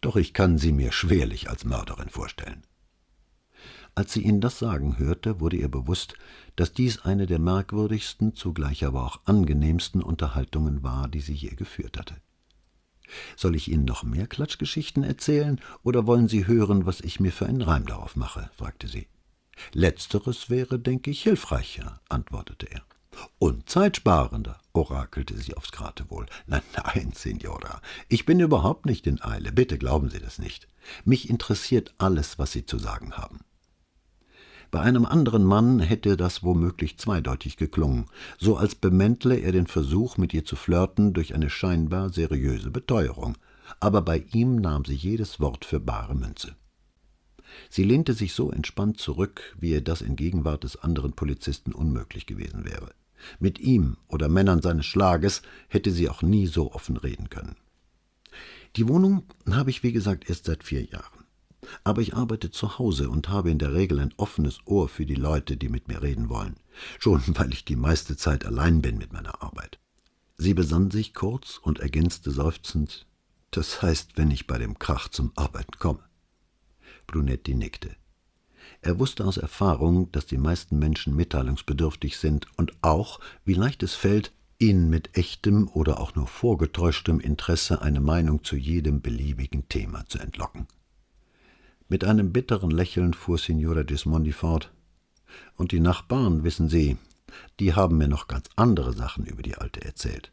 Doch 0.00 0.16
ich 0.16 0.34
kann 0.34 0.58
Sie 0.58 0.72
mir 0.72 0.92
schwerlich 0.92 1.48
als 1.48 1.64
Mörderin 1.64 2.08
vorstellen. 2.08 2.62
Als 3.94 4.12
sie 4.12 4.22
ihn 4.22 4.40
das 4.40 4.58
sagen 4.58 4.98
hörte, 4.98 5.40
wurde 5.40 5.56
ihr 5.56 5.68
bewusst, 5.68 6.14
dass 6.56 6.72
dies 6.72 7.00
eine 7.00 7.26
der 7.26 7.38
merkwürdigsten, 7.38 8.34
zugleich 8.34 8.84
aber 8.84 9.04
auch 9.04 9.20
angenehmsten 9.24 10.02
Unterhaltungen 10.02 10.82
war, 10.82 11.08
die 11.08 11.20
sie 11.20 11.34
je 11.34 11.50
geführt 11.50 11.98
hatte. 11.98 12.16
Soll 13.36 13.56
ich 13.56 13.70
Ihnen 13.70 13.84
noch 13.84 14.02
mehr 14.02 14.26
Klatschgeschichten 14.26 15.02
erzählen, 15.02 15.60
oder 15.82 16.06
wollen 16.06 16.28
Sie 16.28 16.46
hören, 16.46 16.86
was 16.86 17.00
ich 17.00 17.20
mir 17.20 17.32
für 17.32 17.46
einen 17.46 17.62
Reim 17.62 17.86
darauf 17.86 18.16
mache? 18.16 18.50
fragte 18.56 18.88
sie. 18.88 19.08
Letzteres 19.72 20.50
wäre, 20.50 20.78
denke 20.78 21.10
ich, 21.10 21.22
hilfreicher, 21.22 22.00
antwortete 22.08 22.70
er. 22.70 22.82
Und 23.38 23.68
zeitsparender, 23.68 24.58
orakelte 24.72 25.36
sie 25.36 25.54
aufs 25.54 25.72
Geratewohl. 25.72 26.26
Nein, 26.46 26.62
nein, 26.76 27.12
Signora, 27.14 27.82
ich 28.08 28.24
bin 28.24 28.40
überhaupt 28.40 28.86
nicht 28.86 29.06
in 29.06 29.20
Eile, 29.20 29.52
bitte 29.52 29.78
glauben 29.78 30.10
Sie 30.10 30.20
das 30.20 30.38
nicht. 30.38 30.68
Mich 31.04 31.28
interessiert 31.28 31.94
alles, 31.98 32.38
was 32.38 32.52
Sie 32.52 32.64
zu 32.64 32.78
sagen 32.78 33.12
haben. 33.12 33.40
Bei 34.70 34.80
einem 34.80 35.04
anderen 35.04 35.42
Mann 35.42 35.80
hätte 35.80 36.16
das 36.16 36.44
womöglich 36.44 36.96
zweideutig 36.96 37.56
geklungen, 37.56 38.06
so 38.38 38.56
als 38.56 38.76
bemäntle 38.76 39.36
er 39.36 39.50
den 39.50 39.66
Versuch, 39.66 40.16
mit 40.16 40.32
ihr 40.32 40.44
zu 40.44 40.54
flirten 40.54 41.12
durch 41.12 41.34
eine 41.34 41.50
scheinbar 41.50 42.10
seriöse 42.10 42.70
Beteuerung, 42.70 43.36
aber 43.80 44.02
bei 44.02 44.24
ihm 44.32 44.56
nahm 44.56 44.84
sie 44.84 44.94
jedes 44.94 45.40
Wort 45.40 45.64
für 45.64 45.80
bare 45.80 46.14
Münze. 46.14 46.54
Sie 47.68 47.82
lehnte 47.82 48.12
sich 48.12 48.32
so 48.32 48.52
entspannt 48.52 49.00
zurück, 49.00 49.56
wie 49.58 49.70
ihr 49.70 49.80
das 49.80 50.02
in 50.02 50.14
Gegenwart 50.14 50.62
des 50.62 50.76
anderen 50.76 51.14
Polizisten 51.14 51.72
unmöglich 51.72 52.26
gewesen 52.26 52.64
wäre. 52.64 52.92
Mit 53.40 53.58
ihm 53.58 53.96
oder 54.06 54.28
Männern 54.28 54.62
seines 54.62 54.86
Schlages 54.86 55.42
hätte 55.68 55.90
sie 55.90 56.08
auch 56.08 56.22
nie 56.22 56.46
so 56.46 56.72
offen 56.72 56.96
reden 56.96 57.28
können. 57.28 57.56
Die 58.76 58.86
Wohnung 58.86 59.24
habe 59.50 59.70
ich, 59.70 59.82
wie 59.82 59.92
gesagt, 59.92 60.30
erst 60.30 60.44
seit 60.44 60.62
vier 60.62 60.84
Jahren 60.84 61.19
aber 61.84 62.02
ich 62.02 62.14
arbeite 62.14 62.50
zu 62.50 62.78
Hause 62.78 63.10
und 63.10 63.28
habe 63.28 63.50
in 63.50 63.58
der 63.58 63.74
Regel 63.74 64.00
ein 64.00 64.14
offenes 64.16 64.60
Ohr 64.64 64.88
für 64.88 65.06
die 65.06 65.14
Leute, 65.14 65.56
die 65.56 65.68
mit 65.68 65.88
mir 65.88 66.02
reden 66.02 66.28
wollen, 66.28 66.56
schon 66.98 67.22
weil 67.38 67.52
ich 67.52 67.64
die 67.64 67.76
meiste 67.76 68.16
Zeit 68.16 68.44
allein 68.44 68.82
bin 68.82 68.98
mit 68.98 69.12
meiner 69.12 69.42
Arbeit. 69.42 69.78
Sie 70.36 70.54
besann 70.54 70.90
sich 70.90 71.12
kurz 71.12 71.58
und 71.58 71.80
ergänzte 71.80 72.30
seufzend 72.30 73.06
Das 73.50 73.82
heißt, 73.82 74.16
wenn 74.16 74.30
ich 74.30 74.46
bei 74.46 74.58
dem 74.58 74.78
Krach 74.78 75.08
zum 75.08 75.32
Arbeiten 75.34 75.78
komme. 75.78 76.00
Brunetti 77.06 77.54
nickte. 77.54 77.96
Er 78.80 78.98
wusste 78.98 79.26
aus 79.26 79.36
Erfahrung, 79.36 80.10
dass 80.12 80.26
die 80.26 80.38
meisten 80.38 80.78
Menschen 80.78 81.14
mitteilungsbedürftig 81.14 82.16
sind 82.16 82.46
und 82.56 82.72
auch, 82.80 83.20
wie 83.44 83.54
leicht 83.54 83.82
es 83.82 83.94
fällt, 83.94 84.32
ihnen 84.58 84.88
mit 84.88 85.16
echtem 85.16 85.68
oder 85.68 86.00
auch 86.00 86.14
nur 86.14 86.26
vorgetäuschtem 86.26 87.20
Interesse 87.20 87.82
eine 87.82 88.00
Meinung 88.00 88.44
zu 88.44 88.56
jedem 88.56 89.00
beliebigen 89.00 89.68
Thema 89.68 90.06
zu 90.06 90.18
entlocken. 90.18 90.66
Mit 91.90 92.04
einem 92.04 92.32
bitteren 92.32 92.70
Lächeln 92.70 93.14
fuhr 93.14 93.36
Signora 93.36 93.82
Gismondi 93.82 94.30
fort. 94.30 94.72
Und 95.56 95.72
die 95.72 95.80
Nachbarn, 95.80 96.44
wissen 96.44 96.68
Sie, 96.68 96.96
die 97.58 97.74
haben 97.74 97.98
mir 97.98 98.06
noch 98.06 98.28
ganz 98.28 98.48
andere 98.54 98.92
Sachen 98.92 99.26
über 99.26 99.42
die 99.42 99.56
Alte 99.56 99.84
erzählt. 99.84 100.32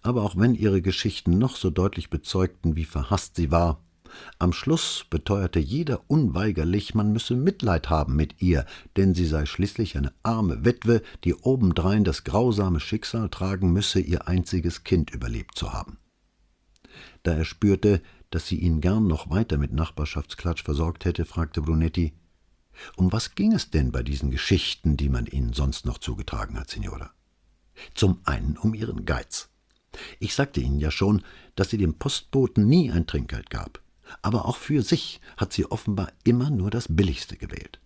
Aber 0.00 0.22
auch 0.22 0.34
wenn 0.34 0.54
ihre 0.54 0.80
Geschichten 0.80 1.36
noch 1.36 1.56
so 1.56 1.68
deutlich 1.68 2.08
bezeugten, 2.08 2.74
wie 2.74 2.86
verhasst 2.86 3.36
sie 3.36 3.50
war, 3.50 3.84
am 4.38 4.54
Schluss 4.54 5.04
beteuerte 5.10 5.58
jeder 5.58 6.00
unweigerlich, 6.08 6.94
man 6.94 7.12
müsse 7.12 7.36
Mitleid 7.36 7.90
haben 7.90 8.16
mit 8.16 8.40
ihr, 8.40 8.64
denn 8.96 9.14
sie 9.14 9.26
sei 9.26 9.44
schließlich 9.44 9.98
eine 9.98 10.14
arme 10.22 10.64
Witwe, 10.64 11.02
die 11.24 11.34
obendrein 11.34 12.02
das 12.02 12.24
grausame 12.24 12.80
Schicksal 12.80 13.28
tragen 13.28 13.74
müsse, 13.74 14.00
ihr 14.00 14.26
einziges 14.26 14.84
Kind 14.84 15.10
überlebt 15.10 15.54
zu 15.54 15.74
haben. 15.74 15.98
Da 17.24 17.32
er 17.32 17.44
spürte, 17.44 18.00
dass 18.32 18.46
sie 18.46 18.56
ihn 18.56 18.80
gern 18.80 19.06
noch 19.06 19.30
weiter 19.30 19.58
mit 19.58 19.72
Nachbarschaftsklatsch 19.72 20.64
versorgt 20.64 21.04
hätte, 21.04 21.24
fragte 21.24 21.60
Brunetti, 21.60 22.14
um 22.96 23.12
was 23.12 23.34
ging 23.34 23.52
es 23.52 23.70
denn 23.70 23.92
bei 23.92 24.02
diesen 24.02 24.30
Geschichten, 24.30 24.96
die 24.96 25.10
man 25.10 25.26
Ihnen 25.26 25.52
sonst 25.52 25.84
noch 25.84 25.98
zugetragen 25.98 26.58
hat, 26.58 26.70
Signora? 26.70 27.12
Zum 27.94 28.20
einen 28.24 28.56
um 28.56 28.72
Ihren 28.72 29.04
Geiz. 29.04 29.50
Ich 30.18 30.34
sagte 30.34 30.60
Ihnen 30.60 30.80
ja 30.80 30.90
schon, 30.90 31.22
dass 31.54 31.68
sie 31.68 31.76
dem 31.76 31.94
Postboten 31.94 32.66
nie 32.66 32.90
ein 32.90 33.06
Trinkgeld 33.06 33.50
gab. 33.50 33.82
Aber 34.22 34.46
auch 34.46 34.56
für 34.56 34.82
sich 34.82 35.20
hat 35.36 35.52
sie 35.52 35.66
offenbar 35.70 36.10
immer 36.24 36.48
nur 36.48 36.70
das 36.70 36.88
Billigste 36.88 37.36
gewählt. 37.36 37.80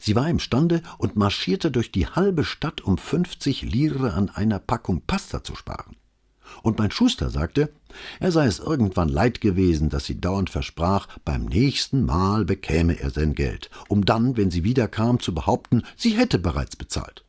Sie 0.00 0.14
war 0.14 0.28
imstande 0.28 0.82
und 0.98 1.16
marschierte 1.16 1.72
durch 1.72 1.90
die 1.90 2.06
halbe 2.06 2.44
Stadt, 2.44 2.80
um 2.80 2.98
fünfzig 2.98 3.62
Lire 3.62 4.12
an 4.14 4.28
einer 4.30 4.60
Packung 4.60 5.02
Pasta 5.06 5.42
zu 5.42 5.56
sparen 5.56 5.96
und 6.62 6.78
mein 6.78 6.90
Schuster 6.90 7.30
sagte, 7.30 7.72
er 8.20 8.32
sei 8.32 8.46
es 8.46 8.58
irgendwann 8.58 9.08
leid 9.08 9.40
gewesen, 9.40 9.88
dass 9.88 10.06
sie 10.06 10.20
dauernd 10.20 10.50
versprach, 10.50 11.08
beim 11.24 11.44
nächsten 11.46 12.04
Mal 12.04 12.44
bekäme 12.44 12.98
er 13.00 13.10
sein 13.10 13.34
Geld, 13.34 13.70
um 13.88 14.04
dann, 14.04 14.36
wenn 14.36 14.50
sie 14.50 14.64
wiederkam, 14.64 15.20
zu 15.20 15.34
behaupten, 15.34 15.82
sie 15.96 16.16
hätte 16.16 16.38
bereits 16.38 16.76
bezahlt. 16.76 17.24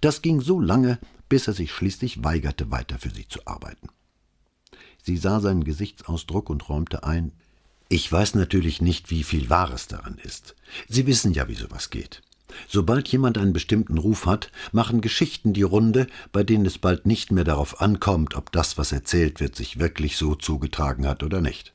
Das 0.00 0.22
ging 0.22 0.40
so 0.40 0.60
lange, 0.60 0.98
bis 1.28 1.46
er 1.46 1.54
sich 1.54 1.72
schließlich 1.72 2.24
weigerte, 2.24 2.70
weiter 2.70 2.98
für 2.98 3.10
sie 3.10 3.28
zu 3.28 3.40
arbeiten. 3.46 3.88
Sie 5.02 5.16
sah 5.16 5.40
seinen 5.40 5.64
Gesichtsausdruck 5.64 6.48
und 6.48 6.68
räumte 6.68 7.04
ein, 7.04 7.32
ich 7.88 8.10
weiß 8.10 8.34
natürlich 8.34 8.80
nicht, 8.80 9.10
wie 9.10 9.22
viel 9.22 9.50
Wahres 9.50 9.86
daran 9.86 10.16
ist. 10.16 10.56
Sie 10.88 11.06
wissen 11.06 11.32
ja, 11.32 11.48
wie 11.48 11.54
sowas 11.54 11.90
geht. 11.90 12.22
Sobald 12.68 13.08
jemand 13.08 13.38
einen 13.38 13.52
bestimmten 13.52 13.98
Ruf 13.98 14.26
hat, 14.26 14.50
machen 14.72 15.00
Geschichten 15.00 15.52
die 15.52 15.62
Runde, 15.62 16.06
bei 16.32 16.44
denen 16.44 16.66
es 16.66 16.78
bald 16.78 17.06
nicht 17.06 17.32
mehr 17.32 17.44
darauf 17.44 17.80
ankommt, 17.80 18.34
ob 18.34 18.52
das, 18.52 18.78
was 18.78 18.92
erzählt 18.92 19.40
wird, 19.40 19.56
sich 19.56 19.78
wirklich 19.78 20.16
so 20.16 20.34
zugetragen 20.34 21.06
hat 21.06 21.22
oder 21.22 21.40
nicht. 21.40 21.74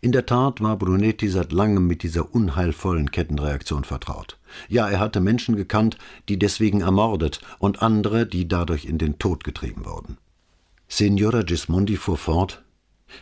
In 0.00 0.12
der 0.12 0.26
Tat 0.26 0.60
war 0.60 0.76
Brunetti 0.76 1.28
seit 1.28 1.50
langem 1.50 1.86
mit 1.86 2.02
dieser 2.02 2.34
unheilvollen 2.34 3.10
Kettenreaktion 3.10 3.84
vertraut. 3.84 4.38
Ja, 4.68 4.88
er 4.90 5.00
hatte 5.00 5.20
Menschen 5.20 5.56
gekannt, 5.56 5.96
die 6.28 6.38
deswegen 6.38 6.82
ermordet 6.82 7.40
und 7.58 7.80
andere, 7.80 8.26
die 8.26 8.46
dadurch 8.46 8.84
in 8.84 8.98
den 8.98 9.18
Tod 9.18 9.44
getrieben 9.44 9.86
wurden. 9.86 10.18
Signora 10.88 11.42
Gismondi 11.42 11.96
fuhr 11.96 12.18
fort, 12.18 12.63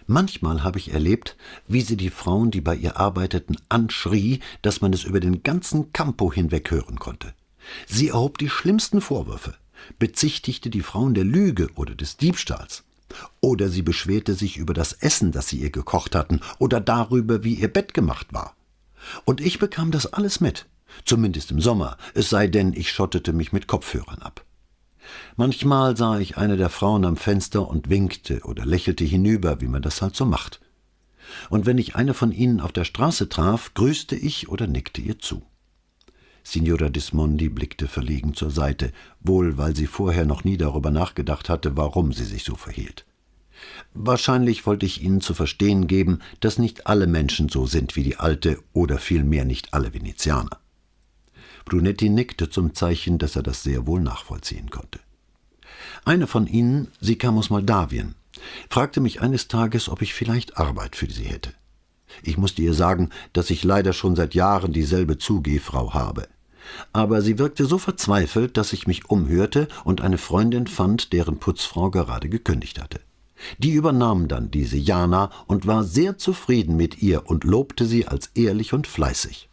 Manchmal 0.06 0.62
habe 0.62 0.78
ich 0.78 0.92
erlebt, 0.92 1.36
wie 1.68 1.80
sie 1.82 1.96
die 1.96 2.10
Frauen, 2.10 2.50
die 2.50 2.60
bei 2.60 2.74
ihr 2.74 2.96
arbeiteten, 2.98 3.56
anschrie, 3.68 4.40
dass 4.62 4.80
man 4.80 4.92
es 4.92 5.04
über 5.04 5.20
den 5.20 5.42
ganzen 5.42 5.92
Campo 5.92 6.32
hinweg 6.32 6.70
hören 6.70 6.98
konnte. 6.98 7.34
Sie 7.86 8.08
erhob 8.08 8.38
die 8.38 8.50
schlimmsten 8.50 9.00
Vorwürfe, 9.00 9.54
bezichtigte 9.98 10.70
die 10.70 10.82
Frauen 10.82 11.14
der 11.14 11.24
Lüge 11.24 11.68
oder 11.74 11.94
des 11.94 12.16
Diebstahls. 12.16 12.84
Oder 13.40 13.68
sie 13.68 13.82
beschwerte 13.82 14.34
sich 14.34 14.56
über 14.56 14.74
das 14.74 14.94
Essen, 14.94 15.32
das 15.32 15.48
sie 15.48 15.58
ihr 15.58 15.70
gekocht 15.70 16.14
hatten, 16.14 16.40
oder 16.58 16.80
darüber, 16.80 17.44
wie 17.44 17.54
ihr 17.54 17.68
Bett 17.68 17.94
gemacht 17.94 18.32
war. 18.32 18.56
Und 19.24 19.40
ich 19.40 19.58
bekam 19.58 19.90
das 19.90 20.06
alles 20.06 20.40
mit, 20.40 20.66
zumindest 21.04 21.50
im 21.50 21.60
Sommer, 21.60 21.98
es 22.14 22.30
sei 22.30 22.46
denn, 22.46 22.72
ich 22.72 22.90
schottete 22.90 23.32
mich 23.32 23.52
mit 23.52 23.66
Kopfhörern 23.66 24.22
ab. 24.22 24.44
Manchmal 25.36 25.96
sah 25.96 26.18
ich 26.18 26.36
eine 26.36 26.56
der 26.56 26.68
Frauen 26.68 27.04
am 27.04 27.16
Fenster 27.16 27.68
und 27.68 27.88
winkte 27.88 28.40
oder 28.44 28.64
lächelte 28.64 29.04
hinüber, 29.04 29.60
wie 29.60 29.68
man 29.68 29.82
das 29.82 30.02
halt 30.02 30.16
so 30.16 30.24
macht. 30.24 30.60
Und 31.50 31.66
wenn 31.66 31.78
ich 31.78 31.96
eine 31.96 32.14
von 32.14 32.32
ihnen 32.32 32.60
auf 32.60 32.72
der 32.72 32.84
Straße 32.84 33.28
traf, 33.28 33.74
grüßte 33.74 34.16
ich 34.16 34.48
oder 34.48 34.66
nickte 34.66 35.00
ihr 35.00 35.18
zu. 35.18 35.42
Signora 36.44 36.88
Dismondi 36.88 37.48
blickte 37.48 37.86
verlegen 37.86 38.34
zur 38.34 38.50
Seite, 38.50 38.92
wohl 39.20 39.58
weil 39.58 39.76
sie 39.76 39.86
vorher 39.86 40.26
noch 40.26 40.44
nie 40.44 40.56
darüber 40.56 40.90
nachgedacht 40.90 41.48
hatte, 41.48 41.76
warum 41.76 42.12
sie 42.12 42.24
sich 42.24 42.44
so 42.44 42.56
verhielt. 42.56 43.06
Wahrscheinlich 43.94 44.66
wollte 44.66 44.86
ich 44.86 45.02
Ihnen 45.02 45.20
zu 45.20 45.34
verstehen 45.34 45.86
geben, 45.86 46.18
dass 46.40 46.58
nicht 46.58 46.86
alle 46.86 47.06
Menschen 47.06 47.48
so 47.48 47.66
sind 47.66 47.94
wie 47.94 48.02
die 48.02 48.16
alte 48.16 48.58
oder 48.72 48.98
vielmehr 48.98 49.44
nicht 49.44 49.72
alle 49.72 49.94
Venezianer. 49.94 50.61
Brunetti 51.64 52.08
nickte 52.08 52.50
zum 52.50 52.74
Zeichen, 52.74 53.18
dass 53.18 53.36
er 53.36 53.42
das 53.42 53.62
sehr 53.62 53.86
wohl 53.86 54.00
nachvollziehen 54.00 54.70
konnte. 54.70 55.00
Eine 56.04 56.26
von 56.26 56.46
ihnen, 56.46 56.88
sie 57.00 57.16
kam 57.16 57.38
aus 57.38 57.50
Moldawien, 57.50 58.14
fragte 58.68 59.00
mich 59.00 59.20
eines 59.20 59.48
Tages, 59.48 59.88
ob 59.88 60.02
ich 60.02 60.14
vielleicht 60.14 60.58
Arbeit 60.58 60.96
für 60.96 61.10
sie 61.10 61.24
hätte. 61.24 61.52
Ich 62.22 62.36
musste 62.36 62.62
ihr 62.62 62.74
sagen, 62.74 63.10
dass 63.32 63.50
ich 63.50 63.64
leider 63.64 63.92
schon 63.92 64.16
seit 64.16 64.34
Jahren 64.34 64.72
dieselbe 64.72 65.18
Zugehfrau 65.18 65.94
habe. 65.94 66.28
Aber 66.92 67.22
sie 67.22 67.38
wirkte 67.38 67.66
so 67.66 67.78
verzweifelt, 67.78 68.56
dass 68.56 68.72
ich 68.72 68.86
mich 68.86 69.06
umhörte 69.06 69.68
und 69.84 70.00
eine 70.00 70.18
Freundin 70.18 70.66
fand, 70.66 71.12
deren 71.12 71.38
Putzfrau 71.38 71.90
gerade 71.90 72.28
gekündigt 72.28 72.80
hatte. 72.80 73.00
Die 73.58 73.72
übernahm 73.72 74.28
dann 74.28 74.50
diese 74.50 74.76
Jana 74.76 75.30
und 75.46 75.66
war 75.66 75.82
sehr 75.82 76.18
zufrieden 76.18 76.76
mit 76.76 77.02
ihr 77.02 77.28
und 77.28 77.44
lobte 77.44 77.86
sie 77.86 78.06
als 78.06 78.30
ehrlich 78.34 78.72
und 78.72 78.86
fleißig. 78.86 79.48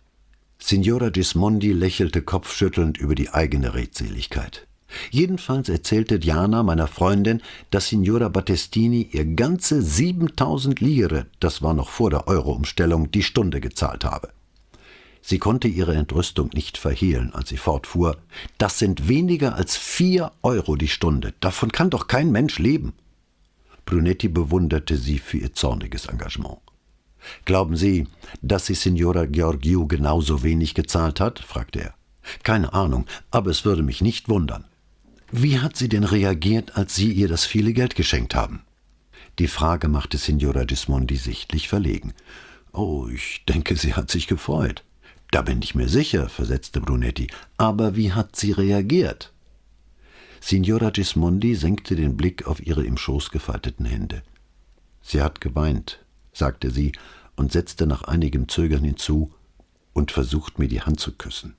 Signora 0.61 1.09
Gismondi 1.09 1.71
lächelte 1.71 2.21
kopfschüttelnd 2.21 2.97
über 2.97 3.15
die 3.15 3.29
eigene 3.29 3.73
Redseligkeit. 3.73 4.67
Jedenfalls 5.09 5.69
erzählte 5.69 6.19
Diana 6.19 6.63
meiner 6.63 6.87
Freundin, 6.87 7.41
dass 7.71 7.87
Signora 7.87 8.27
Battestini 8.27 9.07
ihr 9.11 9.25
ganze 9.25 9.81
7000 9.81 10.79
Lire, 10.81 11.27
das 11.39 11.61
war 11.61 11.73
noch 11.73 11.89
vor 11.89 12.09
der 12.09 12.27
Euro-Umstellung, 12.27 13.09
die 13.11 13.23
Stunde 13.23 13.61
gezahlt 13.61 14.03
habe. 14.03 14.29
Sie 15.21 15.37
konnte 15.37 15.67
ihre 15.67 15.95
Entrüstung 15.95 16.49
nicht 16.53 16.77
verhehlen, 16.77 17.33
als 17.33 17.49
sie 17.49 17.57
fortfuhr. 17.57 18.17
Das 18.57 18.79
sind 18.79 19.07
weniger 19.07 19.55
als 19.55 19.77
vier 19.77 20.31
Euro 20.41 20.75
die 20.75 20.87
Stunde. 20.87 21.33
Davon 21.39 21.71
kann 21.71 21.89
doch 21.89 22.07
kein 22.07 22.31
Mensch 22.31 22.59
leben. 22.59 22.93
Brunetti 23.85 24.27
bewunderte 24.27 24.97
sie 24.97 25.19
für 25.19 25.37
ihr 25.37 25.53
zorniges 25.53 26.05
Engagement. 26.05 26.59
Glauben 27.45 27.75
Sie, 27.75 28.07
dass 28.41 28.65
sie 28.65 28.75
Signora 28.75 29.25
Georgiou 29.25 29.87
genauso 29.87 30.43
wenig 30.43 30.73
gezahlt 30.73 31.19
hat? 31.19 31.39
fragte 31.39 31.81
er. 31.81 31.93
Keine 32.43 32.73
Ahnung, 32.73 33.05
aber 33.31 33.49
es 33.51 33.65
würde 33.65 33.83
mich 33.83 34.01
nicht 34.01 34.29
wundern. 34.29 34.65
Wie 35.31 35.59
hat 35.59 35.75
sie 35.75 35.89
denn 35.89 36.03
reagiert, 36.03 36.75
als 36.75 36.95
Sie 36.95 37.11
ihr 37.11 37.27
das 37.27 37.45
viele 37.45 37.73
Geld 37.73 37.95
geschenkt 37.95 38.35
haben? 38.35 38.63
Die 39.37 39.47
Frage 39.47 39.87
machte 39.87 40.17
Signora 40.17 40.63
Gismondi 40.63 41.15
sichtlich 41.15 41.69
verlegen. 41.69 42.13
Oh, 42.73 43.07
ich 43.07 43.45
denke, 43.47 43.75
sie 43.75 43.93
hat 43.93 44.11
sich 44.11 44.27
gefreut. 44.27 44.83
Da 45.31 45.43
bin 45.43 45.61
ich 45.61 45.75
mir 45.75 45.87
sicher, 45.87 46.29
versetzte 46.29 46.81
Brunetti. 46.81 47.27
Aber 47.57 47.95
wie 47.95 48.11
hat 48.11 48.35
sie 48.35 48.51
reagiert? 48.51 49.31
Signora 50.41 50.89
Gismondi 50.89 51.55
senkte 51.55 51.95
den 51.95 52.17
Blick 52.17 52.47
auf 52.47 52.65
ihre 52.65 52.83
im 52.83 52.97
Schoß 52.97 53.29
gefalteten 53.29 53.85
Hände. 53.85 54.23
Sie 55.01 55.21
hat 55.21 55.41
geweint, 55.41 55.99
sagte 56.39 56.71
sie 56.71 56.93
und 57.35 57.51
setzte 57.51 57.85
nach 57.85 58.03
einigem 58.03 58.49
Zögern 58.49 58.83
hinzu 58.83 59.31
und 59.93 60.11
versucht 60.11 60.57
mir 60.57 60.67
die 60.67 60.81
Hand 60.81 60.99
zu 60.99 61.11
küssen. 61.11 61.55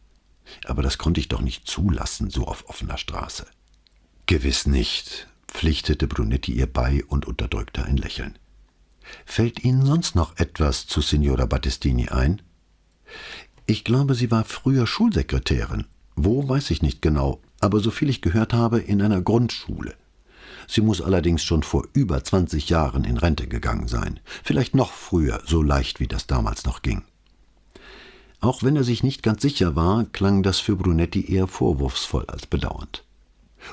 Aber 0.64 0.82
das 0.82 0.98
konnte 0.98 1.20
ich 1.20 1.28
doch 1.28 1.40
nicht 1.40 1.68
zulassen, 1.68 2.30
so 2.30 2.46
auf 2.46 2.68
offener 2.68 2.98
Straße. 2.98 3.46
Gewiss 4.26 4.66
nicht, 4.66 5.28
pflichtete 5.46 6.08
Brunetti 6.08 6.52
ihr 6.52 6.66
bei 6.66 7.04
und 7.04 7.26
unterdrückte 7.26 7.84
ein 7.84 7.96
Lächeln. 7.96 8.38
Fällt 9.24 9.64
Ihnen 9.64 9.84
sonst 9.84 10.14
noch 10.14 10.36
etwas 10.36 10.86
zu 10.86 11.00
Signora 11.00 11.46
Battistini 11.46 12.08
ein? 12.08 12.42
Ich 13.66 13.84
glaube, 13.84 14.14
sie 14.14 14.30
war 14.30 14.44
früher 14.44 14.86
Schulsekretärin. 14.86 15.84
Wo 16.16 16.48
weiß 16.48 16.70
ich 16.70 16.82
nicht 16.82 17.02
genau, 17.02 17.40
aber 17.60 17.80
soviel 17.80 18.10
ich 18.10 18.20
gehört 18.20 18.52
habe, 18.52 18.80
in 18.80 19.00
einer 19.00 19.22
Grundschule. 19.22 19.94
Sie 20.70 20.82
muss 20.82 21.02
allerdings 21.02 21.42
schon 21.42 21.64
vor 21.64 21.88
über 21.94 22.22
20 22.22 22.68
Jahren 22.68 23.02
in 23.02 23.16
Rente 23.16 23.48
gegangen 23.48 23.88
sein, 23.88 24.20
vielleicht 24.44 24.76
noch 24.76 24.92
früher, 24.92 25.42
so 25.44 25.62
leicht 25.62 25.98
wie 25.98 26.06
das 26.06 26.28
damals 26.28 26.64
noch 26.64 26.82
ging. 26.82 27.02
Auch 28.40 28.62
wenn 28.62 28.76
er 28.76 28.84
sich 28.84 29.02
nicht 29.02 29.24
ganz 29.24 29.42
sicher 29.42 29.74
war, 29.74 30.04
klang 30.04 30.44
das 30.44 30.60
für 30.60 30.76
Brunetti 30.76 31.28
eher 31.28 31.48
vorwurfsvoll 31.48 32.24
als 32.28 32.46
bedauernd. 32.46 33.02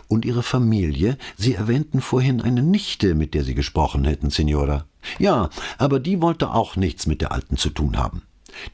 Und 0.07 0.25
Ihre 0.25 0.41
Familie? 0.41 1.19
Sie 1.37 1.53
erwähnten 1.53 2.01
vorhin 2.01 2.41
eine 2.41 2.63
Nichte, 2.63 3.13
mit 3.13 3.35
der 3.35 3.43
Sie 3.43 3.53
gesprochen 3.53 4.03
hätten, 4.03 4.31
Signora. 4.31 4.85
Ja, 5.19 5.51
aber 5.77 5.99
die 5.99 6.19
wollte 6.19 6.49
auch 6.49 6.77
nichts 6.77 7.05
mit 7.05 7.21
der 7.21 7.31
Alten 7.31 7.57
zu 7.57 7.69
tun 7.69 7.97
haben. 7.97 8.23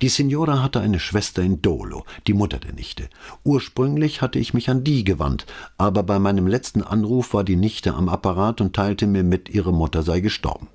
Die 0.02 0.10
Signora 0.10 0.62
hatte 0.62 0.80
eine 0.80 1.00
Schwester 1.00 1.42
in 1.42 1.62
Dolo, 1.62 2.06
die 2.28 2.34
Mutter 2.34 2.60
der 2.60 2.74
Nichte. 2.74 3.10
Ursprünglich 3.44 4.22
hatte 4.22 4.40
ich 4.40 4.54
mich 4.54 4.70
an 4.70 4.84
die 4.84 5.04
gewandt, 5.04 5.46
aber 5.78 6.04
bei 6.04 6.20
meinem 6.20 6.48
letzten 6.48 6.84
Anruf 6.84 7.34
war 7.34 7.44
die 7.44 7.56
Nichte 7.56 7.94
am 7.94 8.10
Apparat 8.10 8.62
und 8.62 8.76
teilte 8.76 9.08
mir 9.08 9.24
mit, 9.24 9.50
ihre 9.50 9.74
Mutter 9.74 10.04
sei 10.04 10.20
gestorben. 10.20 10.68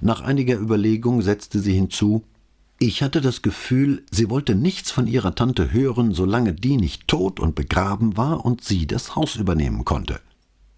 Nach 0.00 0.20
einiger 0.20 0.58
Überlegung 0.58 1.22
setzte 1.22 1.60
sie 1.60 1.74
hinzu, 1.74 2.24
ich 2.80 3.02
hatte 3.02 3.20
das 3.20 3.42
Gefühl, 3.42 4.04
sie 4.10 4.30
wollte 4.30 4.54
nichts 4.54 4.92
von 4.92 5.08
ihrer 5.08 5.34
Tante 5.34 5.72
hören, 5.72 6.14
solange 6.14 6.52
die 6.52 6.76
nicht 6.76 7.08
tot 7.08 7.40
und 7.40 7.56
begraben 7.56 8.16
war 8.16 8.44
und 8.44 8.62
sie 8.62 8.86
das 8.86 9.16
Haus 9.16 9.34
übernehmen 9.34 9.84
konnte. 9.84 10.20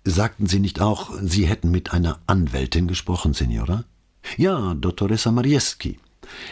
Sagten 0.05 0.47
Sie 0.47 0.61
nicht 0.61 0.81
auch, 0.81 1.13
Sie 1.21 1.47
hätten 1.47 1.71
mit 1.71 1.93
einer 1.93 2.21
Anwältin 2.27 2.89
gesprochen, 2.89 3.35
Signora? 3.35 3.85
Ja, 4.39 4.75
Dottoressa 4.75 5.31
Marieschi. 5.31 5.99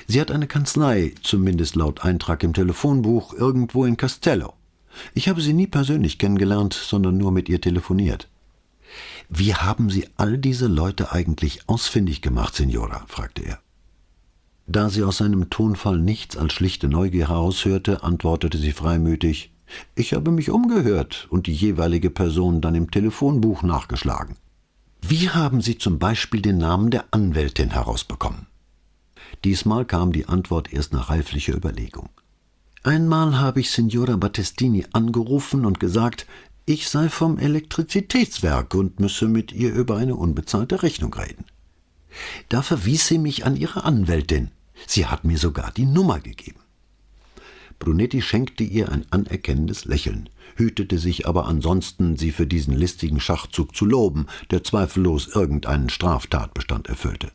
Sie 0.07 0.20
hat 0.20 0.31
eine 0.31 0.47
Kanzlei, 0.47 1.14
zumindest 1.22 1.76
laut 1.76 2.05
Eintrag 2.05 2.43
im 2.43 2.53
Telefonbuch, 2.53 3.35
irgendwo 3.35 3.85
in 3.85 3.97
Castello. 3.97 4.55
Ich 5.14 5.29
habe 5.29 5.41
sie 5.41 5.53
nie 5.53 5.66
persönlich 5.66 6.18
kennengelernt, 6.18 6.74
sondern 6.74 7.16
nur 7.16 7.33
mit 7.33 7.49
ihr 7.49 7.61
telefoniert. 7.61 8.29
Wie 9.29 9.55
haben 9.55 9.91
Sie 9.91 10.09
all 10.16 10.39
diese 10.39 10.66
Leute 10.66 11.12
eigentlich 11.12 11.68
ausfindig 11.68 12.22
gemacht, 12.22 12.55
Signora? 12.57 13.05
fragte 13.07 13.43
er. 13.43 13.61
Da 14.66 14.91
sie 14.91 15.03
aus 15.03 15.16
seinem 15.16 15.49
Tonfall 15.49 15.99
nichts 15.99 16.37
als 16.37 16.53
schlichte 16.53 16.89
Neugier 16.89 17.29
heraushörte, 17.29 18.03
antwortete 18.03 18.59
sie 18.59 18.72
freimütig 18.72 19.51
Ich 19.95 20.12
habe 20.12 20.31
mich 20.31 20.51
umgehört 20.51 21.26
und 21.31 21.47
die 21.47 21.55
jeweilige 21.55 22.11
Person 22.11 22.61
dann 22.61 22.74
im 22.74 22.91
Telefonbuch 22.91 23.62
nachgeschlagen. 23.62 24.37
Wie 25.01 25.31
haben 25.31 25.62
Sie 25.62 25.79
zum 25.79 25.99
Beispiel 25.99 26.43
den 26.43 26.59
Namen 26.59 26.91
der 26.91 27.07
Anwältin 27.12 27.70
herausbekommen? 27.70 28.47
Diesmal 29.45 29.84
kam 29.84 30.12
die 30.12 30.26
Antwort 30.26 30.72
erst 30.72 30.93
nach 30.93 31.11
reiflicher 31.11 31.55
Überlegung. 31.55 32.09
Einmal 32.82 33.39
habe 33.39 33.61
ich 33.61 33.70
Signora 33.70 34.16
Battestini 34.16 34.86
angerufen 34.93 35.64
und 35.64 35.80
gesagt, 35.80 36.26
ich 36.66 36.89
sei 36.89 37.09
vom 37.09 37.39
Elektrizitätswerk 37.39 38.74
und 38.74 39.01
müsse 39.01 39.26
mit 39.26 39.53
ihr 39.53 39.72
über 39.72 39.97
eine 39.97 40.16
unbezahlte 40.16 40.82
Rechnung 40.82 41.14
reden. 41.14 41.45
Da 42.49 42.62
verwies 42.62 43.07
sie 43.07 43.18
mich 43.18 43.47
an 43.47 43.57
ihre 43.57 43.84
Anwältin, 43.84 44.51
Sie 44.86 45.07
hat 45.07 45.24
mir 45.24 45.39
sogar 45.39 45.72
die 45.72 45.86
Nummer 45.86 46.20
gegeben. 46.20 46.61
Brunetti 47.78 48.22
schenkte 48.22 48.64
ihr 48.64 48.91
ein 48.91 49.07
anerkennendes 49.11 49.84
Lächeln, 49.84 50.28
hütete 50.57 50.99
sich 50.99 51.26
aber 51.28 51.47
ansonsten, 51.47 52.16
sie 52.16 52.32
für 52.32 52.47
diesen 52.47 52.74
listigen 52.74 53.20
Schachzug 53.20 53.74
zu 53.76 53.84
loben, 53.84 54.26
der 54.51 54.64
zweifellos 54.64 55.28
irgendeinen 55.28 55.89
Straftatbestand 55.89 56.89
erfüllte. 56.89 57.30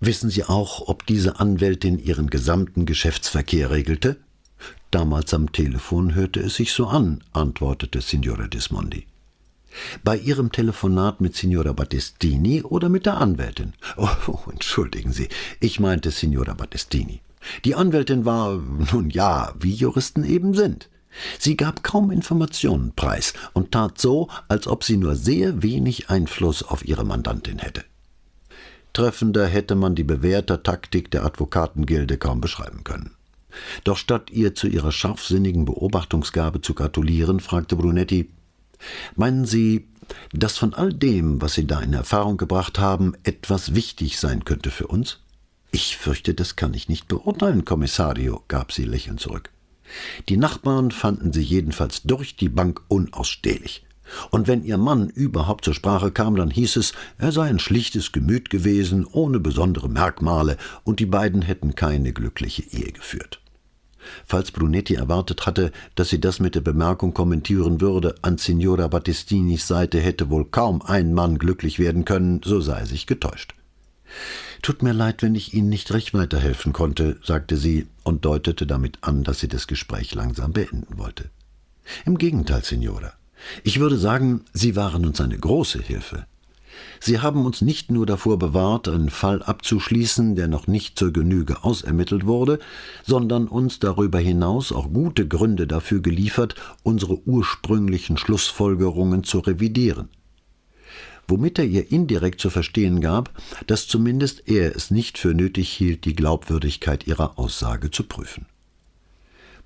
Wissen 0.00 0.30
Sie 0.30 0.44
auch, 0.44 0.86
ob 0.86 1.06
diese 1.06 1.40
Anwältin 1.40 1.98
Ihren 1.98 2.30
gesamten 2.30 2.86
Geschäftsverkehr 2.86 3.70
regelte? 3.70 4.16
Damals 4.92 5.34
am 5.34 5.50
Telefon 5.50 6.14
hörte 6.14 6.40
es 6.40 6.54
sich 6.54 6.72
so 6.72 6.86
an, 6.86 7.24
antwortete 7.32 8.00
Signora 8.00 8.46
Dismondi. 8.46 9.06
Bei 10.04 10.16
Ihrem 10.16 10.52
Telefonat 10.52 11.20
mit 11.20 11.34
Signora 11.34 11.72
Battistini 11.72 12.62
oder 12.62 12.88
mit 12.88 13.06
der 13.06 13.18
Anwältin? 13.18 13.74
Oh, 13.96 14.08
oh, 14.28 14.50
entschuldigen 14.50 15.12
Sie, 15.12 15.28
ich 15.58 15.80
meinte 15.80 16.12
Signora 16.12 16.54
Battistini. 16.54 17.20
Die 17.64 17.74
Anwältin 17.74 18.24
war, 18.24 18.56
nun 18.92 19.10
ja, 19.10 19.52
wie 19.58 19.74
Juristen 19.74 20.24
eben 20.24 20.54
sind. 20.54 20.88
Sie 21.40 21.56
gab 21.56 21.82
kaum 21.82 22.12
Informationen 22.12 22.92
preis 22.94 23.34
und 23.52 23.72
tat 23.72 23.98
so, 23.98 24.28
als 24.46 24.68
ob 24.68 24.84
sie 24.84 24.96
nur 24.96 25.16
sehr 25.16 25.62
wenig 25.62 26.10
Einfluss 26.10 26.62
auf 26.62 26.84
ihre 26.86 27.04
Mandantin 27.04 27.58
hätte. 27.58 27.84
Treffender 28.92 29.46
hätte 29.46 29.74
man 29.74 29.94
die 29.94 30.04
bewährte 30.04 30.62
Taktik 30.62 31.10
der 31.10 31.24
Advokatengilde 31.24 32.18
kaum 32.18 32.40
beschreiben 32.40 32.84
können. 32.84 33.14
Doch 33.84 33.96
statt 33.96 34.30
ihr 34.30 34.54
zu 34.54 34.68
ihrer 34.68 34.92
scharfsinnigen 34.92 35.64
Beobachtungsgabe 35.64 36.60
zu 36.60 36.74
gratulieren, 36.74 37.40
fragte 37.40 37.76
Brunetti 37.76 38.30
Meinen 39.16 39.44
Sie, 39.44 39.88
dass 40.32 40.56
von 40.56 40.74
all 40.74 40.92
dem, 40.92 41.42
was 41.42 41.54
Sie 41.54 41.66
da 41.66 41.80
in 41.80 41.92
Erfahrung 41.92 42.36
gebracht 42.36 42.78
haben, 42.78 43.14
etwas 43.24 43.74
wichtig 43.74 44.18
sein 44.18 44.44
könnte 44.44 44.70
für 44.70 44.86
uns? 44.86 45.20
Ich 45.70 45.96
fürchte, 45.96 46.34
das 46.34 46.56
kann 46.56 46.74
ich 46.74 46.88
nicht 46.88 47.08
beurteilen, 47.08 47.64
Kommissario, 47.64 48.42
gab 48.48 48.72
sie 48.72 48.84
lächelnd 48.84 49.20
zurück. 49.20 49.50
Die 50.28 50.36
Nachbarn 50.36 50.90
fanden 50.90 51.32
sie 51.32 51.42
jedenfalls 51.42 52.02
durch 52.02 52.36
die 52.36 52.48
Bank 52.48 52.82
unausstehlich. 52.88 53.84
Und 54.30 54.48
wenn 54.48 54.64
ihr 54.64 54.78
Mann 54.78 55.08
überhaupt 55.08 55.64
zur 55.64 55.74
Sprache 55.74 56.10
kam, 56.10 56.36
dann 56.36 56.50
hieß 56.50 56.76
es, 56.76 56.92
er 57.18 57.32
sei 57.32 57.48
ein 57.48 57.58
schlichtes 57.58 58.12
Gemüt 58.12 58.50
gewesen, 58.50 59.06
ohne 59.10 59.40
besondere 59.40 59.88
Merkmale, 59.88 60.56
und 60.84 61.00
die 61.00 61.06
beiden 61.06 61.42
hätten 61.42 61.74
keine 61.74 62.12
glückliche 62.12 62.62
Ehe 62.62 62.92
geführt. 62.92 63.40
Falls 64.24 64.50
Brunetti 64.50 64.94
erwartet 64.94 65.46
hatte, 65.46 65.72
dass 65.94 66.08
sie 66.08 66.20
das 66.20 66.40
mit 66.40 66.54
der 66.54 66.60
Bemerkung 66.60 67.14
kommentieren 67.14 67.80
würde, 67.80 68.14
an 68.22 68.38
Signora 68.38 68.88
Battistinis 68.88 69.66
Seite 69.66 70.00
hätte 70.00 70.30
wohl 70.30 70.46
kaum 70.46 70.82
ein 70.82 71.12
Mann 71.14 71.38
glücklich 71.38 71.78
werden 71.78 72.04
können, 72.04 72.40
so 72.44 72.60
sei 72.60 72.80
er 72.80 72.86
sich 72.86 73.06
getäuscht. 73.06 73.54
Tut 74.62 74.82
mir 74.82 74.92
leid, 74.92 75.22
wenn 75.22 75.34
ich 75.34 75.54
Ihnen 75.54 75.68
nicht 75.68 75.92
recht 75.92 76.14
weiterhelfen 76.14 76.72
konnte, 76.72 77.18
sagte 77.22 77.56
sie 77.56 77.86
und 78.02 78.24
deutete 78.24 78.66
damit 78.66 78.98
an, 79.02 79.22
dass 79.22 79.40
sie 79.40 79.48
das 79.48 79.66
Gespräch 79.66 80.14
langsam 80.14 80.52
beenden 80.52 80.98
wollte. 80.98 81.30
Im 82.04 82.18
Gegenteil, 82.18 82.64
Signora. 82.64 83.12
Ich 83.64 83.80
würde 83.80 83.96
sagen, 83.96 84.44
Sie 84.52 84.76
waren 84.76 85.06
uns 85.06 85.20
eine 85.20 85.38
große 85.38 85.80
Hilfe. 85.80 86.26
Sie 87.00 87.20
haben 87.20 87.46
uns 87.46 87.60
nicht 87.60 87.90
nur 87.90 88.06
davor 88.06 88.38
bewahrt, 88.38 88.88
einen 88.88 89.10
Fall 89.10 89.42
abzuschließen, 89.42 90.34
der 90.34 90.48
noch 90.48 90.66
nicht 90.66 90.98
zur 90.98 91.12
Genüge 91.12 91.64
ausermittelt 91.64 92.26
wurde, 92.26 92.58
sondern 93.04 93.48
uns 93.48 93.78
darüber 93.78 94.18
hinaus 94.18 94.72
auch 94.72 94.92
gute 94.92 95.26
Gründe 95.26 95.66
dafür 95.66 96.00
geliefert, 96.00 96.54
unsere 96.82 97.26
ursprünglichen 97.26 98.16
Schlussfolgerungen 98.16 99.24
zu 99.24 99.38
revidieren. 99.38 100.08
Womit 101.28 101.58
er 101.58 101.66
ihr 101.66 101.92
indirekt 101.92 102.40
zu 102.40 102.48
verstehen 102.48 103.00
gab, 103.00 103.30
dass 103.66 103.86
zumindest 103.86 104.48
er 104.48 104.74
es 104.74 104.90
nicht 104.90 105.18
für 105.18 105.34
nötig 105.34 105.68
hielt, 105.68 106.04
die 106.04 106.16
Glaubwürdigkeit 106.16 107.06
ihrer 107.06 107.38
Aussage 107.38 107.90
zu 107.90 108.04
prüfen. 108.04 108.46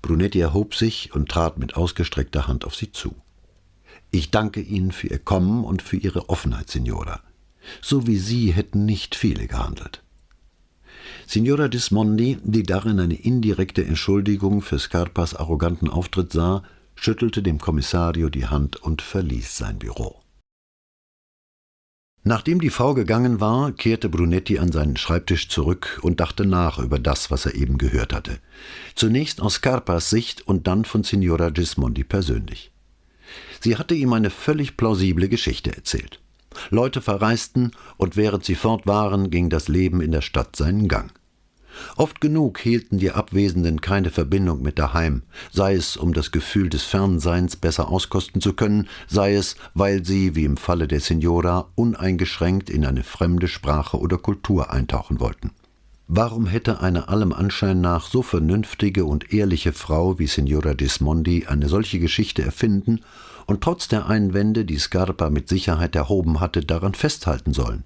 Brunetti 0.01 0.41
erhob 0.41 0.75
sich 0.75 1.15
und 1.15 1.29
trat 1.29 1.57
mit 1.57 1.77
ausgestreckter 1.77 2.47
Hand 2.47 2.65
auf 2.65 2.75
sie 2.75 2.91
zu. 2.91 3.15
Ich 4.15 4.29
danke 4.29 4.61
Ihnen 4.61 4.91
für 4.91 5.07
Ihr 5.07 5.17
Kommen 5.17 5.63
und 5.63 5.81
für 5.81 5.97
Ihre 5.97 6.29
Offenheit, 6.29 6.69
Signora. 6.69 7.21
So 7.81 8.05
wie 8.05 8.17
Sie 8.17 8.53
hätten 8.53 8.85
nicht 8.85 9.15
viele 9.15 9.47
gehandelt. 9.47 10.03
Signora 11.25 11.67
Dismondi, 11.67 12.37
die 12.43 12.61
darin 12.61 12.99
eine 12.99 13.15
indirekte 13.15 13.83
Entschuldigung 13.83 14.61
für 14.61 14.77
Scarpas 14.77 15.33
arroganten 15.33 15.89
Auftritt 15.89 16.31
sah, 16.31 16.61
schüttelte 16.93 17.41
dem 17.41 17.57
Kommissario 17.57 18.29
die 18.29 18.45
Hand 18.45 18.75
und 18.75 19.01
verließ 19.01 19.57
sein 19.57 19.79
Büro. 19.79 20.21
Nachdem 22.23 22.61
die 22.61 22.69
Frau 22.69 22.93
gegangen 22.93 23.39
war, 23.41 23.71
kehrte 23.71 24.09
Brunetti 24.09 24.59
an 24.59 24.71
seinen 24.71 24.95
Schreibtisch 24.95 25.49
zurück 25.49 25.99
und 26.03 26.19
dachte 26.19 26.45
nach 26.45 26.77
über 26.77 26.99
das, 26.99 27.31
was 27.31 27.47
er 27.47 27.55
eben 27.55 27.79
gehört 27.79 28.13
hatte. 28.13 28.37
Zunächst 28.93 29.41
aus 29.41 29.55
Scarpas 29.55 30.11
Sicht 30.11 30.47
und 30.47 30.67
dann 30.67 30.85
von 30.85 31.03
Signora 31.03 31.49
Gismondi 31.49 32.03
persönlich. 32.03 32.72
Sie 33.59 33.77
hatte 33.77 33.95
ihm 33.95 34.13
eine 34.13 34.29
völlig 34.29 34.77
plausible 34.77 35.29
Geschichte 35.29 35.75
erzählt. 35.75 36.19
Leute 36.69 37.01
verreisten, 37.01 37.71
und 37.97 38.15
während 38.15 38.45
sie 38.45 38.55
fort 38.55 38.85
waren, 38.85 39.29
ging 39.29 39.49
das 39.49 39.67
Leben 39.67 40.01
in 40.01 40.11
der 40.11 40.21
Stadt 40.21 40.55
seinen 40.55 40.87
Gang. 40.87 41.11
Oft 41.95 42.21
genug 42.21 42.59
hielten 42.59 42.99
die 42.99 43.11
Abwesenden 43.11 43.81
keine 43.81 44.11
Verbindung 44.11 44.61
mit 44.61 44.77
daheim, 44.77 45.23
sei 45.51 45.73
es 45.73 45.97
um 45.97 46.13
das 46.13 46.31
Gefühl 46.31 46.69
des 46.69 46.83
Fernseins 46.83 47.55
besser 47.55 47.89
auskosten 47.89 48.41
zu 48.41 48.53
können, 48.53 48.87
sei 49.07 49.33
es, 49.33 49.55
weil 49.73 50.05
sie, 50.05 50.35
wie 50.35 50.45
im 50.45 50.57
Falle 50.57 50.87
der 50.87 50.99
Signora, 50.99 51.69
uneingeschränkt 51.75 52.69
in 52.69 52.85
eine 52.85 53.03
fremde 53.03 53.47
Sprache 53.47 53.97
oder 53.97 54.17
Kultur 54.17 54.71
eintauchen 54.71 55.19
wollten. 55.19 55.51
Warum 56.07 56.47
hätte 56.47 56.81
eine 56.81 57.07
allem 57.07 57.31
Anschein 57.31 57.79
nach 57.79 58.07
so 58.07 58.21
vernünftige 58.21 59.05
und 59.05 59.33
ehrliche 59.33 59.71
Frau 59.71 60.19
wie 60.19 60.27
Signora 60.27 60.73
Dismondi 60.73 61.45
eine 61.47 61.69
solche 61.69 61.99
Geschichte 61.99 62.43
erfinden 62.43 62.99
und 63.45 63.61
trotz 63.61 63.87
der 63.87 64.07
Einwände, 64.07 64.65
die 64.65 64.77
Scarpa 64.77 65.29
mit 65.29 65.47
Sicherheit 65.47 65.95
erhoben 65.95 66.39
hatte, 66.39 66.61
daran 66.61 66.93
festhalten 66.93 67.53
sollen. 67.53 67.85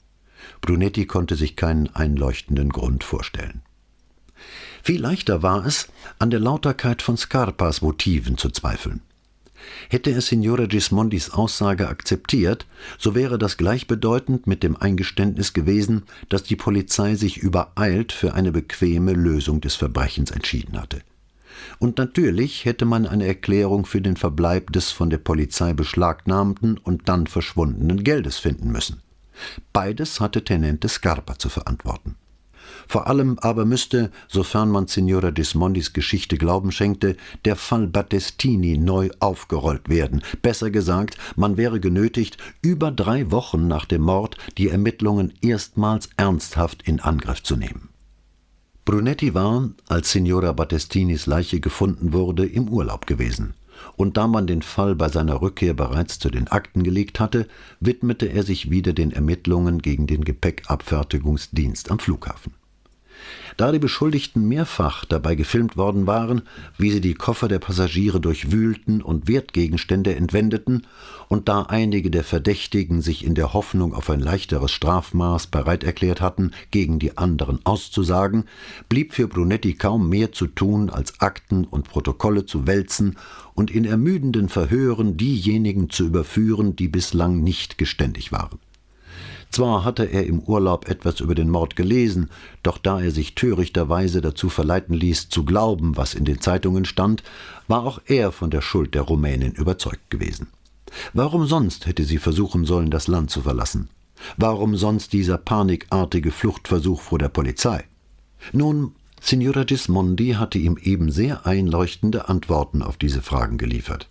Brunetti 0.62 1.06
konnte 1.06 1.36
sich 1.36 1.56
keinen 1.56 1.94
einleuchtenden 1.96 2.70
Grund 2.70 3.04
vorstellen. 3.04 3.62
Viel 4.84 5.02
leichter 5.02 5.44
war 5.44 5.66
es, 5.66 5.88
an 6.20 6.30
der 6.30 6.40
Lauterkeit 6.40 7.02
von 7.02 7.18
Scarpas 7.18 7.82
Motiven 7.82 8.38
zu 8.38 8.50
zweifeln. 8.50 9.02
Hätte 9.90 10.12
er 10.12 10.22
Signore 10.22 10.68
Gismondis 10.68 11.32
Aussage 11.32 11.88
akzeptiert, 11.88 12.66
so 12.98 13.16
wäre 13.16 13.38
das 13.38 13.58
gleichbedeutend 13.58 14.48
mit 14.48 14.64
dem 14.64 14.76
Eingeständnis 14.76 15.54
gewesen, 15.54 16.04
dass 16.30 16.44
die 16.44 16.56
Polizei 16.56 17.16
sich 17.16 17.38
übereilt 17.38 18.12
für 18.12 18.34
eine 18.34 18.52
bequeme 18.52 19.14
Lösung 19.14 19.62
des 19.62 19.76
Verbrechens 19.76 20.32
entschieden 20.32 20.80
hatte. 20.80 21.02
Und 21.80 21.98
natürlich 21.98 22.66
hätte 22.66 22.86
man 22.86 23.08
eine 23.08 23.26
Erklärung 23.26 23.86
für 23.86 24.02
den 24.02 24.18
Verbleib 24.18 24.72
des 24.72 24.92
von 24.92 25.10
der 25.10 25.18
Polizei 25.18 25.74
beschlagnahmten 25.74 26.78
und 26.78 27.10
dann 27.10 27.28
verschwundenen 27.28 28.04
Geldes 28.04 28.38
finden 28.38 28.72
müssen. 28.72 29.02
Beides 29.74 30.20
hatte 30.20 30.44
Tenente 30.44 30.90
Scarpa 30.90 31.38
zu 31.38 31.50
verantworten. 31.50 32.16
Vor 32.88 33.08
allem 33.08 33.38
aber 33.40 33.66
müsste, 33.66 34.12
sofern 34.30 34.72
man 34.72 34.88
Signora 34.88 35.32
Dismondis 35.32 35.92
Geschichte 35.92 36.38
Glauben 36.38 36.72
schenkte, 36.72 37.18
der 37.44 37.58
Fall 37.58 37.88
Battestini 37.88 38.78
neu 38.78 39.10
aufgerollt 39.20 39.90
werden. 39.90 40.24
Besser 40.42 40.72
gesagt, 40.72 41.18
man 41.36 41.58
wäre 41.58 41.82
genötigt, 41.82 42.38
über 42.62 42.92
drei 42.92 43.30
Wochen 43.30 43.68
nach 43.68 43.86
dem 43.86 44.04
Mord 44.04 44.38
die 44.58 44.70
Ermittlungen 44.70 45.34
erstmals 45.42 46.10
ernsthaft 46.16 46.84
in 46.84 47.02
Angriff 47.02 47.44
zu 47.44 47.58
nehmen. 47.58 47.90
Brunetti 48.86 49.34
war, 49.34 49.70
als 49.90 50.14
Signora 50.14 50.54
Battestinis 50.54 51.26
Leiche 51.26 51.60
gefunden 51.60 52.14
wurde, 52.14 52.46
im 52.46 52.70
Urlaub 52.70 53.06
gewesen. 53.06 53.54
Und 53.98 54.16
da 54.16 54.28
man 54.28 54.48
den 54.48 54.62
Fall 54.62 54.96
bei 54.96 55.10
seiner 55.10 55.42
Rückkehr 55.42 55.74
bereits 55.74 56.20
zu 56.20 56.30
den 56.30 56.48
Akten 56.48 56.84
gelegt 56.84 57.20
hatte, 57.20 57.48
widmete 57.82 58.28
er 58.28 58.44
sich 58.44 58.72
wieder 58.72 58.94
den 58.94 59.12
Ermittlungen 59.12 59.82
gegen 59.82 60.08
den 60.08 60.24
Gepäckabfertigungsdienst 60.24 61.92
am 61.92 62.00
Flughafen. 62.00 62.54
Da 63.58 63.72
die 63.72 63.80
Beschuldigten 63.80 64.48
mehrfach 64.48 65.04
dabei 65.04 65.34
gefilmt 65.34 65.78
worden 65.78 66.06
waren, 66.06 66.44
wie 66.78 66.92
sie 66.92 67.02
die 67.02 67.16
Koffer 67.16 67.48
der 67.48 67.58
Passagiere 67.58 68.20
durchwühlten 68.20 69.02
und 69.02 69.28
Wertgegenstände 69.28 70.16
entwendeten, 70.16 70.86
und 71.28 71.50
da 71.50 71.64
einige 71.64 72.12
der 72.12 72.24
Verdächtigen 72.24 73.02
sich 73.02 73.26
in 73.26 73.34
der 73.34 73.54
Hoffnung 73.54 73.96
auf 73.96 74.12
ein 74.12 74.20
leichteres 74.20 74.72
Strafmaß 74.72 75.48
bereit 75.48 75.84
erklärt 75.84 76.22
hatten, 76.22 76.52
gegen 76.70 77.00
die 77.00 77.18
anderen 77.18 77.60
auszusagen, 77.66 78.44
blieb 78.90 79.16
für 79.16 79.28
Brunetti 79.28 79.74
kaum 79.74 80.08
mehr 80.08 80.32
zu 80.32 80.46
tun, 80.46 80.92
als 80.92 81.20
Akten 81.20 81.66
und 81.66 81.90
Protokolle 81.90 82.46
zu 82.46 82.68
wälzen 82.68 83.18
und 83.56 83.72
in 83.72 83.86
ermüdenden 83.86 84.50
Verhören 84.50 85.18
diejenigen 85.18 85.90
zu 85.90 86.06
überführen, 86.06 86.76
die 86.76 86.88
bislang 86.88 87.42
nicht 87.42 87.80
geständig 87.80 88.32
waren. 88.32 88.60
Zwar 89.52 89.86
hatte 89.86 90.04
er 90.06 90.26
im 90.26 90.40
Urlaub 90.40 90.90
etwas 90.90 91.20
über 91.20 91.34
den 91.34 91.50
Mord 91.50 91.76
gelesen, 91.76 92.30
doch 92.64 92.78
da 92.78 93.02
er 93.02 93.12
sich 93.12 93.36
törichterweise 93.36 94.22
dazu 94.22 94.50
verleiten 94.50 94.94
ließ, 94.94 95.30
zu 95.30 95.46
glauben, 95.46 95.98
was 95.98 96.14
in 96.14 96.26
den 96.26 96.42
Zeitungen 96.42 96.86
stand, 96.86 97.24
war 97.68 97.84
auch 97.84 98.00
er 98.06 98.32
von 98.32 98.50
der 98.50 98.62
Schuld 98.62 98.94
der 98.94 99.04
Rumänin 99.04 99.54
überzeugt 99.54 100.10
gewesen. 100.10 100.48
Warum 101.14 101.48
sonst 101.48 101.86
hätte 101.86 102.04
sie 102.04 102.18
versuchen 102.18 102.66
sollen, 102.66 102.92
das 102.92 103.08
Land 103.08 103.32
zu 103.32 103.42
verlassen? 103.42 103.90
Warum 104.36 104.76
sonst 104.76 105.14
dieser 105.14 105.38
panikartige 105.38 106.32
Fluchtversuch 106.32 107.02
vor 107.02 107.20
der 107.20 107.30
Polizei? 107.30 107.84
Nun, 108.52 108.94
Signora 109.22 109.64
Gismondi 109.64 110.34
hatte 110.34 110.58
ihm 110.58 110.78
eben 110.82 111.12
sehr 111.12 111.46
einleuchtende 111.46 112.30
Antworten 112.30 112.82
auf 112.82 112.98
diese 112.98 113.22
Fragen 113.22 113.58
geliefert. 113.58 114.10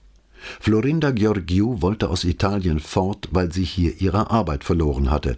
Florinda 0.60 1.10
Georgiou 1.10 1.82
wollte 1.82 2.08
aus 2.08 2.24
Italien 2.24 2.80
fort, 2.80 3.28
weil 3.32 3.52
sie 3.52 3.64
hier 3.64 4.00
ihre 4.00 4.30
Arbeit 4.30 4.64
verloren 4.64 5.10
hatte, 5.10 5.36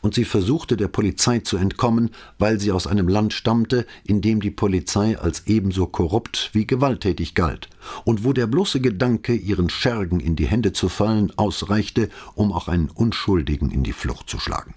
und 0.00 0.14
sie 0.14 0.24
versuchte 0.24 0.76
der 0.76 0.88
Polizei 0.88 1.40
zu 1.40 1.56
entkommen, 1.56 2.10
weil 2.38 2.60
sie 2.60 2.72
aus 2.72 2.86
einem 2.86 3.08
Land 3.08 3.32
stammte, 3.32 3.86
in 4.04 4.20
dem 4.20 4.40
die 4.40 4.50
Polizei 4.50 5.18
als 5.18 5.46
ebenso 5.46 5.86
korrupt 5.86 6.50
wie 6.52 6.66
gewalttätig 6.66 7.34
galt, 7.34 7.68
und 8.04 8.24
wo 8.24 8.32
der 8.32 8.46
bloße 8.46 8.80
Gedanke, 8.80 9.34
ihren 9.34 9.70
Schergen 9.70 10.20
in 10.20 10.36
die 10.36 10.46
Hände 10.46 10.72
zu 10.72 10.88
fallen, 10.88 11.32
ausreichte, 11.36 12.08
um 12.34 12.52
auch 12.52 12.68
einen 12.68 12.90
Unschuldigen 12.90 13.70
in 13.70 13.82
die 13.82 13.92
Flucht 13.92 14.28
zu 14.28 14.38
schlagen. 14.38 14.74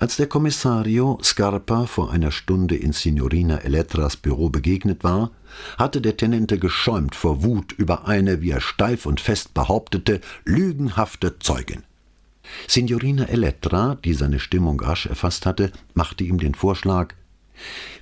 Als 0.00 0.16
der 0.16 0.26
Kommissario 0.26 1.18
Scarpa 1.22 1.86
vor 1.86 2.10
einer 2.10 2.32
Stunde 2.32 2.76
in 2.76 2.92
Signorina 2.92 3.58
Elettras 3.58 4.16
Büro 4.16 4.50
begegnet 4.50 5.04
war, 5.04 5.30
hatte 5.78 6.00
der 6.00 6.16
Tenente 6.16 6.58
geschäumt 6.58 7.14
vor 7.14 7.42
Wut 7.42 7.72
über 7.72 8.06
eine, 8.06 8.40
wie 8.40 8.50
er 8.50 8.60
steif 8.60 9.06
und 9.06 9.20
fest 9.20 9.54
behauptete, 9.54 10.20
lügenhafte 10.44 11.38
Zeugin. 11.38 11.82
Signorina 12.68 13.24
Elettra, 13.24 13.96
die 14.04 14.14
seine 14.14 14.38
Stimmung 14.38 14.80
rasch 14.80 15.06
erfasst 15.06 15.46
hatte, 15.46 15.72
machte 15.94 16.24
ihm 16.24 16.38
den 16.38 16.54
Vorschlag, 16.54 17.14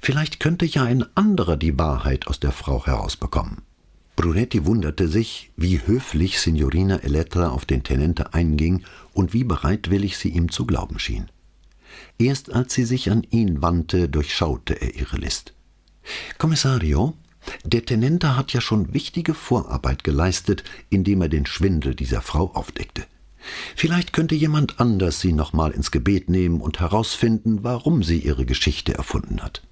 vielleicht 0.01 0.41
könnte 0.41 0.65
ja 0.65 0.85
ein 0.85 1.05
anderer 1.15 1.57
die 1.57 1.79
Wahrheit 1.79 2.27
aus 2.27 2.41
der 2.41 2.53
Frau 2.53 2.85
herausbekommen. 2.87 3.63
Brunetti 4.17 4.67
wunderte 4.67 5.09
sich, 5.09 5.51
wie 5.57 5.81
höflich 5.87 6.39
Signorina 6.39 6.99
Elettra 6.99 7.49
auf 7.49 7.65
den 7.65 7.83
Tenente 7.83 8.35
einging 8.35 8.85
und 9.15 9.33
wie 9.33 9.45
bereitwillig 9.45 10.19
sie 10.19 10.29
ihm 10.29 10.51
zu 10.51 10.67
glauben 10.67 10.99
schien. 10.99 11.31
Erst 12.19 12.53
als 12.53 12.75
sie 12.75 12.85
sich 12.85 13.11
an 13.11 13.27
ihn 13.31 13.63
wandte, 13.63 14.09
durchschaute 14.09 14.75
er 14.75 14.95
ihre 14.95 15.17
List. 15.17 15.55
Kommissario, 16.39 17.15
Der 17.65 17.85
Tenente 17.85 18.37
hat 18.37 18.53
ja 18.53 18.61
schon 18.61 18.95
wichtige 18.95 19.35
Vorarbeit 19.35 20.05
geleistet, 20.05 20.65
indem 20.91 21.23
er 21.23 21.29
den 21.29 21.47
Schwindel 21.47 21.95
dieser 21.95 22.23
Frau 22.23 22.53
aufdeckte. 22.55 23.05
Vielleicht 23.75 24.13
könnte 24.13 24.35
jemand 24.35 24.79
anders 24.79 25.21
sie 25.21 25.33
nochmal 25.33 25.73
ins 25.73 25.91
Gebet 25.91 26.31
nehmen 26.31 26.61
und 26.61 26.81
herausfinden, 26.81 27.65
warum 27.65 28.03
sie 28.03 28.19
ihre 28.19 28.47
Geschichte 28.47 28.95
erfunden 28.95 29.43
hat. 29.43 29.63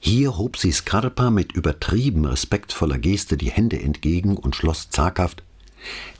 Hier 0.00 0.36
hob 0.38 0.56
sie 0.56 0.72
Scarpa 0.72 1.30
mit 1.30 1.52
übertrieben 1.52 2.24
respektvoller 2.24 2.98
Geste 2.98 3.36
die 3.36 3.50
Hände 3.50 3.80
entgegen 3.80 4.36
und 4.36 4.56
schloss 4.56 4.90
zaghaft 4.90 5.42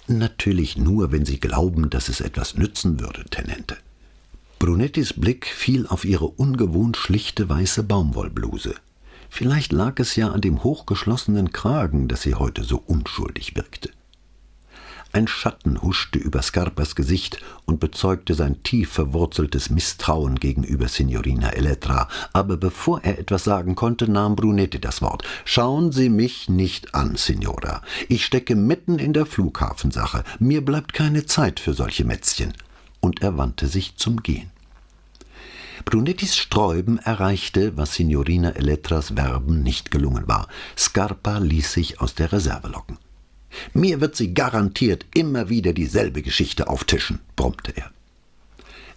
Natürlich 0.07 0.77
nur, 0.77 1.13
wenn 1.13 1.25
Sie 1.25 1.39
glauben, 1.39 1.89
dass 1.91 2.09
es 2.09 2.21
etwas 2.21 2.57
nützen 2.57 3.01
würde, 3.01 3.25
Tenente. 3.31 3.77
Brunettis 4.59 5.13
Blick 5.15 5.47
fiel 5.47 5.87
auf 5.87 6.05
ihre 6.05 6.27
ungewohnt 6.27 6.97
schlichte 6.97 7.49
weiße 7.49 7.85
Baumwollbluse. 7.85 8.75
Vielleicht 9.31 9.73
lag 9.73 9.99
es 10.01 10.17
ja 10.17 10.29
an 10.29 10.41
dem 10.41 10.63
hochgeschlossenen 10.65 11.53
Kragen, 11.53 12.09
dass 12.09 12.23
sie 12.23 12.35
heute 12.35 12.65
so 12.65 12.83
unschuldig 12.85 13.57
wirkte. 13.57 13.91
Ein 15.13 15.27
Schatten 15.27 15.83
huschte 15.83 16.19
über 16.19 16.41
Scarpas 16.41 16.95
Gesicht 16.95 17.41
und 17.65 17.81
bezeugte 17.81 18.35
sein 18.35 18.63
tief 18.63 18.93
verwurzeltes 18.93 19.71
Misstrauen 19.71 20.37
gegenüber 20.39 20.87
Signorina 20.89 21.51
Elettra, 21.51 22.09
aber 22.33 22.57
bevor 22.57 23.03
er 23.03 23.19
etwas 23.19 23.43
sagen 23.43 23.75
konnte, 23.75 24.09
nahm 24.09 24.37
Brunetti 24.37 24.81
das 24.81 25.03
Wort. 25.03 25.25
Schauen 25.45 25.91
Sie 25.91 26.11
mich 26.11 26.49
nicht 26.49 26.95
an, 26.95 27.17
Signora. 27.17 27.83
Ich 28.09 28.25
stecke 28.25 28.55
mitten 28.55 29.01
in 29.01 29.13
der 29.13 29.27
Flughafensache. 29.27 30.23
Mir 30.39 30.65
bleibt 30.65 30.93
keine 30.93 31.27
Zeit 31.27 31.59
für 31.59 31.73
solche 31.73 32.05
Mätzchen. 32.05 32.53
Und 33.01 33.23
er 33.23 33.37
wandte 33.37 33.67
sich 33.67 33.97
zum 33.97 34.23
Gehen. 34.23 34.51
Brunettis 35.85 36.37
Sträuben 36.37 36.99
erreichte, 36.99 37.77
was 37.77 37.95
Signorina 37.95 38.51
Elettras 38.51 39.17
Werben 39.17 39.63
nicht 39.63 39.91
gelungen 39.91 40.29
war. 40.29 40.49
Scarpa 40.77 41.39
ließ 41.39 41.73
sich 41.73 42.01
aus 42.01 42.15
der 42.15 42.33
Reserve 42.33 42.69
locken. 42.69 42.99
Mir 43.73 44.01
wird 44.01 44.17
sie 44.17 44.33
garantiert 44.35 45.07
immer 45.15 45.49
wieder 45.49 45.73
dieselbe 45.73 46.23
Geschichte 46.23 46.69
auftischen, 46.69 47.21
brummte 47.37 47.73
er. 47.77 47.91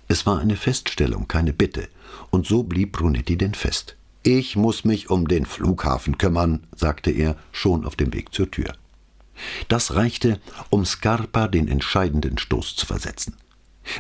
Es 0.08 0.26
war 0.26 0.40
eine 0.40 0.58
Feststellung, 0.58 1.28
keine 1.28 1.54
Bitte, 1.54 1.88
und 2.30 2.46
so 2.46 2.64
blieb 2.64 2.94
Brunetti 2.94 3.38
denn 3.38 3.54
fest. 3.54 3.96
Ich 4.22 4.56
muss 4.56 4.86
mich 4.86 5.10
um 5.10 5.28
den 5.28 5.46
Flughafen 5.46 6.18
kümmern, 6.18 6.66
sagte 6.76 7.12
er, 7.12 7.36
schon 7.52 7.86
auf 7.86 7.96
dem 7.96 8.14
Weg 8.14 8.34
zur 8.34 8.52
Tür. 8.52 8.74
Das 9.68 9.96
reichte, 9.96 10.40
um 10.70 10.86
Scarpa 10.86 11.48
den 11.48 11.68
entscheidenden 11.68 12.38
Stoß 12.38 12.76
zu 12.76 12.86
versetzen. 12.86 13.36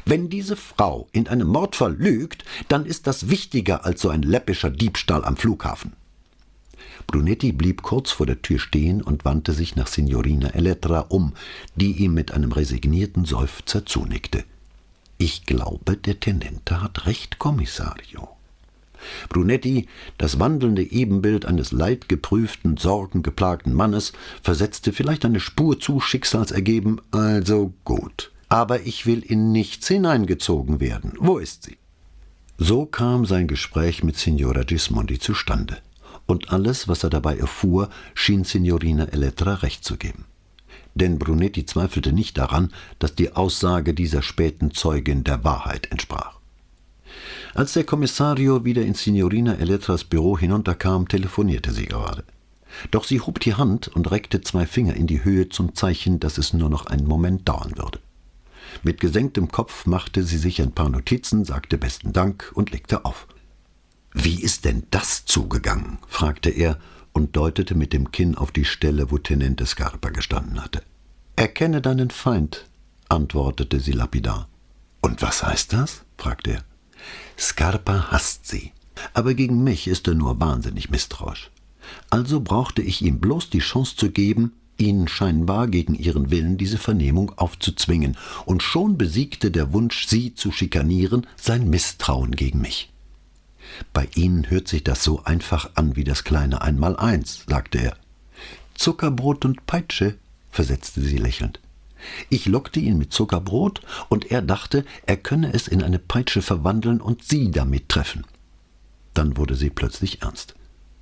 Wenn 0.05 0.29
diese 0.29 0.55
Frau 0.55 1.07
in 1.11 1.27
einem 1.27 1.47
Mordfall 1.47 1.95
lügt, 1.95 2.45
dann 2.67 2.85
ist 2.85 3.07
das 3.07 3.29
wichtiger 3.29 3.85
als 3.85 4.01
so 4.01 4.09
ein 4.09 4.21
läppischer 4.21 4.69
Diebstahl 4.69 5.25
am 5.25 5.37
Flughafen. 5.37 5.93
Brunetti 7.07 7.51
blieb 7.51 7.81
kurz 7.81 8.11
vor 8.11 8.25
der 8.25 8.41
Tür 8.41 8.59
stehen 8.59 9.01
und 9.01 9.25
wandte 9.25 9.53
sich 9.53 9.75
nach 9.75 9.87
Signorina 9.87 10.49
Elettra 10.49 10.99
um, 10.99 11.33
die 11.75 11.91
ihm 11.91 12.13
mit 12.13 12.31
einem 12.31 12.51
resignierten 12.51 13.25
Seufzer 13.25 13.85
zunickte. 13.85 14.43
Ich 15.17 15.45
glaube, 15.45 15.97
der 15.97 16.19
Tenente 16.19 16.81
hat 16.81 17.05
recht, 17.05 17.39
Kommissario. 17.39 18.29
Brunetti, 19.29 19.87
das 20.17 20.39
wandelnde 20.39 20.83
Ebenbild 20.83 21.45
eines 21.45 21.71
leidgeprüften, 21.71 22.77
sorgengeplagten 22.77 23.73
Mannes, 23.73 24.13
versetzte 24.41 24.93
vielleicht 24.93 25.25
eine 25.25 25.39
Spur 25.39 25.79
zu 25.79 25.99
schicksalsergeben, 25.99 27.01
also 27.11 27.73
gut. 27.83 28.32
Aber 28.53 28.81
ich 28.81 29.07
will 29.07 29.21
in 29.21 29.51
nichts 29.51 29.87
hineingezogen 29.87 30.79
werden. 30.79 31.13
Wo 31.17 31.39
ist 31.39 31.63
sie? 31.63 31.77
So 32.59 32.85
kam 32.85 33.25
sein 33.25 33.47
Gespräch 33.47 34.03
mit 34.03 34.15
Signora 34.15 34.61
Gismondi 34.61 35.17
zustande 35.17 35.79
und 36.27 36.51
alles, 36.51 36.87
was 36.87 37.03
er 37.03 37.09
dabei 37.09 37.35
erfuhr, 37.35 37.89
schien 38.13 38.43
Signorina 38.43 39.05
Elettra 39.05 39.55
recht 39.55 39.83
zu 39.83 39.97
geben. 39.97 40.25
Denn 40.93 41.17
Brunetti 41.17 41.65
zweifelte 41.65 42.13
nicht 42.13 42.37
daran, 42.37 42.71
dass 42.99 43.15
die 43.15 43.35
Aussage 43.35 43.95
dieser 43.95 44.21
späten 44.21 44.69
Zeugin 44.69 45.23
der 45.23 45.43
Wahrheit 45.43 45.91
entsprach. 45.91 46.37
Als 47.55 47.73
der 47.73 47.85
Kommissario 47.85 48.65
wieder 48.65 48.83
in 48.83 48.93
Signorina 48.93 49.55
Elettras 49.55 50.03
Büro 50.03 50.37
hinunterkam, 50.37 51.07
telefonierte 51.07 51.71
sie 51.71 51.87
gerade. 51.87 52.23
Doch 52.91 53.03
sie 53.03 53.19
hob 53.19 53.39
die 53.39 53.55
Hand 53.55 53.87
und 53.87 54.11
reckte 54.11 54.41
zwei 54.41 54.67
Finger 54.67 54.95
in 54.95 55.07
die 55.07 55.23
Höhe 55.23 55.49
zum 55.49 55.73
Zeichen, 55.73 56.19
dass 56.19 56.37
es 56.37 56.53
nur 56.53 56.69
noch 56.69 56.85
einen 56.85 57.07
Moment 57.07 57.49
dauern 57.49 57.75
würde. 57.77 57.99
Mit 58.81 58.99
gesenktem 58.99 59.49
Kopf 59.49 59.85
machte 59.85 60.23
sie 60.23 60.37
sich 60.37 60.61
ein 60.61 60.71
paar 60.71 60.89
Notizen, 60.89 61.45
sagte 61.45 61.77
besten 61.77 62.13
Dank 62.13 62.51
und 62.55 62.71
legte 62.71 63.05
auf. 63.05 63.27
Wie 64.13 64.41
ist 64.41 64.65
denn 64.65 64.83
das 64.91 65.25
zugegangen? 65.25 65.99
fragte 66.07 66.49
er 66.49 66.79
und 67.13 67.35
deutete 67.35 67.75
mit 67.75 67.93
dem 67.93 68.11
Kinn 68.11 68.35
auf 68.35 68.51
die 68.51 68.65
Stelle, 68.65 69.11
wo 69.11 69.17
Tenente 69.17 69.65
Scarpa 69.65 70.09
gestanden 70.09 70.63
hatte. 70.63 70.81
Erkenne 71.35 71.81
deinen 71.81 72.09
Feind, 72.09 72.67
antwortete 73.09 73.79
sie 73.79 73.91
lapidar. 73.91 74.47
Und 75.01 75.21
was 75.21 75.43
heißt 75.43 75.73
das? 75.73 76.03
fragte 76.17 76.51
er. 76.51 76.63
Scarpa 77.37 78.11
hasst 78.11 78.47
sie, 78.47 78.71
aber 79.13 79.33
gegen 79.33 79.63
mich 79.63 79.87
ist 79.87 80.07
er 80.07 80.13
nur 80.13 80.39
wahnsinnig 80.39 80.89
misstrauisch. 80.89 81.51
Also 82.09 82.39
brauchte 82.39 82.81
ich 82.81 83.01
ihm 83.01 83.19
bloß 83.19 83.49
die 83.49 83.59
Chance 83.59 83.95
zu 83.95 84.11
geben, 84.11 84.53
ihnen 84.83 85.07
scheinbar 85.07 85.67
gegen 85.67 85.95
ihren 85.95 86.29
Willen 86.31 86.57
diese 86.57 86.77
Vernehmung 86.77 87.31
aufzuzwingen, 87.37 88.17
und 88.45 88.61
schon 88.61 88.97
besiegte 88.97 89.51
der 89.51 89.73
Wunsch, 89.73 90.07
sie 90.07 90.35
zu 90.35 90.51
schikanieren, 90.51 91.25
sein 91.35 91.69
Misstrauen 91.69 92.31
gegen 92.31 92.61
mich. 92.61 92.91
Bei 93.91 94.07
Ihnen 94.15 94.49
hört 94.49 94.67
sich 94.67 94.83
das 94.83 95.03
so 95.03 95.23
einfach 95.23 95.71
an 95.75 95.95
wie 95.95 96.03
das 96.03 96.23
kleine 96.23 96.61
Einmaleins, 96.61 97.45
sagte 97.47 97.79
er. 97.79 97.97
Zuckerbrot 98.75 99.45
und 99.45 99.65
Peitsche, 99.65 100.17
versetzte 100.51 101.01
sie 101.01 101.17
lächelnd. 101.17 101.59
Ich 102.29 102.45
lockte 102.45 102.79
ihn 102.79 102.97
mit 102.97 103.13
Zuckerbrot, 103.13 103.81
und 104.09 104.31
er 104.31 104.41
dachte, 104.41 104.85
er 105.05 105.17
könne 105.17 105.53
es 105.53 105.67
in 105.67 105.81
eine 105.81 105.99
Peitsche 105.99 106.41
verwandeln 106.41 107.01
und 107.01 107.23
Sie 107.23 107.51
damit 107.51 107.89
treffen. 107.89 108.25
Dann 109.13 109.37
wurde 109.37 109.55
sie 109.55 109.69
plötzlich 109.69 110.21
ernst. 110.21 110.55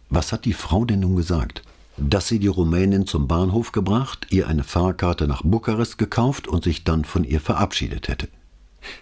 Was 0.10 0.32
hat 0.32 0.46
die 0.46 0.54
Frau 0.54 0.86
denn 0.86 1.00
nun 1.00 1.16
gesagt? 1.16 1.64
Dass 2.04 2.28
sie 2.28 2.40
die 2.40 2.48
Rumänin 2.48 3.06
zum 3.06 3.28
Bahnhof 3.28 3.72
gebracht, 3.72 4.26
ihr 4.32 4.48
eine 4.48 4.64
Fahrkarte 4.64 5.28
nach 5.28 5.44
Bukarest 5.44 6.00
gekauft 6.00 6.48
und 6.48 6.64
sich 6.64 6.84
dann 6.84 7.06
von 7.06 7.24
ihr 7.24 7.40
verabschiedet 7.40 8.08
hätte. 8.08 8.28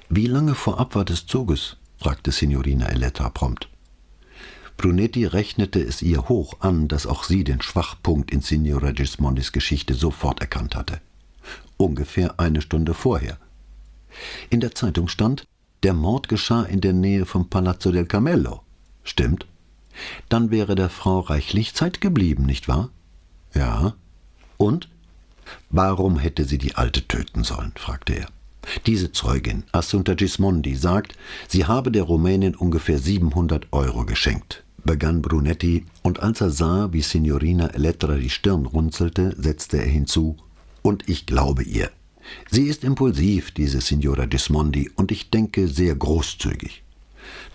Wie 0.10 0.28
lange 0.28 0.54
vor 0.54 0.82
Abfahrt 0.82 1.08
des 1.08 1.26
Zuges? 1.26 1.78
fragte 1.98 2.34
Signorina 2.34 2.88
Eletta 2.88 3.30
prompt. 3.30 3.70
Brunetti 4.76 5.26
rechnete 5.26 5.82
es 5.82 6.02
ihr 6.02 6.28
hoch 6.28 6.56
an, 6.60 6.90
dass 6.90 7.08
auch 7.08 7.24
sie 7.24 7.46
den 7.46 7.62
Schwachpunkt 7.62 8.32
in 8.32 8.42
Signora 8.42 8.92
Gismondis 8.92 9.54
Geschichte 9.54 9.94
sofort 9.94 10.42
erkannt 10.42 10.76
hatte. 10.76 11.00
Ungefähr 11.78 12.38
eine 12.38 12.62
Stunde 12.62 12.94
vorher. 12.94 13.38
In 14.50 14.60
der 14.60 14.76
Zeitung 14.76 15.08
stand, 15.08 15.46
der 15.84 15.94
Mord 15.94 16.28
geschah 16.28 16.64
in 16.64 16.82
der 16.82 16.94
Nähe 16.94 17.26
vom 17.26 17.50
Palazzo 17.50 17.94
del 17.94 18.08
Camello. 18.08 18.62
Stimmt? 19.04 19.48
Dann 20.30 20.52
wäre 20.52 20.76
der 20.76 20.90
Frau 20.90 21.20
reichlich 21.20 21.74
Zeit 21.74 22.02
geblieben, 22.02 22.46
nicht 22.46 22.68
wahr? 22.68 22.90
Ja. 23.54 23.96
Und? 24.58 24.90
Warum 25.70 26.20
hätte 26.20 26.46
sie 26.46 26.58
die 26.58 26.76
Alte 26.76 27.08
töten 27.08 27.44
sollen? 27.44 27.74
fragte 27.76 28.14
er. 28.14 28.28
Diese 28.86 29.12
Zeugin, 29.12 29.64
Assunta 29.72 30.14
Gismondi, 30.14 30.76
sagt, 30.76 31.18
sie 31.48 31.66
habe 31.66 31.92
der 31.92 32.04
Rumänin 32.04 32.56
ungefähr 32.56 33.00
700 33.00 33.68
Euro 33.72 34.06
geschenkt, 34.06 34.64
begann 34.84 35.22
Brunetti, 35.22 35.86
und 36.04 36.20
als 36.20 36.42
er 36.42 36.52
sah, 36.52 36.90
wie 36.92 37.02
Signorina 37.02 37.68
Elettra 37.68 38.16
die 38.16 38.30
Stirn 38.30 38.66
runzelte, 38.66 39.34
setzte 39.38 39.78
er 39.78 39.88
hinzu, 39.88 40.38
und 40.82 41.08
ich 41.10 41.26
glaube 41.26 41.64
ihr. 41.64 41.90
Sie 42.52 42.66
ist 42.66 42.84
impulsiv, 42.84 43.52
diese 43.52 43.82
Signora 43.82 44.26
Gismondi, 44.26 44.92
und 44.96 45.12
ich 45.12 45.32
denke 45.32 45.68
sehr 45.68 45.96
großzügig. 45.96 46.84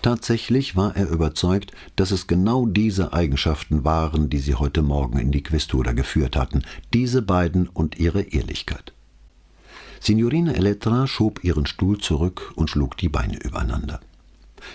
Tatsächlich 0.05 0.77
war 0.77 0.95
er 0.97 1.09
überzeugt, 1.09 1.73
dass 1.97 2.11
es 2.11 2.27
genau 2.27 2.67
diese 2.67 3.15
Eigenschaften 3.15 3.85
waren, 3.85 4.29
die 4.29 4.39
sie 4.39 4.55
heute 4.55 4.83
Morgen 4.83 5.19
in 5.19 5.33
die 5.33 5.43
Questura 5.43 5.93
geführt 5.93 6.37
hatten, 6.37 6.63
diese 6.93 7.23
beiden 7.23 7.69
und 7.69 7.99
ihre 7.99 8.21
Ehrlichkeit. 8.21 8.93
Signorina 10.01 10.53
Elettra 10.53 11.07
schob 11.07 11.43
ihren 11.43 11.65
Stuhl 11.65 11.97
zurück 11.97 12.53
und 12.55 12.69
schlug 12.69 12.99
die 12.99 13.09
Beine 13.09 13.39
übereinander. 13.43 13.99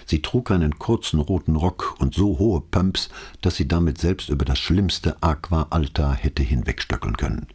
Sie 0.07 0.23
trug 0.23 0.49
einen 0.49 0.80
kurzen 0.80 1.19
roten 1.19 1.55
Rock 1.55 1.97
und 1.99 2.15
so 2.15 2.39
hohe 2.39 2.61
Pumps, 2.61 3.09
dass 3.41 3.55
sie 3.55 3.67
damit 3.67 3.99
selbst 3.99 4.30
über 4.30 4.45
das 4.45 4.57
schlimmste 4.57 5.21
Aqua 5.21 5.67
Alta 5.69 6.11
hätte 6.11 6.41
hinwegstöckeln 6.41 7.17
können. 7.17 7.45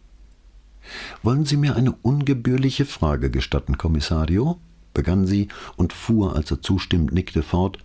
Wollen 1.25 1.45
Sie 1.45 1.57
mir 1.57 1.75
eine 1.75 1.91
ungebührliche 1.91 2.85
Frage 2.85 3.33
gestatten, 3.33 3.79
Kommissario? 3.79 4.61
Begann 4.95 5.27
sie 5.27 5.49
und 5.77 5.93
fuhr, 5.93 6.35
als 6.35 6.51
er 6.51 6.63
zustimmend 6.63 7.13
nickte, 7.13 7.43
fort. 7.43 7.79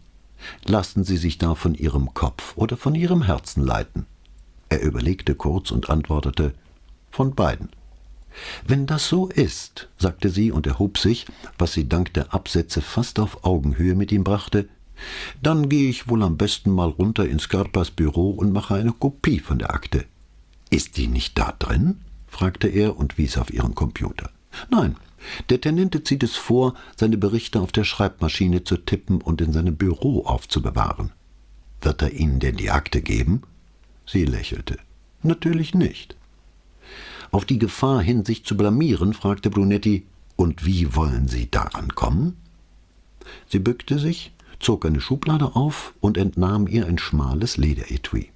Lassen 0.66 1.03
Sie 1.03 1.18
sich 1.18 1.38
da 1.38 1.53
von 1.53 1.76
Ihrem 1.76 2.14
Kopf 2.14 2.55
oder 2.55 2.78
von 2.78 2.95
Ihrem 2.95 3.24
Herzen 3.24 3.66
leiten? 3.66 4.05
Er 4.70 4.82
überlegte 4.82 5.36
kurz 5.36 5.72
und 5.72 5.89
antwortete 5.89 6.53
Von 7.12 7.36
beiden. 7.36 7.70
Wenn 8.66 8.86
das 8.86 9.10
so 9.10 9.28
ist, 9.28 9.89
sagte 9.97 10.30
sie 10.30 10.51
und 10.51 10.68
erhob 10.68 10.97
sich, 10.97 11.26
was 11.57 11.74
sie 11.74 11.89
dank 11.89 12.14
der 12.14 12.34
Absätze 12.34 12.82
fast 12.82 13.20
auf 13.20 13.43
Augenhöhe 13.43 13.95
mit 13.95 14.12
ihm 14.12 14.24
brachte, 14.24 14.70
dann 15.41 15.70
gehe 15.70 15.89
ich 15.89 16.07
wohl 16.07 16.24
am 16.24 16.38
besten 16.38 16.72
mal 16.72 16.89
runter 16.89 17.28
in 17.28 17.39
Scarpas 17.39 17.91
Büro 17.91 18.32
und 18.32 18.53
mache 18.53 18.76
eine 18.76 18.91
Kopie 18.91 19.39
von 19.39 19.60
der 19.60 19.74
Akte. 19.74 20.05
Ist 20.70 20.97
die 20.97 21.07
nicht 21.07 21.38
da 21.38 21.55
drin? 21.57 22.01
fragte 22.28 22.68
er 22.68 22.97
und 22.97 23.18
wies 23.18 23.38
auf 23.38 23.51
ihren 23.51 23.74
Computer. 23.74 24.30
Nein, 24.70 24.95
der 25.49 25.61
Tenente 25.61 26.03
zieht 26.03 26.24
es 26.24 26.36
vor, 26.36 26.74
seine 26.95 27.17
Berichte 27.17 27.59
auf 27.59 27.72
der 27.72 27.84
Schreibmaschine 27.84 28.63
zu 28.63 28.78
tippen 28.78 29.22
und 29.22 29.41
in 29.41 29.53
seinem 29.53 29.76
Büro 29.76 30.26
aufzubewahren. 30.26 31.11
Wird 31.82 32.01
er 32.01 32.13
Ihnen 32.13 32.39
denn 32.39 32.57
die 32.57 32.72
Akte 32.72 33.01
geben? 33.01 33.43
Sie 34.05 34.26
lächelte. 34.26 34.78
Natürlich 35.24 35.74
nicht. 35.74 36.15
Auf 37.32 37.45
die 37.45 37.59
Gefahr 37.59 38.01
hin, 38.01 38.26
sich 38.26 38.43
zu 38.43 38.57
blamieren, 38.57 39.13
fragte 39.13 39.49
Brunetti, 39.49 40.05
und 40.36 40.65
wie 40.65 40.95
wollen 40.95 41.28
Sie 41.28 41.51
daran 41.51 41.95
kommen? 41.95 42.38
Sie 43.47 43.59
bückte 43.59 43.99
sich, 43.99 44.32
zog 44.59 44.86
eine 44.86 45.01
Schublade 45.01 45.55
auf 45.55 45.93
und 45.99 46.17
entnahm 46.17 46.67
ihr 46.67 46.88
ein 46.88 46.97
schmales 46.97 47.57
Lederetui. 47.57 48.32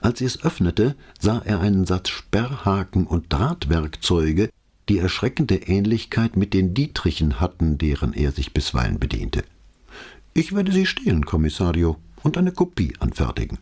Als 0.00 0.18
sie 0.18 0.24
es 0.24 0.42
öffnete, 0.42 0.96
sah 1.20 1.40
er 1.44 1.60
einen 1.60 1.86
Satz 1.86 2.08
Sperrhaken 2.08 3.06
und 3.06 3.32
Drahtwerkzeuge, 3.32 4.50
die 4.88 4.98
erschreckende 4.98 5.56
Ähnlichkeit 5.56 6.36
mit 6.36 6.54
den 6.54 6.74
Dietrichen 6.74 7.40
hatten, 7.40 7.78
deren 7.78 8.12
er 8.12 8.32
sich 8.32 8.52
bisweilen 8.52 8.98
bediente. 8.98 9.44
Ich 10.34 10.54
werde 10.54 10.72
sie 10.72 10.86
stehlen, 10.86 11.24
Kommissario, 11.24 11.96
und 12.22 12.36
eine 12.36 12.52
Kopie 12.52 12.94
anfertigen. 13.00 13.58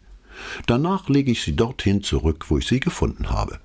Danach 0.67 1.09
lege 1.09 1.31
ich 1.31 1.43
sie 1.43 1.57
dorthin 1.57 2.03
zurück, 2.03 2.47
wo 2.49 2.59
ich 2.59 2.67
sie 2.67 2.81
gefunden 2.81 3.31
habe. 3.31 3.59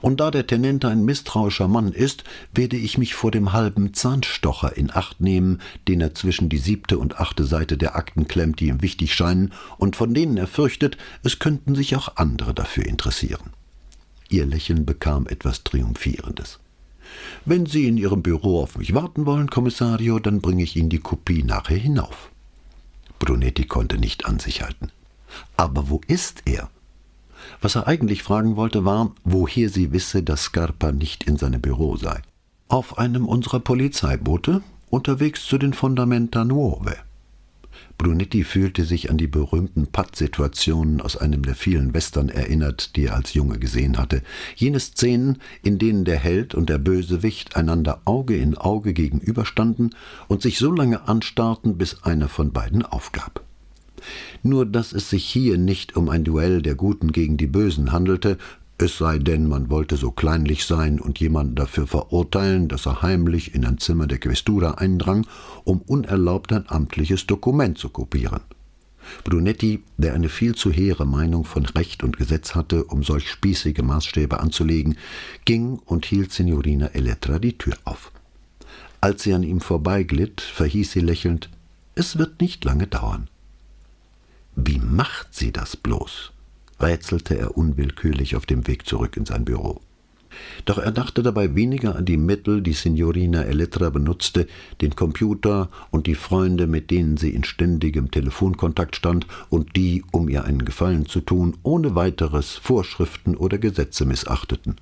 Und 0.00 0.20
da 0.20 0.30
der 0.30 0.46
Tenente 0.46 0.88
ein 0.88 1.04
misstrauischer 1.04 1.66
Mann 1.66 1.92
ist, 1.92 2.22
werde 2.54 2.76
ich 2.76 2.96
mich 2.96 3.14
vor 3.14 3.30
dem 3.30 3.52
halben 3.52 3.92
Zahnstocher 3.92 4.76
in 4.76 4.90
Acht 4.92 5.20
nehmen, 5.20 5.60
den 5.88 6.00
er 6.00 6.14
zwischen 6.14 6.48
die 6.48 6.58
siebte 6.58 6.98
und 6.98 7.18
achte 7.18 7.44
Seite 7.44 7.76
der 7.76 7.96
Akten 7.96 8.28
klemmt, 8.28 8.60
die 8.60 8.68
ihm 8.68 8.82
wichtig 8.82 9.14
scheinen, 9.14 9.52
und 9.76 9.96
von 9.96 10.14
denen 10.14 10.36
er 10.36 10.46
fürchtet, 10.46 10.96
es 11.22 11.40
könnten 11.40 11.74
sich 11.74 11.96
auch 11.96 12.16
andere 12.16 12.54
dafür 12.54 12.86
interessieren. 12.86 13.50
Ihr 14.28 14.46
Lächeln 14.46 14.86
bekam 14.86 15.26
etwas 15.26 15.64
Triumphierendes. 15.64 16.60
Wenn 17.44 17.66
Sie 17.66 17.86
in 17.86 17.96
Ihrem 17.96 18.22
Büro 18.22 18.62
auf 18.62 18.78
mich 18.78 18.94
warten 18.94 19.26
wollen, 19.26 19.50
Kommissario, 19.50 20.18
dann 20.18 20.40
bringe 20.40 20.62
ich 20.62 20.76
Ihnen 20.76 20.88
die 20.88 21.00
Kopie 21.00 21.42
nachher 21.42 21.76
hinauf. 21.76 22.30
Brunetti 23.18 23.66
konnte 23.66 23.98
nicht 23.98 24.26
an 24.26 24.38
sich 24.38 24.62
halten. 24.62 24.90
Aber 25.56 25.88
wo 25.88 26.00
ist 26.06 26.42
er? 26.44 26.70
Was 27.60 27.74
er 27.74 27.86
eigentlich 27.86 28.22
fragen 28.22 28.56
wollte, 28.56 28.84
war, 28.84 29.12
woher 29.24 29.68
sie 29.68 29.92
wisse, 29.92 30.22
dass 30.22 30.44
Scarpa 30.44 30.92
nicht 30.92 31.24
in 31.24 31.36
seinem 31.36 31.60
Büro 31.60 31.96
sei. 31.96 32.20
Auf 32.68 32.98
einem 32.98 33.26
unserer 33.26 33.60
Polizeiboote, 33.60 34.62
unterwegs 34.90 35.44
zu 35.44 35.58
den 35.58 35.72
Fondamenta 35.72 36.44
Nuove. 36.44 36.96
Brunetti 37.98 38.44
fühlte 38.44 38.84
sich 38.84 39.10
an 39.10 39.18
die 39.18 39.26
berühmten 39.26 39.86
Pattsituationen 39.86 41.00
aus 41.00 41.16
einem 41.16 41.42
der 41.42 41.54
vielen 41.54 41.94
Western 41.94 42.28
erinnert, 42.28 42.96
die 42.96 43.06
er 43.06 43.16
als 43.16 43.34
Junge 43.34 43.58
gesehen 43.58 43.98
hatte. 43.98 44.22
Jene 44.56 44.80
Szenen, 44.80 45.38
in 45.62 45.78
denen 45.78 46.04
der 46.04 46.18
Held 46.18 46.54
und 46.54 46.68
der 46.68 46.78
Bösewicht 46.78 47.56
einander 47.56 48.00
Auge 48.04 48.36
in 48.36 48.56
Auge 48.56 48.92
gegenüberstanden 48.92 49.94
und 50.28 50.42
sich 50.42 50.58
so 50.58 50.72
lange 50.72 51.08
anstarrten, 51.08 51.78
bis 51.78 52.02
einer 52.02 52.28
von 52.28 52.52
beiden 52.52 52.82
aufgab. 52.82 53.42
Nur 54.42 54.66
dass 54.66 54.92
es 54.92 55.08
sich 55.08 55.24
hier 55.24 55.56
nicht 55.56 55.96
um 55.96 56.08
ein 56.08 56.24
Duell 56.24 56.62
der 56.62 56.74
Guten 56.74 57.12
gegen 57.12 57.36
die 57.36 57.46
Bösen 57.46 57.92
handelte, 57.92 58.38
es 58.76 58.98
sei 58.98 59.18
denn, 59.18 59.48
man 59.48 59.70
wollte 59.70 59.96
so 59.96 60.10
kleinlich 60.10 60.64
sein 60.64 60.98
und 60.98 61.20
jemanden 61.20 61.54
dafür 61.54 61.86
verurteilen, 61.86 62.68
dass 62.68 62.86
er 62.86 63.02
heimlich 63.02 63.54
in 63.54 63.64
ein 63.64 63.78
Zimmer 63.78 64.06
der 64.06 64.18
Questura 64.18 64.72
eindrang, 64.72 65.26
um 65.62 65.80
unerlaubt 65.80 66.52
ein 66.52 66.68
amtliches 66.68 67.26
Dokument 67.26 67.78
zu 67.78 67.88
kopieren. 67.88 68.40
Brunetti, 69.22 69.82
der 69.96 70.14
eine 70.14 70.28
viel 70.28 70.54
zu 70.54 70.72
hehre 70.72 71.06
Meinung 71.06 71.44
von 71.44 71.66
Recht 71.66 72.02
und 72.02 72.16
Gesetz 72.16 72.54
hatte, 72.54 72.84
um 72.84 73.04
solch 73.04 73.30
spießige 73.30 73.82
Maßstäbe 73.82 74.40
anzulegen, 74.40 74.96
ging 75.44 75.78
und 75.84 76.06
hielt 76.06 76.32
Signorina 76.32 76.86
Elettra 76.88 77.38
die 77.38 77.56
Tür 77.56 77.76
auf. 77.84 78.10
Als 79.00 79.22
sie 79.22 79.34
an 79.34 79.42
ihm 79.42 79.60
vorbeiglitt, 79.60 80.40
verhieß 80.40 80.92
sie 80.92 81.00
lächelnd, 81.00 81.50
es 81.94 82.18
wird 82.18 82.40
nicht 82.40 82.64
lange 82.64 82.86
dauern. 82.86 83.28
Wie 84.56 84.78
macht 84.78 85.34
sie 85.34 85.52
das 85.52 85.76
bloß? 85.76 86.33
Rätselte 86.80 87.38
er 87.38 87.56
unwillkürlich 87.56 88.36
auf 88.36 88.46
dem 88.46 88.66
Weg 88.66 88.86
zurück 88.86 89.16
in 89.16 89.26
sein 89.26 89.44
Büro. 89.44 89.80
Doch 90.64 90.78
er 90.78 90.90
dachte 90.90 91.22
dabei 91.22 91.54
weniger 91.54 91.96
an 91.96 92.04
die 92.04 92.16
Mittel, 92.16 92.60
die 92.60 92.72
Signorina 92.72 93.42
Elettra 93.42 93.90
benutzte, 93.90 94.46
den 94.80 94.96
Computer 94.96 95.68
und 95.90 96.06
die 96.06 96.14
Freunde, 96.14 96.66
mit 96.66 96.90
denen 96.90 97.16
sie 97.16 97.30
in 97.30 97.44
ständigem 97.44 98.10
Telefonkontakt 98.10 98.96
stand 98.96 99.26
und 99.48 99.76
die, 99.76 100.04
um 100.10 100.28
ihr 100.28 100.44
einen 100.44 100.64
Gefallen 100.64 101.06
zu 101.06 101.20
tun, 101.20 101.56
ohne 101.62 101.94
weiteres 101.94 102.52
Vorschriften 102.52 103.36
oder 103.36 103.58
Gesetze 103.58 104.04
missachteten. 104.04 104.76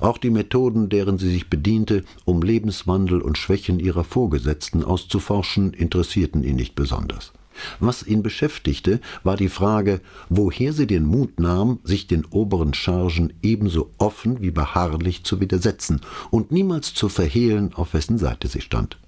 Auch 0.00 0.18
die 0.18 0.30
Methoden, 0.30 0.88
deren 0.88 1.18
sie 1.18 1.30
sich 1.30 1.50
bediente, 1.50 2.04
um 2.24 2.42
Lebenswandel 2.42 3.20
und 3.20 3.36
Schwächen 3.36 3.78
ihrer 3.80 4.04
Vorgesetzten 4.04 4.82
auszuforschen, 4.82 5.72
interessierten 5.72 6.42
ihn 6.42 6.56
nicht 6.56 6.74
besonders. 6.74 7.32
Was 7.80 8.06
ihn 8.06 8.22
beschäftigte, 8.22 9.00
war 9.22 9.36
die 9.36 9.48
Frage, 9.48 10.00
woher 10.28 10.72
sie 10.72 10.86
den 10.86 11.04
Mut 11.04 11.40
nahm, 11.40 11.80
sich 11.84 12.06
den 12.06 12.24
oberen 12.24 12.74
Chargen 12.74 13.32
ebenso 13.42 13.90
offen 13.98 14.40
wie 14.40 14.50
beharrlich 14.50 15.24
zu 15.24 15.40
widersetzen 15.40 16.00
und 16.30 16.52
niemals 16.52 16.94
zu 16.94 17.08
verhehlen, 17.08 17.72
auf 17.74 17.94
wessen 17.94 18.18
Seite 18.18 18.48
sie 18.48 18.60
stand. 18.60 18.98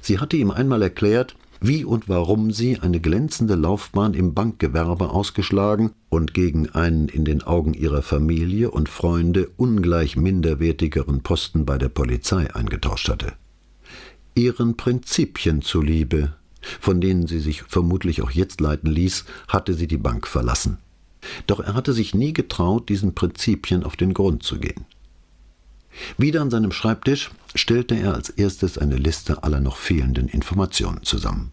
Sie 0.00 0.18
hatte 0.18 0.36
ihm 0.36 0.50
einmal 0.50 0.82
erklärt, 0.82 1.36
wie 1.62 1.84
und 1.84 2.08
warum 2.08 2.50
sie 2.50 2.80
eine 2.80 3.00
glänzende 3.00 3.54
Laufbahn 3.54 4.14
im 4.14 4.34
Bankgewerbe 4.34 5.10
ausgeschlagen 5.10 5.92
und 6.08 6.34
gegen 6.34 6.68
einen 6.70 7.08
in 7.08 7.24
den 7.24 7.42
Augen 7.42 7.72
ihrer 7.72 8.02
Familie 8.02 8.70
und 8.72 8.88
Freunde 8.88 9.48
ungleich 9.56 10.16
minderwertigeren 10.16 11.22
Posten 11.22 11.64
bei 11.64 11.78
der 11.78 11.88
Polizei 11.88 12.52
eingetauscht 12.52 13.08
hatte. 13.08 13.34
Ihren 14.34 14.76
Prinzipien 14.76 15.62
zuliebe, 15.62 16.34
von 16.80 17.00
denen 17.00 17.26
sie 17.26 17.40
sich 17.40 17.62
vermutlich 17.62 18.22
auch 18.22 18.30
jetzt 18.30 18.60
leiten 18.60 18.90
ließ, 18.90 19.24
hatte 19.48 19.74
sie 19.74 19.86
die 19.86 19.96
Bank 19.96 20.26
verlassen. 20.26 20.78
Doch 21.46 21.60
er 21.60 21.74
hatte 21.74 21.92
sich 21.92 22.14
nie 22.14 22.32
getraut, 22.32 22.88
diesen 22.88 23.14
Prinzipien 23.14 23.84
auf 23.84 23.96
den 23.96 24.14
Grund 24.14 24.42
zu 24.42 24.58
gehen. 24.58 24.84
Wieder 26.16 26.40
an 26.40 26.50
seinem 26.50 26.72
Schreibtisch 26.72 27.30
stellte 27.54 27.94
er 27.94 28.14
als 28.14 28.30
erstes 28.30 28.78
eine 28.78 28.96
Liste 28.96 29.42
aller 29.42 29.60
noch 29.60 29.76
fehlenden 29.76 30.28
Informationen 30.28 31.02
zusammen. 31.02 31.52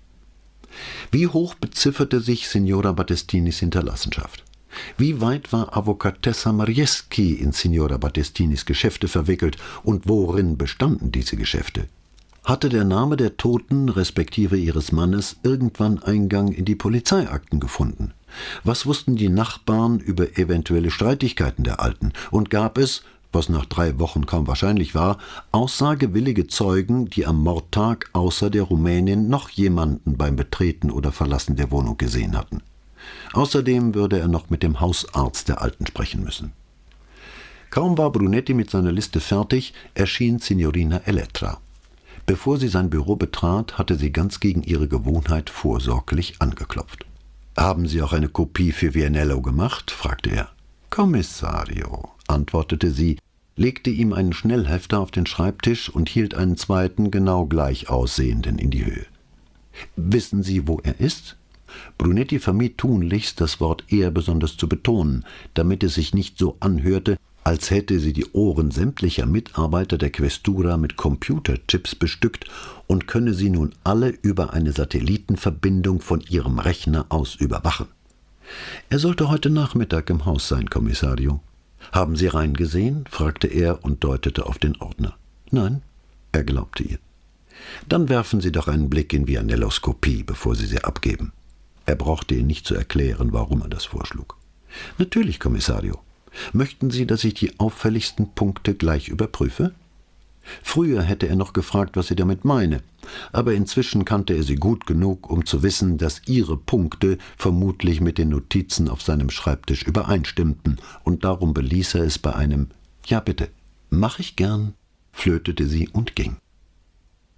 Wie 1.12 1.28
hoch 1.28 1.56
bezifferte 1.56 2.22
sich 2.22 2.48
Signora 2.48 2.92
Battestinis 2.94 3.60
Hinterlassenschaft? 3.60 4.44
Wie 4.98 5.20
weit 5.20 5.52
war 5.52 5.76
Avocatessa 5.76 6.54
Marieschi 6.54 7.34
in 7.34 7.52
Signora 7.52 7.98
Battestinis 7.98 8.66
Geschäfte 8.66 9.08
verwickelt 9.08 9.58
und 9.84 10.08
worin 10.08 10.58
bestanden 10.58 11.12
diese 11.12 11.36
Geschäfte? 11.36 11.88
Hatte 12.50 12.70
der 12.70 12.84
Name 12.84 13.16
der 13.16 13.38
Toten 13.38 13.90
respektive 13.90 14.58
ihres 14.58 14.92
Mannes 14.92 15.38
irgendwann 15.44 16.02
Eingang 16.02 16.52
in 16.52 16.66
die 16.66 16.76
Polizeiakten 16.76 17.60
gefunden. 17.60 18.16
Was 18.64 18.88
wussten 18.88 19.16
die 19.16 19.30
Nachbarn 19.30 20.00
über 20.00 20.36
eventuelle 20.40 20.90
Streitigkeiten 20.90 21.64
der 21.64 21.80
Alten? 21.80 22.12
Und 22.32 22.50
gab 22.50 22.80
es, 22.80 23.04
was 23.32 23.50
nach 23.50 23.68
drei 23.68 24.00
Wochen 24.00 24.26
kaum 24.26 24.48
wahrscheinlich 24.48 24.96
war, 24.96 25.20
aussagewillige 25.52 26.48
Zeugen, 26.48 27.08
die 27.08 27.28
am 27.28 27.44
Mordtag 27.44 28.10
außer 28.14 28.50
der 28.50 28.64
Rumänin 28.64 29.30
noch 29.30 29.52
jemanden 29.52 30.18
beim 30.18 30.36
Betreten 30.36 30.90
oder 30.90 31.12
Verlassen 31.12 31.56
der 31.56 31.70
Wohnung 31.70 31.98
gesehen 32.00 32.36
hatten. 32.36 32.64
Außerdem 33.34 33.94
würde 33.94 34.18
er 34.18 34.28
noch 34.28 34.50
mit 34.50 34.64
dem 34.64 34.80
Hausarzt 34.80 35.50
der 35.50 35.62
Alten 35.62 35.86
sprechen 35.86 36.24
müssen. 36.24 36.54
Kaum 37.70 37.96
war 38.00 38.12
Brunetti 38.12 38.56
mit 38.56 38.72
seiner 38.72 38.92
Liste 38.92 39.20
fertig, 39.20 39.76
erschien 39.94 40.40
Signorina 40.40 41.02
Elettra. 41.06 41.60
Bevor 42.30 42.60
sie 42.60 42.68
sein 42.68 42.92
Büro 42.92 43.16
betrat, 43.16 43.80
hatte 43.80 43.96
sie 43.96 44.12
ganz 44.12 44.40
gegen 44.40 44.62
ihre 44.62 44.88
Gewohnheit 44.88 45.50
vorsorglich 45.50 46.36
angeklopft. 46.38 47.08
Haben 47.58 47.88
Sie 47.88 48.04
auch 48.04 48.14
eine 48.14 48.30
Kopie 48.30 48.72
für 48.72 48.94
Vianello 48.94 49.42
gemacht? 49.42 49.90
fragte 49.90 50.30
er. 50.30 50.50
Kommissario, 50.92 52.10
antwortete 52.28 52.92
sie, 52.92 53.18
legte 53.56 53.90
ihm 53.90 54.14
einen 54.14 54.34
Schnellhefter 54.34 55.00
auf 55.00 55.10
den 55.10 55.26
Schreibtisch 55.26 55.90
und 55.90 56.08
hielt 56.08 56.36
einen 56.36 56.56
zweiten, 56.56 57.10
genau 57.10 57.48
gleich 57.48 57.90
aussehenden 57.90 58.60
in 58.60 58.70
die 58.70 58.86
Höhe. 58.86 59.08
Wissen 59.96 60.44
Sie, 60.44 60.68
wo 60.68 60.80
er 60.84 61.00
ist? 61.00 61.36
Brunetti 61.98 62.38
vermied 62.38 62.78
tunlichst, 62.78 63.42
das 63.42 63.60
Wort 63.60 63.86
er 63.88 64.12
besonders 64.12 64.56
zu 64.56 64.70
betonen, 64.70 65.26
damit 65.56 65.84
es 65.84 65.96
sich 65.96 66.14
nicht 66.14 66.38
so 66.38 66.58
anhörte, 66.60 67.18
als 67.44 67.72
hätte 67.72 68.00
sie 68.00 68.14
die 68.14 68.26
Ohren 68.32 68.72
sämtlicher 68.72 69.26
Mitarbeiter 69.26 69.98
der 69.98 70.12
Questura 70.12 70.78
mit 70.78 70.98
Computerchips 70.98 71.96
bestückt 71.96 72.46
und 72.88 73.08
könne 73.08 73.34
sie 73.34 73.50
nun 73.50 73.74
alle 73.84 74.10
über 74.10 74.54
eine 74.54 74.72
Satellitenverbindung 74.72 76.02
von 76.02 76.22
ihrem 76.22 76.60
Rechner 76.60 77.06
aus 77.10 77.36
überwachen. 77.36 77.88
Er 78.90 79.00
sollte 79.00 79.30
heute 79.30 79.50
Nachmittag 79.50 80.10
im 80.10 80.26
Haus 80.26 80.48
sein, 80.48 80.70
Kommissario. 80.70 81.40
Haben 81.92 82.16
Sie 82.16 82.28
reingesehen? 82.28 83.06
fragte 83.10 83.48
er 83.48 83.84
und 83.84 84.04
deutete 84.04 84.46
auf 84.46 84.58
den 84.58 84.76
Ordner. 84.82 85.16
Nein, 85.52 85.82
er 86.32 86.44
glaubte 86.44 86.84
ihr. 86.84 87.00
Dann 87.88 88.10
werfen 88.10 88.42
Sie 88.42 88.52
doch 88.52 88.68
einen 88.68 88.90
Blick 88.90 89.14
in 89.14 89.28
Vianellos 89.28 89.82
Kopie, 89.82 90.24
bevor 90.24 90.56
Sie 90.56 90.66
sie 90.66 90.84
abgeben. 90.84 91.32
Er 91.86 91.96
brauchte 91.96 92.36
ihr 92.36 92.44
nicht 92.44 92.66
zu 92.66 92.76
erklären, 92.76 93.34
warum 93.34 93.62
er 93.62 93.70
das 93.70 93.86
vorschlug. 93.86 94.38
Natürlich, 94.98 95.40
Kommissario. 95.40 96.00
Möchten 96.54 96.92
Sie, 96.92 97.06
dass 97.06 97.24
ich 97.24 97.34
die 97.34 97.60
auffälligsten 97.60 98.34
Punkte 98.34 98.76
gleich 98.76 99.10
überprüfe? 99.10 99.74
Früher 100.64 101.02
hätte 101.02 101.28
er 101.28 101.36
noch 101.36 101.54
gefragt, 101.54 101.96
was 101.96 102.08
sie 102.08 102.16
damit 102.16 102.46
meine, 102.46 102.82
aber 103.32 103.54
inzwischen 103.54 104.06
kannte 104.06 104.34
er 104.34 104.44
sie 104.44 104.56
gut 104.56 104.86
genug, 104.86 105.30
um 105.30 105.46
zu 105.46 105.64
wissen, 105.64 105.98
dass 105.98 106.22
ihre 106.26 106.58
Punkte 106.58 107.18
vermutlich 107.38 108.02
mit 108.02 108.18
den 108.18 108.30
Notizen 108.30 108.90
auf 108.90 109.02
seinem 109.02 109.30
Schreibtisch 109.30 109.84
übereinstimmten, 109.84 110.78
und 111.04 111.24
darum 111.24 111.54
beließ 111.54 111.96
er 111.96 112.04
es 112.04 112.20
bei 112.20 112.36
einem 112.36 112.68
Ja 113.06 113.20
bitte, 113.20 113.50
mach 113.90 114.20
ich 114.20 114.36
gern, 114.36 114.74
flötete 115.12 115.68
sie 115.68 115.90
und 115.90 116.16
ging. 116.16 116.38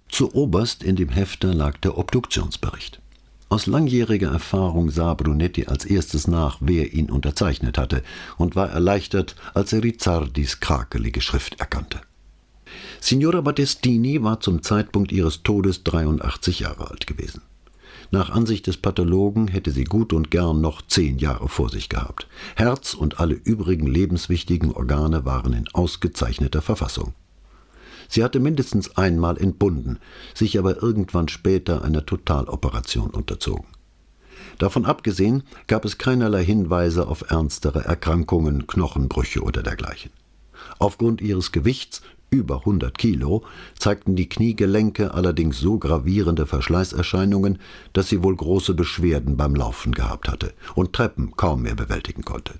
Zu 0.08 0.34
oberst 0.34 0.82
in 0.82 0.96
dem 0.96 1.08
Hefter 1.08 1.54
lag 1.54 1.78
der 1.78 1.96
Obduktionsbericht. 1.96 3.00
Aus 3.52 3.66
langjähriger 3.66 4.32
Erfahrung 4.32 4.88
sah 4.88 5.12
Brunetti 5.12 5.66
als 5.66 5.84
erstes 5.84 6.26
nach, 6.26 6.56
wer 6.60 6.94
ihn 6.94 7.10
unterzeichnet 7.10 7.76
hatte, 7.76 8.02
und 8.38 8.56
war 8.56 8.70
erleichtert, 8.70 9.36
als 9.52 9.74
er 9.74 9.82
Rizzardis 9.82 10.60
krakelige 10.60 11.20
Schrift 11.20 11.60
erkannte. 11.60 12.00
Signora 12.98 13.42
Battestini 13.42 14.22
war 14.22 14.40
zum 14.40 14.62
Zeitpunkt 14.62 15.12
ihres 15.12 15.42
Todes 15.42 15.84
83 15.84 16.60
Jahre 16.60 16.90
alt 16.90 17.06
gewesen. 17.06 17.42
Nach 18.10 18.30
Ansicht 18.30 18.68
des 18.68 18.78
Pathologen 18.78 19.48
hätte 19.48 19.70
sie 19.70 19.84
gut 19.84 20.14
und 20.14 20.30
gern 20.30 20.62
noch 20.62 20.80
zehn 20.80 21.18
Jahre 21.18 21.50
vor 21.50 21.68
sich 21.68 21.90
gehabt. 21.90 22.28
Herz 22.56 22.94
und 22.94 23.20
alle 23.20 23.34
übrigen 23.34 23.86
lebenswichtigen 23.86 24.72
Organe 24.72 25.26
waren 25.26 25.52
in 25.52 25.68
ausgezeichneter 25.74 26.62
Verfassung. 26.62 27.12
Sie 28.12 28.22
hatte 28.22 28.40
mindestens 28.40 28.98
einmal 28.98 29.38
entbunden, 29.38 29.98
sich 30.34 30.58
aber 30.58 30.82
irgendwann 30.82 31.28
später 31.28 31.82
einer 31.82 32.04
Totaloperation 32.04 33.08
unterzogen. 33.08 33.64
Davon 34.58 34.84
abgesehen 34.84 35.44
gab 35.66 35.86
es 35.86 35.96
keinerlei 35.96 36.44
Hinweise 36.44 37.08
auf 37.08 37.30
ernstere 37.30 37.86
Erkrankungen, 37.86 38.66
Knochenbrüche 38.66 39.40
oder 39.40 39.62
dergleichen. 39.62 40.10
Aufgrund 40.78 41.22
ihres 41.22 41.52
Gewichts 41.52 42.02
über 42.30 42.58
100 42.58 42.98
Kilo, 42.98 43.44
zeigten 43.78 44.14
die 44.14 44.28
Kniegelenke 44.28 45.14
allerdings 45.14 45.58
so 45.58 45.78
gravierende 45.78 46.44
Verschleißerscheinungen, 46.44 47.60
dass 47.94 48.10
sie 48.10 48.22
wohl 48.22 48.36
große 48.36 48.74
Beschwerden 48.74 49.38
beim 49.38 49.54
Laufen 49.54 49.92
gehabt 49.92 50.28
hatte 50.28 50.52
und 50.74 50.92
Treppen 50.92 51.34
kaum 51.34 51.62
mehr 51.62 51.76
bewältigen 51.76 52.24
konnte. 52.24 52.54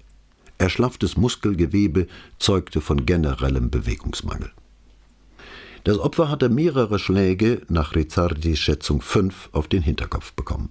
Erschlafftes 0.57 1.19
Muskelgewebe 1.19 2.07
zeugte 2.39 2.81
von 2.81 3.05
generellem 3.05 3.71
Bewegungsmangel. 3.71 4.51
Das 5.85 5.99
Opfer 5.99 6.29
hatte 6.29 6.49
mehrere 6.49 6.99
Schläge, 6.99 7.63
nach 7.69 7.97
Rizzardis 7.97 8.59
Schätzung 8.59 9.01
fünf, 9.01 9.49
auf 9.53 9.67
den 9.67 9.83
Hinterkopf 9.83 10.33
bekommen. 10.35 10.71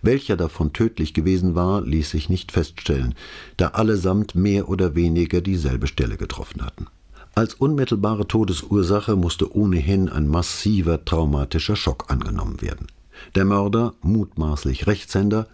Welcher 0.00 0.36
davon 0.36 0.72
tödlich 0.72 1.12
gewesen 1.12 1.54
war, 1.54 1.82
ließ 1.82 2.10
sich 2.10 2.28
nicht 2.28 2.52
feststellen, 2.52 3.14
da 3.56 3.68
allesamt 3.68 4.34
mehr 4.34 4.68
oder 4.68 4.94
weniger 4.94 5.40
dieselbe 5.40 5.88
Stelle 5.88 6.16
getroffen 6.16 6.64
hatten. 6.64 6.86
Als 7.34 7.54
unmittelbare 7.54 8.28
Todesursache 8.28 9.16
musste 9.16 9.54
ohnehin 9.54 10.08
ein 10.08 10.28
massiver 10.28 11.04
traumatischer 11.04 11.74
Schock 11.74 12.04
angenommen 12.08 12.62
werden. 12.62 12.86
Der 13.34 13.44
Mörder, 13.44 13.94
mutmaßlich 14.02 14.86
Rechtshänder, 14.86 15.48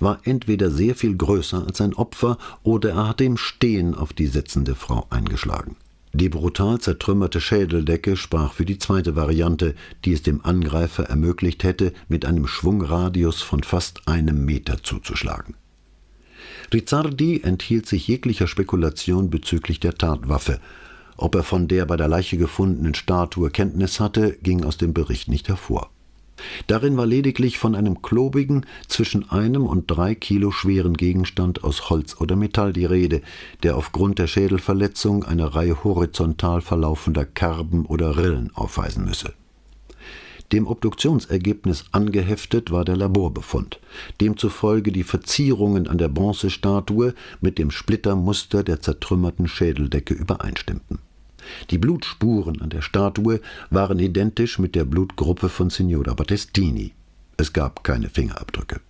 war 0.00 0.20
entweder 0.24 0.70
sehr 0.70 0.94
viel 0.94 1.14
größer 1.14 1.66
als 1.66 1.78
sein 1.78 1.92
Opfer 1.92 2.38
oder 2.62 2.90
er 2.90 3.08
hatte 3.08 3.24
im 3.24 3.36
Stehen 3.36 3.94
auf 3.94 4.14
die 4.14 4.26
sitzende 4.26 4.74
Frau 4.74 5.06
eingeschlagen. 5.10 5.76
Die 6.18 6.30
brutal 6.30 6.80
zertrümmerte 6.80 7.42
Schädeldecke 7.42 8.16
sprach 8.16 8.54
für 8.54 8.64
die 8.64 8.78
zweite 8.78 9.16
Variante, 9.16 9.74
die 10.06 10.14
es 10.14 10.22
dem 10.22 10.42
Angreifer 10.42 11.04
ermöglicht 11.04 11.62
hätte, 11.62 11.92
mit 12.08 12.24
einem 12.24 12.46
Schwungradius 12.46 13.42
von 13.42 13.62
fast 13.62 14.08
einem 14.08 14.46
Meter 14.46 14.82
zuzuschlagen. 14.82 15.56
Rizzardi 16.72 17.42
enthielt 17.42 17.84
sich 17.84 18.08
jeglicher 18.08 18.46
Spekulation 18.46 19.28
bezüglich 19.28 19.78
der 19.78 19.92
Tatwaffe, 19.92 20.58
ob 21.18 21.34
er 21.34 21.42
von 21.42 21.68
der 21.68 21.84
bei 21.84 21.98
der 21.98 22.08
Leiche 22.08 22.38
gefundenen 22.38 22.94
Statue 22.94 23.50
Kenntnis 23.50 24.00
hatte, 24.00 24.38
ging 24.42 24.64
aus 24.64 24.78
dem 24.78 24.94
Bericht 24.94 25.28
nicht 25.28 25.48
hervor. 25.48 25.90
Darin 26.66 26.96
war 26.96 27.06
lediglich 27.06 27.58
von 27.58 27.74
einem 27.74 28.02
klobigen, 28.02 28.66
zwischen 28.88 29.30
einem 29.30 29.66
und 29.66 29.90
drei 29.90 30.14
Kilo 30.14 30.50
schweren 30.50 30.94
Gegenstand 30.94 31.64
aus 31.64 31.90
Holz 31.90 32.20
oder 32.20 32.36
Metall 32.36 32.72
die 32.72 32.84
Rede, 32.84 33.22
der 33.62 33.76
aufgrund 33.76 34.18
der 34.18 34.26
Schädelverletzung 34.26 35.24
eine 35.24 35.54
Reihe 35.54 35.84
horizontal 35.84 36.60
verlaufender 36.60 37.24
Kerben 37.24 37.86
oder 37.86 38.16
Rillen 38.16 38.50
aufweisen 38.54 39.04
müsse. 39.04 39.32
Dem 40.52 40.68
Obduktionsergebnis 40.68 41.86
angeheftet 41.90 42.70
war 42.70 42.84
der 42.84 42.96
Laborbefund, 42.96 43.80
demzufolge 44.20 44.92
die 44.92 45.02
Verzierungen 45.02 45.88
an 45.88 45.98
der 45.98 46.08
Bronzestatue 46.08 47.14
mit 47.40 47.58
dem 47.58 47.72
Splittermuster 47.72 48.62
der 48.62 48.80
zertrümmerten 48.80 49.48
Schädeldecke 49.48 50.14
übereinstimmten. 50.14 51.00
Die 51.70 51.78
Blutspuren 51.78 52.60
an 52.60 52.70
der 52.70 52.82
Statue 52.82 53.40
waren 53.70 53.98
identisch 53.98 54.58
mit 54.58 54.74
der 54.74 54.84
Blutgruppe 54.84 55.48
von 55.48 55.70
Signora 55.70 56.14
Battestini. 56.14 56.92
Es 57.36 57.52
gab 57.52 57.84
keine 57.84 58.08
Fingerabdrücke. 58.08 58.80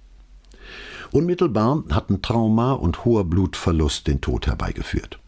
Unmittelbar 1.12 1.84
hatten 1.90 2.22
Trauma 2.22 2.72
und 2.72 3.04
hoher 3.04 3.24
Blutverlust 3.24 4.06
den 4.06 4.20
Tod 4.20 4.46
herbeigeführt. 4.46 5.18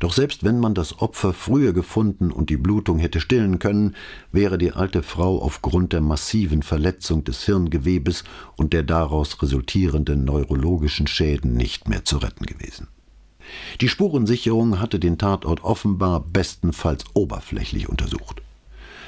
Doch 0.00 0.12
selbst 0.12 0.44
wenn 0.44 0.60
man 0.60 0.74
das 0.74 1.00
Opfer 1.00 1.32
früher 1.32 1.72
gefunden 1.72 2.30
und 2.30 2.50
die 2.50 2.56
Blutung 2.56 2.98
hätte 2.98 3.20
stillen 3.20 3.58
können, 3.58 3.94
wäre 4.32 4.58
die 4.58 4.72
alte 4.72 5.02
Frau 5.02 5.40
aufgrund 5.40 5.92
der 5.92 6.00
massiven 6.00 6.62
Verletzung 6.62 7.24
des 7.24 7.44
Hirngewebes 7.44 8.24
und 8.56 8.72
der 8.72 8.82
daraus 8.82 9.40
resultierenden 9.42 10.24
neurologischen 10.24 11.06
Schäden 11.06 11.54
nicht 11.54 11.88
mehr 11.88 12.04
zu 12.04 12.18
retten 12.18 12.46
gewesen. 12.46 12.88
Die 13.80 13.88
Spurensicherung 13.88 14.80
hatte 14.80 14.98
den 14.98 15.18
Tatort 15.18 15.64
offenbar 15.64 16.20
bestenfalls 16.20 17.04
oberflächlich 17.14 17.88
untersucht. 17.88 18.42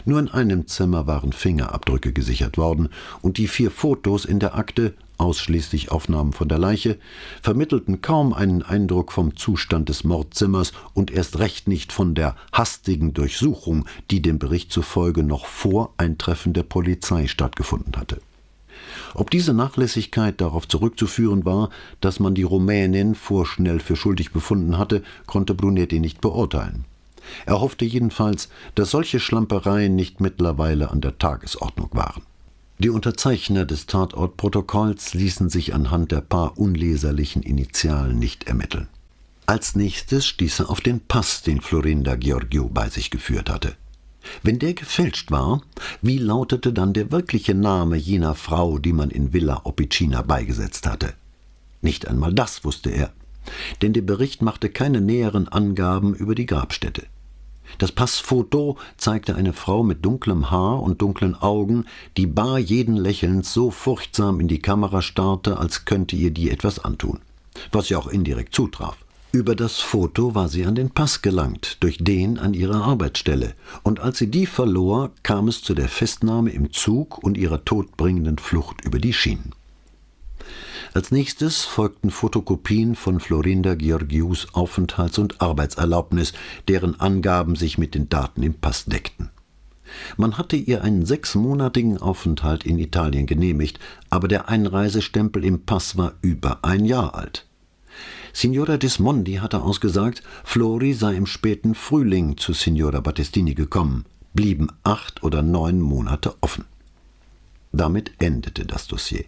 Nur 0.04 0.20
in 0.20 0.28
einem 0.28 0.66
Zimmer 0.66 1.06
waren 1.06 1.32
Fingerabdrücke 1.32 2.12
gesichert 2.12 2.56
worden, 2.56 2.88
und 3.20 3.36
die 3.36 3.48
vier 3.48 3.70
Fotos 3.70 4.24
in 4.24 4.38
der 4.38 4.54
Akte, 4.54 4.94
ausschließlich 5.18 5.90
Aufnahmen 5.90 6.32
von 6.32 6.48
der 6.48 6.58
Leiche, 6.58 6.98
vermittelten 7.42 8.00
kaum 8.00 8.32
einen 8.32 8.62
Eindruck 8.62 9.12
vom 9.12 9.36
Zustand 9.36 9.88
des 9.88 10.04
Mordzimmers 10.04 10.72
und 10.94 11.10
erst 11.10 11.38
recht 11.40 11.68
nicht 11.68 11.92
von 11.92 12.14
der 12.14 12.36
hastigen 12.52 13.12
Durchsuchung, 13.12 13.84
die 14.10 14.22
dem 14.22 14.38
Bericht 14.38 14.72
zufolge 14.72 15.22
noch 15.22 15.46
vor 15.46 15.92
Eintreffen 15.96 16.52
der 16.52 16.62
Polizei 16.62 17.26
stattgefunden 17.26 17.96
hatte. 17.96 18.20
Ob 19.14 19.30
diese 19.30 19.54
Nachlässigkeit 19.54 20.40
darauf 20.40 20.68
zurückzuführen 20.68 21.44
war, 21.44 21.70
dass 22.00 22.20
man 22.20 22.34
die 22.34 22.42
Rumänin 22.42 23.14
vorschnell 23.14 23.80
für 23.80 23.96
schuldig 23.96 24.32
befunden 24.32 24.78
hatte, 24.78 25.02
konnte 25.26 25.54
Brunetti 25.54 26.00
nicht 26.00 26.20
beurteilen. 26.20 26.84
Er 27.46 27.60
hoffte 27.60 27.84
jedenfalls, 27.84 28.48
dass 28.74 28.90
solche 28.90 29.20
Schlampereien 29.20 29.94
nicht 29.94 30.20
mittlerweile 30.20 30.90
an 30.90 31.00
der 31.00 31.18
Tagesordnung 31.18 31.90
waren. 31.92 32.22
Die 32.78 32.90
Unterzeichner 32.90 33.64
des 33.64 33.86
Tatortprotokolls 33.86 35.14
ließen 35.14 35.50
sich 35.50 35.74
anhand 35.74 36.12
der 36.12 36.20
paar 36.20 36.58
unleserlichen 36.58 37.42
Initialen 37.42 38.18
nicht 38.18 38.44
ermitteln. 38.44 38.88
Als 39.46 39.74
nächstes 39.74 40.26
stieß 40.26 40.60
er 40.60 40.70
auf 40.70 40.80
den 40.80 41.00
Pass, 41.00 41.42
den 41.42 41.60
Florinda 41.60 42.14
Georgiou 42.14 42.68
bei 42.68 42.88
sich 42.88 43.10
geführt 43.10 43.50
hatte. 43.50 43.74
Wenn 44.42 44.58
der 44.58 44.74
gefälscht 44.74 45.30
war, 45.30 45.62
wie 46.02 46.18
lautete 46.18 46.72
dann 46.72 46.92
der 46.92 47.10
wirkliche 47.10 47.54
Name 47.54 47.96
jener 47.96 48.34
Frau, 48.34 48.78
die 48.78 48.92
man 48.92 49.10
in 49.10 49.32
Villa 49.32 49.62
Opicina 49.64 50.22
beigesetzt 50.22 50.86
hatte? 50.86 51.14
Nicht 51.80 52.08
einmal 52.08 52.34
das 52.34 52.64
wusste 52.64 52.90
er, 52.90 53.12
denn 53.82 53.92
der 53.92 54.02
Bericht 54.02 54.42
machte 54.42 54.68
keine 54.68 55.00
näheren 55.00 55.48
Angaben 55.48 56.14
über 56.14 56.34
die 56.34 56.46
Grabstätte. 56.46 57.06
Das 57.76 57.92
Passfoto 57.92 58.78
zeigte 58.96 59.36
eine 59.36 59.52
Frau 59.52 59.82
mit 59.82 60.04
dunklem 60.04 60.50
Haar 60.50 60.82
und 60.82 61.02
dunklen 61.02 61.34
Augen, 61.34 61.84
die 62.16 62.26
bar 62.26 62.58
jeden 62.58 62.96
Lächelns 62.96 63.52
so 63.52 63.70
furchtsam 63.70 64.40
in 64.40 64.48
die 64.48 64.60
Kamera 64.60 65.02
starrte, 65.02 65.58
als 65.58 65.84
könnte 65.84 66.16
ihr 66.16 66.30
die 66.30 66.50
etwas 66.50 66.78
antun, 66.78 67.20
was 67.70 67.90
ja 67.90 67.98
auch 67.98 68.08
indirekt 68.08 68.54
zutraf. 68.54 68.96
Über 69.30 69.54
das 69.54 69.78
Foto 69.78 70.34
war 70.34 70.48
sie 70.48 70.64
an 70.64 70.74
den 70.74 70.88
Pass 70.88 71.20
gelangt, 71.20 71.76
durch 71.80 71.98
den 71.98 72.38
an 72.38 72.54
ihre 72.54 72.76
Arbeitsstelle, 72.76 73.54
und 73.82 74.00
als 74.00 74.16
sie 74.16 74.30
die 74.30 74.46
verlor, 74.46 75.10
kam 75.22 75.48
es 75.48 75.62
zu 75.62 75.74
der 75.74 75.88
Festnahme 75.88 76.50
im 76.50 76.72
Zug 76.72 77.18
und 77.18 77.36
ihrer 77.36 77.62
todbringenden 77.62 78.38
Flucht 78.38 78.82
über 78.86 78.98
die 78.98 79.12
Schienen. 79.12 79.54
Als 80.94 81.10
nächstes 81.10 81.64
folgten 81.66 82.10
Fotokopien 82.10 82.94
von 82.94 83.20
Florinda 83.20 83.74
Georgius 83.74 84.46
Aufenthalts- 84.54 85.18
und 85.18 85.42
Arbeitserlaubnis, 85.42 86.32
deren 86.66 86.98
Angaben 86.98 87.54
sich 87.54 87.76
mit 87.76 87.94
den 87.94 88.08
Daten 88.08 88.42
im 88.42 88.54
Pass 88.54 88.86
deckten. 88.86 89.28
Man 90.16 90.38
hatte 90.38 90.56
ihr 90.56 90.82
einen 90.82 91.04
sechsmonatigen 91.04 91.98
Aufenthalt 91.98 92.64
in 92.64 92.78
Italien 92.78 93.26
genehmigt, 93.26 93.78
aber 94.08 94.26
der 94.26 94.48
Einreisestempel 94.48 95.44
im 95.44 95.66
Pass 95.66 95.98
war 95.98 96.14
über 96.22 96.64
ein 96.64 96.86
Jahr 96.86 97.14
alt. 97.14 97.47
Signora 98.32 98.76
Dismondi 98.76 99.34
hatte 99.34 99.62
ausgesagt, 99.62 100.22
Flori 100.44 100.92
sei 100.92 101.16
im 101.16 101.26
späten 101.26 101.74
Frühling 101.74 102.36
zu 102.36 102.52
Signora 102.52 103.00
Battistini 103.00 103.54
gekommen, 103.54 104.04
blieben 104.34 104.68
acht 104.82 105.22
oder 105.22 105.42
neun 105.42 105.80
Monate 105.80 106.34
offen. 106.40 106.64
Damit 107.72 108.12
endete 108.18 108.64
das 108.64 108.86
Dossier. 108.86 109.24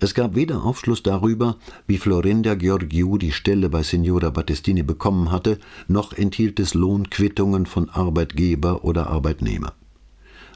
Es 0.00 0.14
gab 0.14 0.34
weder 0.34 0.64
Aufschluss 0.64 1.02
darüber, 1.02 1.56
wie 1.86 1.98
Florinda 1.98 2.54
Georgiou 2.54 3.18
die 3.18 3.32
Stelle 3.32 3.68
bei 3.68 3.82
Signora 3.82 4.30
Battistini 4.30 4.82
bekommen 4.82 5.30
hatte, 5.30 5.58
noch 5.88 6.12
enthielt 6.12 6.60
es 6.60 6.74
Lohnquittungen 6.74 7.66
von 7.66 7.90
Arbeitgeber 7.90 8.84
oder 8.84 9.08
Arbeitnehmer. 9.08 9.74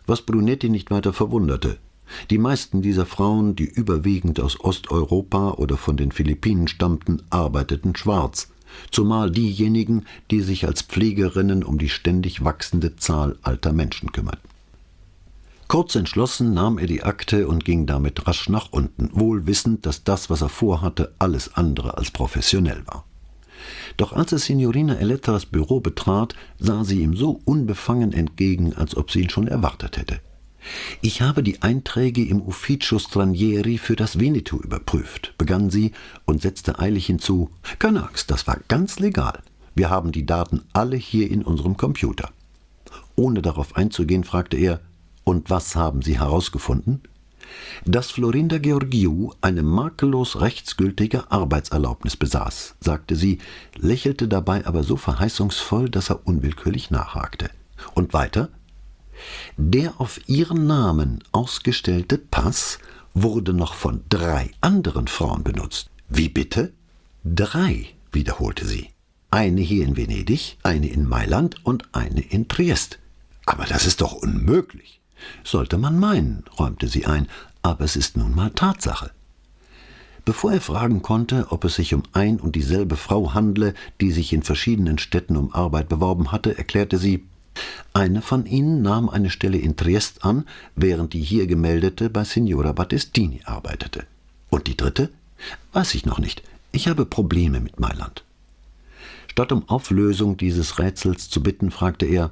Was 0.07 0.23
Brunetti 0.23 0.69
nicht 0.69 0.91
weiter 0.91 1.13
verwunderte. 1.13 1.79
Die 2.31 2.39
meisten 2.39 2.83
dieser 2.83 3.07
Frauen, 3.07 3.57
die 3.57 3.65
überwiegend 3.65 4.41
aus 4.41 4.61
Osteuropa 4.61 5.53
oder 5.53 5.77
von 5.77 5.97
den 5.97 6.13
Philippinen 6.13 6.69
stammten, 6.69 7.23
arbeiteten 7.31 7.97
schwarz, 7.97 8.49
zumal 8.91 9.31
diejenigen, 9.31 10.05
die 10.31 10.41
sich 10.41 10.67
als 10.67 10.83
Pflegerinnen 10.83 11.65
um 11.65 11.79
die 11.79 11.89
ständig 11.89 12.45
wachsende 12.45 12.97
Zahl 12.97 13.39
alter 13.43 13.73
Menschen 13.73 14.13
kümmerten. 14.13 14.49
Kurz 15.69 15.95
entschlossen 15.95 16.53
nahm 16.53 16.77
er 16.77 16.87
die 16.87 17.03
Akte 17.03 17.49
und 17.49 17.65
ging 17.65 17.87
damit 17.87 18.27
rasch 18.27 18.51
nach 18.51 18.73
unten, 18.73 19.09
wohl 19.13 19.47
wissend, 19.47 19.87
dass 19.87 20.05
das, 20.05 20.29
was 20.29 20.43
er 20.43 20.51
vorhatte, 20.51 21.15
alles 21.19 21.55
andere 21.55 21.97
als 21.97 22.11
professionell 22.11 22.83
war. 22.87 23.07
Doch 23.97 24.13
als 24.13 24.33
er 24.33 24.39
Signorina 24.39 24.97
Elettras 24.97 25.47
Büro 25.47 25.81
betrat, 25.81 26.35
sah 26.59 26.85
sie 26.85 27.01
ihm 27.01 27.17
so 27.17 27.41
unbefangen 27.45 28.13
entgegen, 28.13 28.75
als 28.75 28.97
ob 28.97 29.11
sie 29.11 29.23
ihn 29.23 29.31
schon 29.31 29.49
erwartet 29.49 29.97
hätte. 29.97 30.21
Ich 31.01 31.23
habe 31.23 31.43
die 31.43 31.63
Einträge 31.63 32.25
im 32.25 32.41
Ufficio 32.41 32.99
Stranieri 32.99 33.79
für 33.79 33.97
das 33.97 34.19
Veneto 34.19 34.57
überprüft, 34.59 35.35
begann 35.39 35.71
sie 35.71 35.93
und 36.25 36.43
setzte 36.43 36.79
eilig 36.79 37.07
hinzu, 37.07 37.51
keine 37.79 38.07
Angst, 38.07 38.31
das 38.31 38.47
war 38.47 38.59
ganz 38.69 38.99
legal. 38.99 39.41
Wir 39.75 39.91
haben 39.91 40.13
die 40.13 40.27
Daten 40.27 40.63
alle 40.73 40.97
hier 40.97 41.31
in 41.31 41.43
unserem 41.43 41.77
Computer. 41.77 42.31
Ohne 43.17 43.43
darauf 43.43 43.77
einzugehen, 43.77 44.25
fragte 44.25 44.57
er, 44.57 44.81
und 45.25 45.51
was 45.51 45.77
haben 45.77 46.03
Sie 46.03 46.19
herausgefunden? 46.19 47.03
Dass 47.85 48.11
Florinda 48.11 48.59
Georgiou 48.59 49.33
eine 49.41 49.63
makellos 49.63 50.41
rechtsgültige 50.41 51.31
Arbeitserlaubnis 51.31 52.17
besaß, 52.17 52.77
sagte 52.81 53.17
sie, 53.17 53.39
lächelte 53.77 54.29
dabei 54.29 54.67
aber 54.67 54.83
so 54.83 54.97
verheißungsvoll, 54.97 55.91
dass 55.91 56.11
er 56.11 56.27
unwillkürlich 56.27 56.91
nachhakte. 56.91 57.51
Und 57.95 58.15
weiter? 58.15 58.49
Der 59.57 60.01
auf 60.01 60.21
ihren 60.29 60.67
Namen 60.67 61.23
ausgestellte 61.33 62.19
Pass 62.19 62.79
wurde 63.15 63.53
noch 63.53 63.75
von 63.75 64.03
drei 64.09 64.51
anderen 64.61 65.09
Frauen 65.09 65.43
benutzt. 65.43 65.91
Wie 66.09 66.29
bitte? 66.29 66.73
Drei, 67.25 67.89
wiederholte 68.11 68.67
sie. 68.67 68.89
Eine 69.31 69.61
hier 69.61 69.85
in 69.85 69.97
Venedig, 69.97 70.59
eine 70.63 70.89
in 70.89 71.09
Mailand 71.09 71.65
und 71.65 71.85
eine 71.93 72.21
in 72.21 72.49
Triest. 72.49 72.99
Aber 73.47 73.65
das 73.65 73.87
ist 73.87 74.01
doch 74.01 74.13
unmöglich. 74.13 75.01
Sollte 75.45 75.79
man 75.79 75.99
meinen, 75.99 76.45
räumte 76.59 76.89
sie 76.89 77.07
ein, 77.07 77.29
aber 77.63 77.85
es 77.85 77.97
ist 77.97 78.17
nun 78.17 78.35
mal 78.35 78.51
Tatsache. 78.51 79.11
Bevor 80.25 80.53
er 80.53 80.61
fragen 80.61 81.03
konnte, 81.03 81.47
ob 81.51 81.65
es 81.65 81.75
sich 81.77 81.95
um 81.95 82.05
ein 82.13 82.39
und 82.39 82.55
dieselbe 82.55 82.97
Frau 82.97 83.35
handle, 83.35 83.75
die 84.01 84.13
sich 84.13 84.33
in 84.33 84.43
verschiedenen 84.43 84.99
Städten 84.99 85.37
um 85.37 85.53
Arbeit 85.53 85.89
beworben 85.89 86.31
hatte, 86.31 86.57
erklärte 86.57 86.99
sie, 86.99 87.25
eine 87.95 88.23
von 88.23 88.47
ihnen 88.47 88.83
nahm 88.83 89.09
eine 89.09 89.31
Stelle 89.31 89.59
in 89.59 89.77
Triest 89.77 90.25
an, 90.25 90.47
während 90.75 91.13
die 91.13 91.21
hier 91.21 91.47
gemeldete 91.47 92.09
bei 92.09 92.25
Signora 92.25 92.73
Battistini 92.73 93.43
arbeitete. 93.45 94.05
Und 94.49 94.67
die 94.67 94.77
dritte? 94.77 95.11
Weiß 95.73 95.95
ich 95.95 96.07
noch 96.07 96.19
nicht. 96.19 96.43
Ich 96.73 96.89
habe 96.89 97.05
Probleme 97.05 97.61
mit 97.61 97.81
Mailand. 97.81 98.25
Statt 99.31 99.53
um 99.53 99.69
Auflösung 99.69 100.37
dieses 100.37 100.79
Rätsels 100.79 101.29
zu 101.29 101.43
bitten, 101.43 101.71
fragte 101.71 102.07
er, 102.07 102.31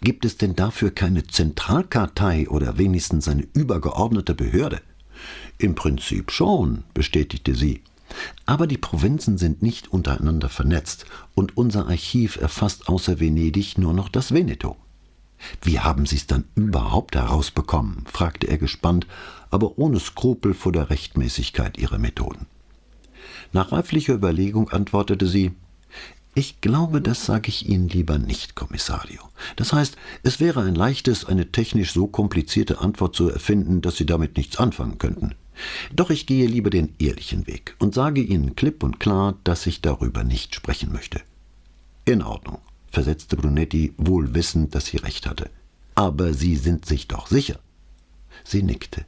Gibt 0.00 0.24
es 0.24 0.36
denn 0.36 0.54
dafür 0.54 0.90
keine 0.90 1.26
Zentralkartei 1.26 2.48
oder 2.48 2.78
wenigstens 2.78 3.28
eine 3.28 3.46
übergeordnete 3.54 4.34
Behörde? 4.34 4.80
Im 5.58 5.74
Prinzip 5.74 6.30
schon, 6.30 6.84
bestätigte 6.94 7.54
sie. 7.54 7.82
Aber 8.46 8.66
die 8.66 8.78
Provinzen 8.78 9.38
sind 9.38 9.62
nicht 9.62 9.92
untereinander 9.92 10.48
vernetzt 10.48 11.06
und 11.34 11.56
unser 11.56 11.86
Archiv 11.86 12.36
erfasst 12.36 12.88
außer 12.88 13.20
Venedig 13.20 13.78
nur 13.78 13.92
noch 13.92 14.08
das 14.08 14.32
Veneto. 14.32 14.76
Wie 15.62 15.80
haben 15.80 16.06
Sie 16.06 16.16
es 16.16 16.26
dann 16.26 16.44
überhaupt 16.54 17.16
herausbekommen? 17.16 18.04
fragte 18.06 18.46
er 18.46 18.58
gespannt, 18.58 19.06
aber 19.50 19.78
ohne 19.78 20.00
Skrupel 20.00 20.54
vor 20.54 20.72
der 20.72 20.90
Rechtmäßigkeit 20.90 21.78
ihrer 21.78 21.98
Methoden. 21.98 22.46
Nach 23.52 23.72
reiflicher 23.72 24.14
Überlegung 24.14 24.70
antwortete 24.70 25.26
sie 25.26 25.52
ich 26.36 26.60
glaube, 26.60 27.00
das 27.00 27.26
sage 27.26 27.48
ich 27.48 27.68
Ihnen 27.68 27.88
lieber 27.88 28.18
nicht, 28.18 28.56
Kommissario. 28.56 29.20
Das 29.54 29.72
heißt, 29.72 29.96
es 30.24 30.40
wäre 30.40 30.62
ein 30.62 30.74
leichtes, 30.74 31.24
eine 31.24 31.52
technisch 31.52 31.92
so 31.92 32.08
komplizierte 32.08 32.80
Antwort 32.80 33.14
zu 33.14 33.28
erfinden, 33.28 33.82
dass 33.82 33.96
Sie 33.96 34.06
damit 34.06 34.36
nichts 34.36 34.58
anfangen 34.58 34.98
könnten. 34.98 35.36
Doch 35.92 36.10
ich 36.10 36.26
gehe 36.26 36.46
lieber 36.46 36.70
den 36.70 36.94
ehrlichen 36.98 37.46
Weg 37.46 37.76
und 37.78 37.94
sage 37.94 38.20
Ihnen 38.20 38.56
klipp 38.56 38.82
und 38.82 39.00
klar, 39.00 39.38
dass 39.44 39.66
ich 39.66 39.80
darüber 39.80 40.24
nicht 40.24 40.54
sprechen 40.54 40.92
möchte. 40.92 41.20
In 42.04 42.22
Ordnung, 42.22 42.58
versetzte 42.90 43.36
Brunetti, 43.36 43.94
wohl 43.96 44.34
wissend, 44.34 44.74
dass 44.74 44.86
sie 44.86 44.98
recht 44.98 45.26
hatte. 45.26 45.50
Aber 45.94 46.34
Sie 46.34 46.56
sind 46.56 46.86
sich 46.86 47.08
doch 47.08 47.28
sicher. 47.28 47.58
Sie 48.42 48.62
nickte. 48.62 49.04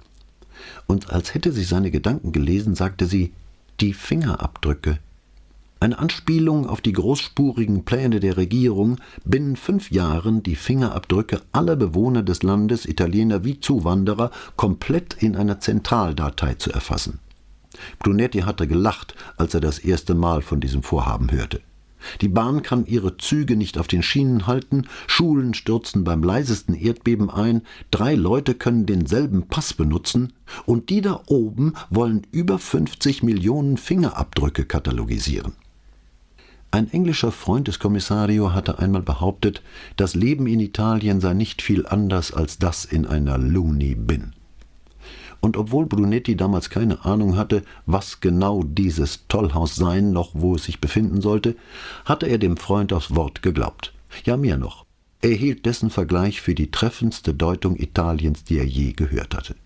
Und 0.86 1.10
als 1.10 1.34
hätte 1.34 1.52
sie 1.52 1.64
seine 1.64 1.90
Gedanken 1.90 2.32
gelesen, 2.32 2.74
sagte 2.74 3.06
sie, 3.06 3.32
die 3.80 3.92
Fingerabdrücke 3.92 4.98
eine 5.86 6.00
Anspielung 6.00 6.66
auf 6.66 6.80
die 6.80 6.92
großspurigen 6.92 7.84
Pläne 7.84 8.18
der 8.18 8.36
Regierung, 8.36 8.96
binnen 9.24 9.54
fünf 9.54 9.92
Jahren 9.92 10.42
die 10.42 10.56
Fingerabdrücke 10.56 11.42
aller 11.52 11.76
Bewohner 11.76 12.24
des 12.24 12.42
Landes, 12.42 12.86
Italiener 12.86 13.44
wie 13.44 13.60
Zuwanderer, 13.60 14.32
komplett 14.56 15.22
in 15.22 15.36
einer 15.36 15.60
Zentraldatei 15.60 16.54
zu 16.54 16.72
erfassen. 16.72 17.20
Brunetti 18.00 18.40
hatte 18.40 18.66
gelacht, 18.66 19.14
als 19.36 19.54
er 19.54 19.60
das 19.60 19.78
erste 19.78 20.16
Mal 20.16 20.42
von 20.42 20.58
diesem 20.58 20.82
Vorhaben 20.82 21.30
hörte. 21.30 21.60
Die 22.20 22.28
Bahn 22.28 22.62
kann 22.62 22.86
ihre 22.86 23.16
Züge 23.16 23.56
nicht 23.56 23.78
auf 23.78 23.86
den 23.86 24.02
Schienen 24.02 24.48
halten, 24.48 24.88
Schulen 25.06 25.54
stürzen 25.54 26.02
beim 26.02 26.24
leisesten 26.24 26.74
Erdbeben 26.74 27.30
ein, 27.30 27.62
drei 27.92 28.16
Leute 28.16 28.54
können 28.54 28.86
denselben 28.86 29.46
Pass 29.46 29.72
benutzen, 29.72 30.32
und 30.64 30.90
die 30.90 31.00
da 31.00 31.22
oben 31.26 31.74
wollen 31.90 32.26
über 32.32 32.58
50 32.58 33.22
Millionen 33.22 33.76
Fingerabdrücke 33.76 34.64
katalogisieren. 34.64 35.52
Ein 36.76 36.92
englischer 36.92 37.32
Freund 37.32 37.68
des 37.68 37.78
Kommissario 37.78 38.52
hatte 38.52 38.78
einmal 38.78 39.00
behauptet, 39.00 39.62
das 39.96 40.14
Leben 40.14 40.46
in 40.46 40.60
Italien 40.60 41.22
sei 41.22 41.32
nicht 41.32 41.62
viel 41.62 41.86
anders 41.86 42.34
als 42.34 42.58
das 42.58 42.84
in 42.84 43.06
einer 43.06 43.38
Looney 43.38 43.94
Bin. 43.94 44.34
Und 45.40 45.56
obwohl 45.56 45.86
Brunetti 45.86 46.36
damals 46.36 46.68
keine 46.68 47.06
Ahnung 47.06 47.34
hatte, 47.34 47.62
was 47.86 48.20
genau 48.20 48.62
dieses 48.62 49.26
Tollhaus 49.26 49.74
sein 49.74 50.12
noch 50.12 50.32
wo 50.34 50.56
es 50.56 50.64
sich 50.64 50.78
befinden 50.78 51.22
sollte, 51.22 51.56
hatte 52.04 52.26
er 52.26 52.36
dem 52.36 52.58
Freund 52.58 52.92
aufs 52.92 53.14
Wort 53.14 53.40
geglaubt. 53.40 53.94
Ja, 54.26 54.36
mehr 54.36 54.58
noch. 54.58 54.84
Er 55.22 55.32
hielt 55.32 55.64
dessen 55.64 55.88
Vergleich 55.88 56.42
für 56.42 56.54
die 56.54 56.70
treffendste 56.70 57.32
Deutung 57.32 57.76
Italiens, 57.76 58.44
die 58.44 58.58
er 58.58 58.66
je 58.66 58.92
gehört 58.92 59.34
hatte. 59.34 59.56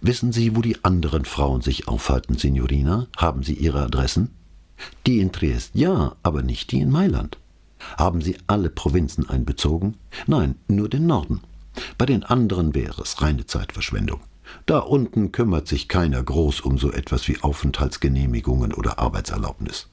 Wissen 0.00 0.30
Sie, 0.30 0.54
wo 0.54 0.62
die 0.62 0.84
anderen 0.84 1.24
Frauen 1.24 1.62
sich 1.62 1.88
aufhalten, 1.88 2.38
Signorina? 2.38 3.08
Haben 3.16 3.42
Sie 3.42 3.54
ihre 3.54 3.82
Adressen? 3.82 4.30
Die 5.06 5.20
in 5.20 5.32
Triest 5.32 5.74
ja, 5.74 6.16
aber 6.22 6.42
nicht 6.42 6.72
die 6.72 6.80
in 6.80 6.90
Mailand. 6.90 7.38
Haben 7.98 8.20
Sie 8.20 8.36
alle 8.46 8.70
Provinzen 8.70 9.28
einbezogen? 9.28 9.96
Nein, 10.26 10.56
nur 10.68 10.88
den 10.88 11.06
Norden. 11.06 11.40
Bei 11.98 12.06
den 12.06 12.24
anderen 12.24 12.74
wäre 12.74 13.02
es 13.02 13.22
reine 13.22 13.46
Zeitverschwendung. 13.46 14.20
Da 14.66 14.80
unten 14.80 15.32
kümmert 15.32 15.68
sich 15.68 15.88
keiner 15.88 16.22
groß 16.22 16.60
um 16.60 16.78
so 16.78 16.92
etwas 16.92 17.28
wie 17.28 17.40
Aufenthaltsgenehmigungen 17.40 18.74
oder 18.74 18.98
Arbeitserlaubnis. 18.98 19.88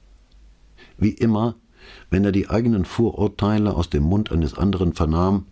Wie 0.97 1.11
immer, 1.11 1.55
wenn 2.09 2.25
er 2.25 2.31
die 2.31 2.49
eigenen 2.49 2.85
Vorurteile 2.85 3.75
aus 3.75 3.89
dem 3.89 4.03
Mund 4.03 4.31
eines 4.31 4.55
anderen 4.55 4.93
vernahm, 4.93 5.45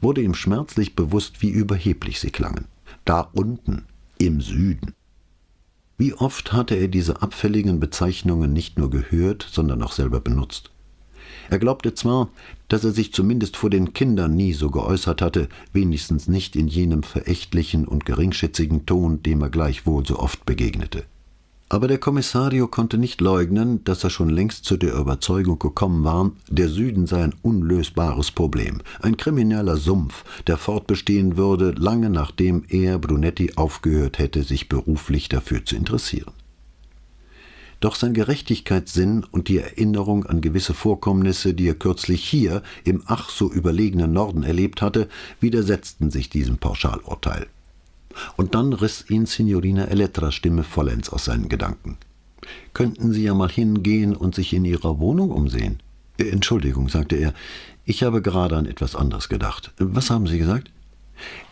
wurde 0.00 0.22
ihm 0.22 0.34
schmerzlich 0.34 0.94
bewusst, 0.94 1.42
wie 1.42 1.50
überheblich 1.50 2.20
sie 2.20 2.30
klangen. 2.30 2.66
Da 3.04 3.20
unten, 3.32 3.86
im 4.18 4.40
Süden. 4.40 4.94
Wie 5.96 6.12
oft 6.14 6.52
hatte 6.52 6.74
er 6.74 6.88
diese 6.88 7.22
abfälligen 7.22 7.78
Bezeichnungen 7.78 8.52
nicht 8.52 8.78
nur 8.78 8.90
gehört, 8.90 9.46
sondern 9.50 9.82
auch 9.82 9.92
selber 9.92 10.20
benutzt. 10.20 10.70
Er 11.50 11.58
glaubte 11.58 11.94
zwar, 11.94 12.30
dass 12.68 12.84
er 12.84 12.90
sich 12.90 13.12
zumindest 13.12 13.56
vor 13.56 13.70
den 13.70 13.92
Kindern 13.92 14.34
nie 14.34 14.54
so 14.54 14.70
geäußert 14.70 15.22
hatte, 15.22 15.48
wenigstens 15.72 16.26
nicht 16.26 16.56
in 16.56 16.66
jenem 16.66 17.02
verächtlichen 17.02 17.86
und 17.86 18.06
geringschätzigen 18.06 18.86
Ton, 18.86 19.22
dem 19.22 19.42
er 19.42 19.50
gleichwohl 19.50 20.04
so 20.04 20.18
oft 20.18 20.44
begegnete. 20.46 21.04
Aber 21.68 21.88
der 21.88 21.98
Kommissario 21.98 22.68
konnte 22.68 22.98
nicht 22.98 23.20
leugnen, 23.20 23.82
dass 23.84 24.04
er 24.04 24.10
schon 24.10 24.28
längst 24.28 24.64
zu 24.64 24.76
der 24.76 24.94
Überzeugung 24.94 25.58
gekommen 25.58 26.04
war, 26.04 26.30
der 26.48 26.68
Süden 26.68 27.06
sei 27.06 27.24
ein 27.24 27.34
unlösbares 27.42 28.30
Problem, 28.30 28.82
ein 29.00 29.16
krimineller 29.16 29.76
Sumpf, 29.76 30.24
der 30.46 30.58
fortbestehen 30.58 31.36
würde, 31.36 31.70
lange 31.70 32.10
nachdem 32.10 32.64
er, 32.68 32.98
Brunetti, 32.98 33.52
aufgehört 33.56 34.18
hätte, 34.18 34.42
sich 34.42 34.68
beruflich 34.68 35.28
dafür 35.28 35.64
zu 35.64 35.74
interessieren. 35.74 36.32
Doch 37.80 37.96
sein 37.96 38.14
Gerechtigkeitssinn 38.14 39.24
und 39.30 39.48
die 39.48 39.58
Erinnerung 39.58 40.24
an 40.24 40.40
gewisse 40.40 40.74
Vorkommnisse, 40.74 41.54
die 41.54 41.68
er 41.68 41.74
kürzlich 41.74 42.24
hier 42.24 42.62
im 42.84 43.02
ach 43.06 43.30
so 43.30 43.50
überlegenen 43.50 44.12
Norden 44.12 44.42
erlebt 44.42 44.80
hatte, 44.80 45.08
widersetzten 45.40 46.10
sich 46.10 46.30
diesem 46.30 46.58
Pauschalurteil. 46.58 47.46
Und 48.36 48.54
dann 48.54 48.72
riss 48.72 49.08
ihn 49.08 49.26
Signorina 49.26 49.86
Elettras 49.86 50.34
Stimme 50.34 50.64
vollends 50.64 51.10
aus 51.10 51.24
seinen 51.24 51.48
Gedanken. 51.48 51.98
Könnten 52.72 53.12
Sie 53.12 53.24
ja 53.24 53.34
mal 53.34 53.50
hingehen 53.50 54.14
und 54.14 54.34
sich 54.34 54.52
in 54.52 54.64
Ihrer 54.64 54.98
Wohnung 54.98 55.30
umsehen? 55.30 55.80
Äh, 56.18 56.28
Entschuldigung, 56.28 56.88
sagte 56.88 57.16
er, 57.16 57.34
ich 57.84 58.02
habe 58.02 58.22
gerade 58.22 58.56
an 58.56 58.66
etwas 58.66 58.94
anderes 58.94 59.28
gedacht. 59.28 59.72
Was 59.78 60.10
haben 60.10 60.26
Sie 60.26 60.38
gesagt? 60.38 60.70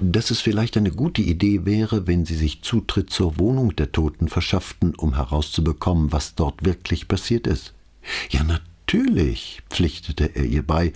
Dass 0.00 0.30
es 0.30 0.40
vielleicht 0.40 0.76
eine 0.76 0.90
gute 0.90 1.22
Idee 1.22 1.64
wäre, 1.64 2.06
wenn 2.06 2.24
Sie 2.24 2.34
sich 2.34 2.62
Zutritt 2.62 3.10
zur 3.10 3.38
Wohnung 3.38 3.76
der 3.76 3.92
Toten 3.92 4.28
verschafften, 4.28 4.94
um 4.94 5.14
herauszubekommen, 5.14 6.12
was 6.12 6.34
dort 6.34 6.64
wirklich 6.64 7.06
passiert 7.06 7.46
ist. 7.46 7.72
Ja, 8.30 8.42
natürlich, 8.42 9.62
pflichtete 9.70 10.34
er 10.34 10.44
ihr 10.44 10.66
bei 10.66 10.92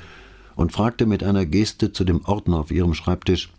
und 0.57 0.73
fragte 0.73 1.07
mit 1.07 1.23
einer 1.23 1.47
Geste 1.47 1.93
zu 1.93 2.03
dem 2.05 2.25
Ordner 2.25 2.59
auf 2.59 2.71
ihrem 2.71 2.95
Schreibtisch 2.95 3.51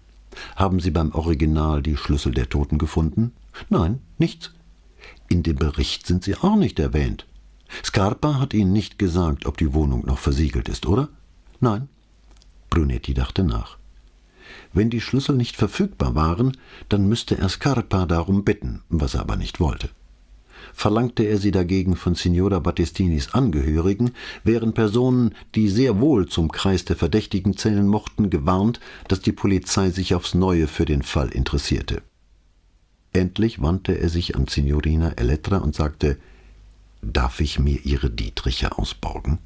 Haben 0.55 0.79
Sie 0.79 0.91
beim 0.91 1.11
Original 1.13 1.81
die 1.81 1.97
Schlüssel 1.97 2.33
der 2.33 2.49
Toten 2.49 2.77
gefunden? 2.77 3.33
Nein, 3.69 3.99
nichts. 4.17 4.51
In 5.29 5.43
dem 5.43 5.55
Bericht 5.55 6.07
sind 6.07 6.23
sie 6.23 6.35
auch 6.35 6.55
nicht 6.55 6.79
erwähnt. 6.79 7.25
Scarpa 7.83 8.39
hat 8.39 8.53
Ihnen 8.53 8.71
nicht 8.71 8.97
gesagt, 8.97 9.45
ob 9.45 9.57
die 9.57 9.73
Wohnung 9.73 10.05
noch 10.05 10.19
versiegelt 10.19 10.69
ist, 10.69 10.85
oder? 10.85 11.09
Nein. 11.59 11.89
Brunetti 12.69 13.13
dachte 13.13 13.43
nach. 13.43 13.77
Wenn 14.73 14.89
die 14.89 15.01
Schlüssel 15.01 15.35
nicht 15.35 15.55
verfügbar 15.55 16.15
waren, 16.15 16.55
dann 16.89 17.07
müsste 17.07 17.38
er 17.38 17.49
Scarpa 17.49 18.05
darum 18.05 18.43
bitten, 18.43 18.83
was 18.89 19.15
er 19.15 19.21
aber 19.21 19.35
nicht 19.35 19.59
wollte. 19.59 19.89
Verlangte 20.78 21.23
er 21.23 21.39
sie 21.39 21.49
dagegen 21.49 21.95
von 21.95 22.13
Signora 22.13 22.59
Battistinis 22.59 23.34
Angehörigen, 23.34 24.11
wären 24.43 24.75
Personen, 24.75 25.34
die 25.55 25.69
sehr 25.69 25.99
wohl 25.99 26.28
zum 26.28 26.51
Kreis 26.51 26.86
der 26.86 26.95
Verdächtigen 26.95 27.57
zählen 27.57 27.88
mochten, 27.88 28.30
gewarnt, 28.30 28.80
dass 29.07 29.19
die 29.19 29.32
Polizei 29.32 29.89
sich 29.89 30.13
aufs 30.13 30.36
Neue 30.36 30.67
für 30.67 30.86
den 30.86 31.01
Fall 31.01 31.30
interessierte. 31.30 32.03
Endlich 33.11 33.59
wandte 33.59 33.99
er 33.99 34.09
sich 34.09 34.36
an 34.36 34.45
Signorina 34.45 35.13
Elettra 35.13 35.57
und 35.57 35.73
sagte 35.73 36.19
Darf 37.01 37.41
ich 37.41 37.57
mir 37.57 37.84
Ihre 37.84 38.11
Dietriche 38.11 38.78
ausborgen? 38.78 39.39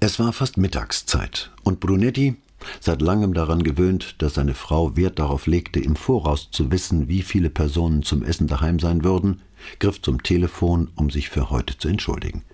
Es 0.00 0.18
war 0.18 0.34
fast 0.34 0.58
Mittagszeit, 0.58 1.50
und 1.64 1.80
Brunetti, 1.80 2.36
seit 2.80 3.02
langem 3.02 3.34
daran 3.34 3.62
gewöhnt, 3.62 4.16
dass 4.18 4.34
seine 4.34 4.54
Frau 4.54 4.96
Wert 4.96 5.18
darauf 5.18 5.46
legte, 5.46 5.80
im 5.80 5.96
Voraus 5.96 6.50
zu 6.50 6.70
wissen, 6.70 7.08
wie 7.08 7.22
viele 7.22 7.50
Personen 7.50 8.02
zum 8.02 8.22
Essen 8.22 8.46
daheim 8.46 8.78
sein 8.78 9.04
würden, 9.04 9.42
griff 9.78 10.02
zum 10.02 10.22
Telefon, 10.22 10.90
um 10.96 11.10
sich 11.10 11.28
für 11.28 11.50
heute 11.50 11.78
zu 11.78 11.88
entschuldigen. 11.88 12.44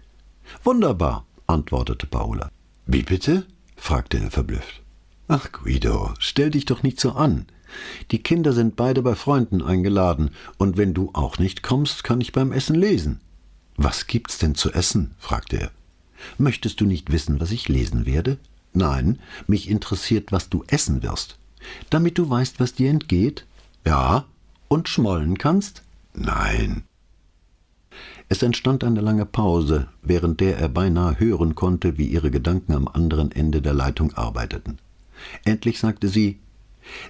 Wunderbar, 0.65 1.25
antwortete 1.47 2.07
Paola. 2.07 2.51
Wie 2.87 3.03
bitte? 3.03 3.47
fragte 3.77 4.19
er 4.19 4.31
verblüfft. 4.31 4.83
Ach, 5.29 5.51
Guido, 5.53 6.11
stell 6.19 6.51
dich 6.51 6.65
doch 6.65 6.83
nicht 6.83 7.01
so 7.01 7.13
an. 7.13 7.47
Die 8.11 8.23
Kinder 8.23 8.53
sind 8.53 8.77
beide 8.77 9.03
bei 9.03 9.15
Freunden 9.15 9.63
eingeladen, 9.63 10.31
und 10.59 10.77
wenn 10.77 10.95
du 10.95 11.11
auch 11.15 11.39
nicht 11.39 11.63
kommst, 11.63 12.05
kann 12.05 12.21
ich 12.21 12.33
beim 12.33 12.53
Essen 12.53 12.75
lesen. 12.75 13.21
Was 13.77 14.07
gibt's 14.07 14.39
denn 14.39 14.55
zu 14.55 14.73
essen? 14.73 15.15
fragte 15.19 15.59
er. 15.59 15.71
Möchtest 16.39 16.81
du 16.81 16.85
nicht 16.85 17.11
wissen, 17.11 17.41
was 17.41 17.51
ich 17.51 17.69
lesen 17.69 18.07
werde? 18.07 18.39
Nein, 18.73 19.19
mich 19.47 19.69
interessiert, 19.69 20.33
was 20.33 20.49
du 20.49 20.65
essen 20.67 21.03
wirst. 21.03 21.39
Damit 21.91 22.19
du 22.19 22.29
weißt, 22.29 22.61
was 22.61 22.75
dir 22.75 22.91
entgeht? 22.91 23.47
Ja. 23.87 24.27
Und 24.69 24.89
schmollen 24.89 25.37
kannst? 25.37 25.83
Nein. 26.15 26.85
Es 28.29 28.43
entstand 28.43 28.85
eine 28.85 29.03
lange 29.03 29.27
Pause, 29.27 29.89
während 30.01 30.41
der 30.41 30.57
er 30.57 30.69
beinahe 30.69 31.21
hören 31.21 31.55
konnte, 31.55 31.99
wie 31.99 32.07
ihre 32.07 32.31
Gedanken 32.31 32.73
am 32.73 32.89
anderen 32.89 33.31
Ende 33.31 33.61
der 33.61 33.75
Leitung 33.75 34.15
arbeiteten. 34.15 34.79
Endlich 35.45 35.79
sagte 35.79 36.09
sie 36.09 36.41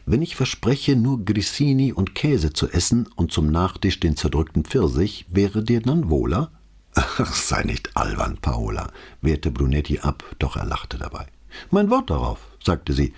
wenn 0.07 0.23
ich 0.23 0.37
verspreche, 0.37 0.97
nur 0.97 1.25
Grissini 1.25 1.93
und 1.93 2.15
Käse 2.15 2.53
zu 2.53 2.69
essen 2.71 3.09
und 3.17 3.33
zum 3.33 3.51
Nachtisch 3.51 4.01
den 4.01 4.17
zerdrückten 4.17 4.65
Pfirsich, 4.65 5.27
wäre 5.31 5.63
dir 5.63 5.81
dann 5.81 6.11
wohler? 6.11 6.51
Ach, 6.95 7.35
sei 7.35 7.63
nicht 7.63 7.97
albern, 7.97 8.39
Paola, 8.41 8.91
wehrte 9.21 9.51
Brunetti 9.51 10.01
ab, 10.01 10.25
doch 10.39 10.57
er 10.57 10.67
lachte 10.67 10.99
dabei. 10.99 11.27
Mein 11.71 11.91
Wort 11.91 12.11
darauf, 12.11 12.39
sagte 12.63 12.93
sie, 12.93 13.13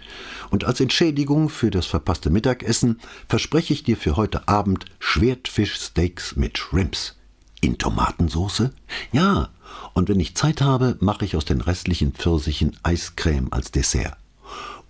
und 0.51 0.65
als 0.65 0.81
Entschädigung 0.81 1.49
für 1.49 1.71
das 1.71 1.87
verpasste 1.87 2.31
Mittagessen 2.31 3.01
verspreche 3.29 3.73
ich 3.73 3.83
dir 3.83 3.97
für 3.97 4.17
heute 4.17 4.49
Abend 4.49 4.87
Schwertfischsteaks 4.99 6.37
mit 6.37 6.59
Shrimps. 6.59 7.17
In 7.61 7.79
Tomatensauce? 7.79 8.71
Ja, 9.13 9.49
und 9.95 10.09
wenn 10.09 10.21
ich 10.21 10.35
Zeit 10.35 10.61
habe, 10.61 10.97
mache 11.01 11.25
ich 11.25 11.37
aus 11.37 11.45
den 11.45 11.61
restlichen 11.61 12.13
Pfirsichen 12.13 12.77
Eiscreme 12.83 13.49
als 13.53 13.71
Dessert 13.71 14.17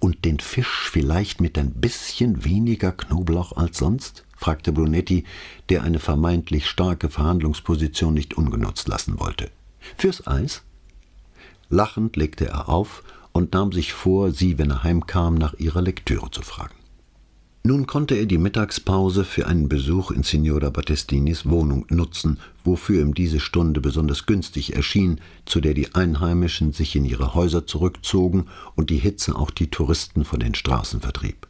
und 0.04 0.24
den 0.24 0.38
Fisch 0.38 0.90
vielleicht 0.90 1.40
mit 1.40 1.56
ein 1.56 1.72
bisschen 1.72 2.44
weniger 2.44 2.92
Knoblauch 2.92 3.56
als 3.56 3.78
sonst? 3.78 4.24
fragte 4.36 4.72
Brunetti, 4.72 5.24
der 5.70 5.82
eine 5.82 5.98
vermeintlich 5.98 6.68
starke 6.68 7.08
Verhandlungsposition 7.08 8.12
nicht 8.12 8.34
ungenutzt 8.34 8.88
lassen 8.88 9.18
wollte. 9.18 9.50
Fürs 9.96 10.26
Eis? 10.26 10.62
Lachend 11.70 12.16
legte 12.16 12.46
er 12.46 12.68
auf 12.68 13.02
und 13.34 13.52
nahm 13.52 13.72
sich 13.72 13.92
vor, 13.92 14.30
sie, 14.30 14.56
wenn 14.56 14.70
er 14.70 14.84
heimkam, 14.84 15.34
nach 15.34 15.52
ihrer 15.54 15.82
Lektüre 15.82 16.30
zu 16.30 16.40
fragen. 16.40 16.74
Nun 17.66 17.86
konnte 17.86 18.14
er 18.14 18.26
die 18.26 18.38
Mittagspause 18.38 19.24
für 19.24 19.46
einen 19.46 19.70
Besuch 19.70 20.10
in 20.10 20.22
Signora 20.22 20.70
Battestinis 20.70 21.46
Wohnung 21.46 21.86
nutzen, 21.88 22.38
wofür 22.62 23.00
ihm 23.00 23.14
diese 23.14 23.40
Stunde 23.40 23.80
besonders 23.80 24.26
günstig 24.26 24.76
erschien, 24.76 25.18
zu 25.46 25.60
der 25.60 25.72
die 25.72 25.94
Einheimischen 25.94 26.72
sich 26.72 26.94
in 26.94 27.06
ihre 27.06 27.34
Häuser 27.34 27.66
zurückzogen 27.66 28.46
und 28.74 28.90
die 28.90 28.98
Hitze 28.98 29.34
auch 29.34 29.50
die 29.50 29.70
Touristen 29.70 30.24
von 30.24 30.40
den 30.40 30.54
Straßen 30.54 31.00
vertrieb. 31.00 31.48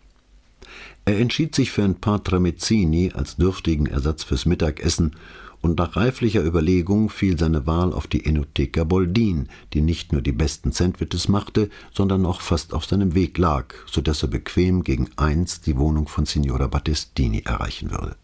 Er 1.05 1.19
entschied 1.19 1.55
sich 1.55 1.71
für 1.71 1.83
ein 1.83 1.97
paar 1.97 2.23
Tramezzini 2.23 3.11
als 3.13 3.37
dürftigen 3.37 3.87
Ersatz 3.87 4.23
fürs 4.23 4.47
Mittagessen 4.47 5.17
und 5.65 5.79
nach 5.79 5.97
reiflicher 5.97 6.45
Überlegung 6.45 7.09
fiel 7.09 7.39
seine 7.39 7.67
Wahl 7.67 7.95
auf 7.95 8.07
die 8.07 8.27
Enoteca 8.27 8.85
Boldin, 8.85 9.49
die 9.73 9.81
nicht 9.81 10.13
nur 10.13 10.21
die 10.21 10.33
besten 10.33 10.73
Sandwiches 10.73 11.29
machte, 11.29 11.71
sondern 11.91 12.27
auch 12.27 12.43
fast 12.43 12.75
auf 12.75 12.85
seinem 12.85 13.15
Weg 13.15 13.39
lag, 13.39 13.73
so 13.91 14.03
dass 14.03 14.23
er 14.23 14.29
bequem 14.29 14.85
gegen 14.85 15.09
eins 15.17 15.63
die 15.63 15.79
Wohnung 15.79 16.07
von 16.07 16.27
Signora 16.27 16.67
Battistini 16.67 17.45
erreichen 17.47 17.91
würde. 17.91 18.17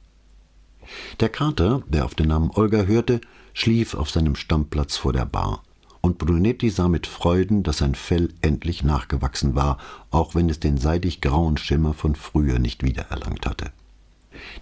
Der 1.20 1.30
Kater, 1.30 1.82
der 1.88 2.04
auf 2.04 2.14
den 2.14 2.28
Namen 2.28 2.50
Olga 2.50 2.82
hörte, 2.82 3.22
schlief 3.54 3.94
auf 3.94 4.10
seinem 4.10 4.36
Stammplatz 4.36 4.98
vor 4.98 5.14
der 5.14 5.24
Bar, 5.24 5.62
und 6.02 6.18
Brunetti 6.18 6.68
sah 6.68 6.88
mit 6.88 7.06
Freuden, 7.06 7.62
dass 7.62 7.78
sein 7.78 7.94
Fell 7.94 8.28
endlich 8.42 8.84
nachgewachsen 8.84 9.54
war, 9.54 9.78
auch 10.10 10.34
wenn 10.34 10.50
es 10.50 10.60
den 10.60 10.76
seidig 10.76 11.22
grauen 11.22 11.56
Schimmer 11.56 11.94
von 11.94 12.16
früher 12.16 12.58
nicht 12.58 12.82
wiedererlangt 12.82 13.46
hatte. 13.46 13.72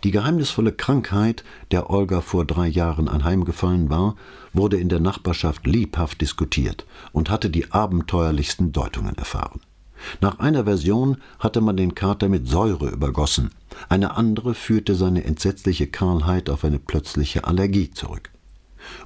Die 0.05 0.11
geheimnisvolle 0.11 0.73
Krankheit, 0.73 1.45
der 1.71 1.91
Olga 1.91 2.21
vor 2.21 2.45
drei 2.45 2.67
Jahren 2.67 3.09
anheimgefallen 3.09 3.91
war, 3.91 4.17
wurde 4.53 4.79
in 4.79 4.89
der 4.89 5.01
Nachbarschaft 5.01 5.67
lebhaft 5.67 6.21
diskutiert 6.21 6.87
und 7.13 7.31
hatte 7.31 7.51
die 7.51 7.71
abenteuerlichsten 7.71 8.73
Deutungen 8.73 9.17
erfahren. 9.17 9.61
Nach 10.21 10.39
einer 10.39 10.65
Version 10.65 11.19
hatte 11.39 11.61
man 11.61 11.77
den 11.77 11.95
Kater 11.95 12.29
mit 12.29 12.49
Säure 12.49 12.89
übergossen, 12.89 13.51
eine 13.89 14.17
andere 14.17 14.55
führte 14.55 14.95
seine 14.95 15.25
entsetzliche 15.25 15.87
Kahlheit 15.87 16.51
auf 16.51 16.65
eine 16.65 16.79
plötzliche 16.79 17.45
Allergie 17.45 17.91
zurück. 17.91 18.31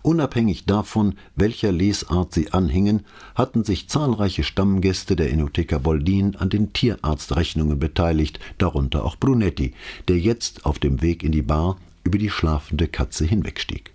Unabhängig 0.03 0.67
davon, 0.67 1.15
welcher 1.37 1.73
Lesart 1.73 2.33
sie 2.33 2.53
anhingen, 2.53 3.03
hatten 3.35 3.65
sich 3.65 3.89
zahlreiche 3.89 4.43
Stammgäste 4.43 5.17
der 5.17 5.31
Enoteca 5.31 5.79
Boldin 5.79 6.37
an 6.37 6.51
den 6.51 6.73
Tierarztrechnungen 6.73 7.79
beteiligt, 7.79 8.41
darunter 8.59 9.05
auch 9.05 9.17
Brunetti, 9.17 9.75
der 10.09 10.19
jetzt 10.19 10.67
auf 10.67 10.79
dem 10.79 11.03
Weg 11.03 11.23
in 11.23 11.33
die 11.33 11.43
Bar 11.43 11.77
über 12.05 12.19
die 12.19 12.31
schlafende 12.31 12.89
Katze 12.89 13.25
hinwegstieg. 13.25 13.93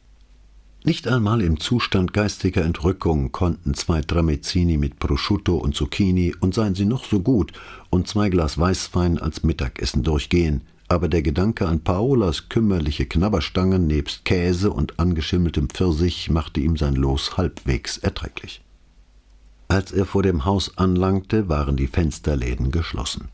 Nicht 0.84 1.08
einmal 1.08 1.42
im 1.42 1.60
Zustand 1.60 2.14
geistiger 2.14 2.64
Entrückung 2.64 3.34
konnten 3.34 3.74
zwei 3.74 4.02
Tramezzini 4.02 4.78
mit 4.78 5.00
Prosciutto 5.00 5.58
und 5.58 5.76
Zucchini 5.76 6.34
und 6.40 6.54
seien 6.54 6.76
sie 6.76 6.86
noch 6.86 7.04
so 7.04 7.20
gut 7.20 7.52
und 7.90 8.08
zwei 8.08 8.30
Glas 8.30 8.58
Weißwein 8.58 9.18
als 9.18 9.44
Mittagessen 9.44 10.04
durchgehen, 10.04 10.62
aber 10.88 11.10
der 11.10 11.22
Gedanke 11.22 11.68
an 11.68 11.82
Paolas 11.82 12.50
kümmerliche 12.50 13.06
Knabberstangen 13.06 13.88
nebst 13.88 14.24
Käse 14.26 14.72
und 14.72 15.00
angeschimmeltem 15.00 15.70
Pfirsich 15.70 16.30
machte 16.30 16.62
ihm 16.62 16.78
sein 16.78 16.96
Los 16.96 17.38
halbwegs 17.38 17.98
erträglich. 17.98 18.64
Als 19.68 19.92
er 19.92 20.06
vor 20.06 20.24
dem 20.24 20.46
Haus 20.46 20.78
anlangte, 20.78 21.50
waren 21.50 21.76
die 21.76 21.88
Fensterläden 21.88 22.72
geschlossen. 22.72 23.30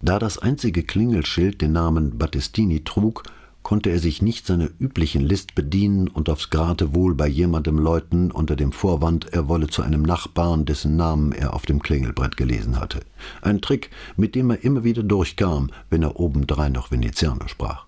Da 0.00 0.18
das 0.18 0.38
einzige 0.38 0.84
Klingelschild 0.84 1.60
den 1.60 1.72
Namen 1.72 2.16
Battistini 2.18 2.84
trug, 2.84 3.24
konnte 3.66 3.90
er 3.90 3.98
sich 3.98 4.22
nicht 4.22 4.46
seiner 4.46 4.68
üblichen 4.78 5.22
List 5.22 5.56
bedienen 5.56 6.06
und 6.06 6.30
aufs 6.30 6.50
Geratewohl 6.50 7.16
bei 7.16 7.26
jemandem 7.26 7.80
läuten 7.80 8.30
unter 8.30 8.54
dem 8.54 8.70
Vorwand, 8.70 9.32
er 9.32 9.48
wolle 9.48 9.66
zu 9.66 9.82
einem 9.82 10.02
Nachbarn, 10.02 10.66
dessen 10.66 10.94
Namen 10.94 11.32
er 11.32 11.52
auf 11.52 11.66
dem 11.66 11.82
Klingelbrett 11.82 12.36
gelesen 12.36 12.78
hatte. 12.78 13.00
Ein 13.42 13.60
Trick, 13.60 13.90
mit 14.16 14.36
dem 14.36 14.50
er 14.50 14.62
immer 14.62 14.84
wieder 14.84 15.02
durchkam, 15.02 15.70
wenn 15.90 16.04
er 16.04 16.20
obendrein 16.20 16.70
noch 16.70 16.92
Venezianer 16.92 17.48
sprach. 17.48 17.86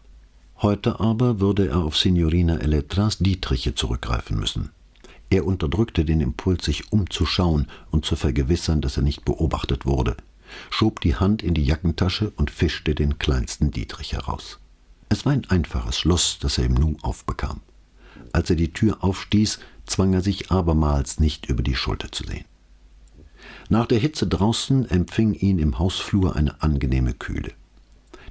Heute 0.62 0.98
aber 0.98 1.38
würde 1.38 1.68
er 1.68 1.76
auf 1.76 1.96
Signorina 1.96 2.56
Elettras 2.56 3.18
Dietriche 3.18 3.76
zurückgreifen 3.76 4.36
müssen. 4.36 4.70
Er 5.30 5.46
unterdrückte 5.46 6.04
den 6.04 6.20
Impuls, 6.20 6.64
sich 6.64 6.92
umzuschauen 6.92 7.68
und 7.92 8.04
zu 8.04 8.16
vergewissern, 8.16 8.80
dass 8.80 8.96
er 8.96 9.04
nicht 9.04 9.24
beobachtet 9.24 9.86
wurde. 9.86 10.16
schob 10.70 11.00
die 11.02 11.14
Hand 11.14 11.44
in 11.44 11.54
die 11.54 11.64
Jackentasche 11.64 12.32
und 12.34 12.50
fischte 12.50 12.96
den 12.96 13.20
kleinsten 13.20 13.70
Dietrich 13.70 14.14
heraus. 14.14 14.58
Es 15.08 15.24
war 15.24 15.32
ein 15.32 15.48
einfaches 15.48 15.98
Schloss, 15.98 16.38
das 16.40 16.58
er 16.58 16.66
im 16.66 16.74
Nu 16.74 16.96
aufbekam. 17.02 17.60
Als 18.32 18.50
er 18.50 18.56
die 18.56 18.72
Tür 18.72 18.98
aufstieß, 19.02 19.58
zwang 19.86 20.12
er 20.12 20.20
sich 20.20 20.50
abermals 20.50 21.18
nicht 21.18 21.46
über 21.46 21.62
die 21.62 21.76
Schulter 21.76 22.12
zu 22.12 22.24
sehen. 22.24 22.44
Nach 23.70 23.86
der 23.86 23.98
Hitze 23.98 24.26
draußen 24.26 24.88
empfing 24.90 25.34
ihn 25.34 25.58
im 25.58 25.78
Hausflur 25.78 26.36
eine 26.36 26.62
angenehme 26.62 27.14
Kühle. 27.14 27.52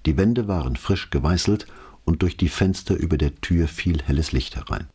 Die 0.06 0.18
Wände 0.18 0.48
waren 0.48 0.76
frisch 0.76 1.10
geweißelt 1.10 1.68
und 2.06 2.22
durch 2.22 2.38
die 2.38 2.49
Fenster 2.49 2.95
über 2.95 3.18
der 3.18 3.36
Tür 3.41 3.68
fiel 3.68 4.02
helles 4.04 4.32
Licht 4.32 4.56
herein. 4.56 4.88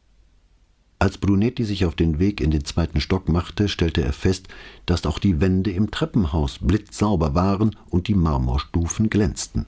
Als 0.99 1.19
Brunetti 1.19 1.65
sich 1.65 1.85
auf 1.85 1.97
den 1.97 2.21
Weg 2.21 2.41
in 2.41 2.53
den 2.53 2.65
zweiten 2.65 3.01
Stock 3.01 3.29
machte, 3.29 3.69
stellte 3.69 4.03
er 4.03 4.13
fest, 4.13 4.47
dass 4.87 5.05
auch 5.05 5.19
die 5.19 5.41
Wände 5.41 5.73
im 5.73 5.91
Treppenhaus 5.91 6.61
blitzsauber 6.61 7.35
waren 7.35 7.75
und 7.91 8.07
die 8.07 8.15
Marmorstufen 8.15 9.11
glänzten. 9.11 9.67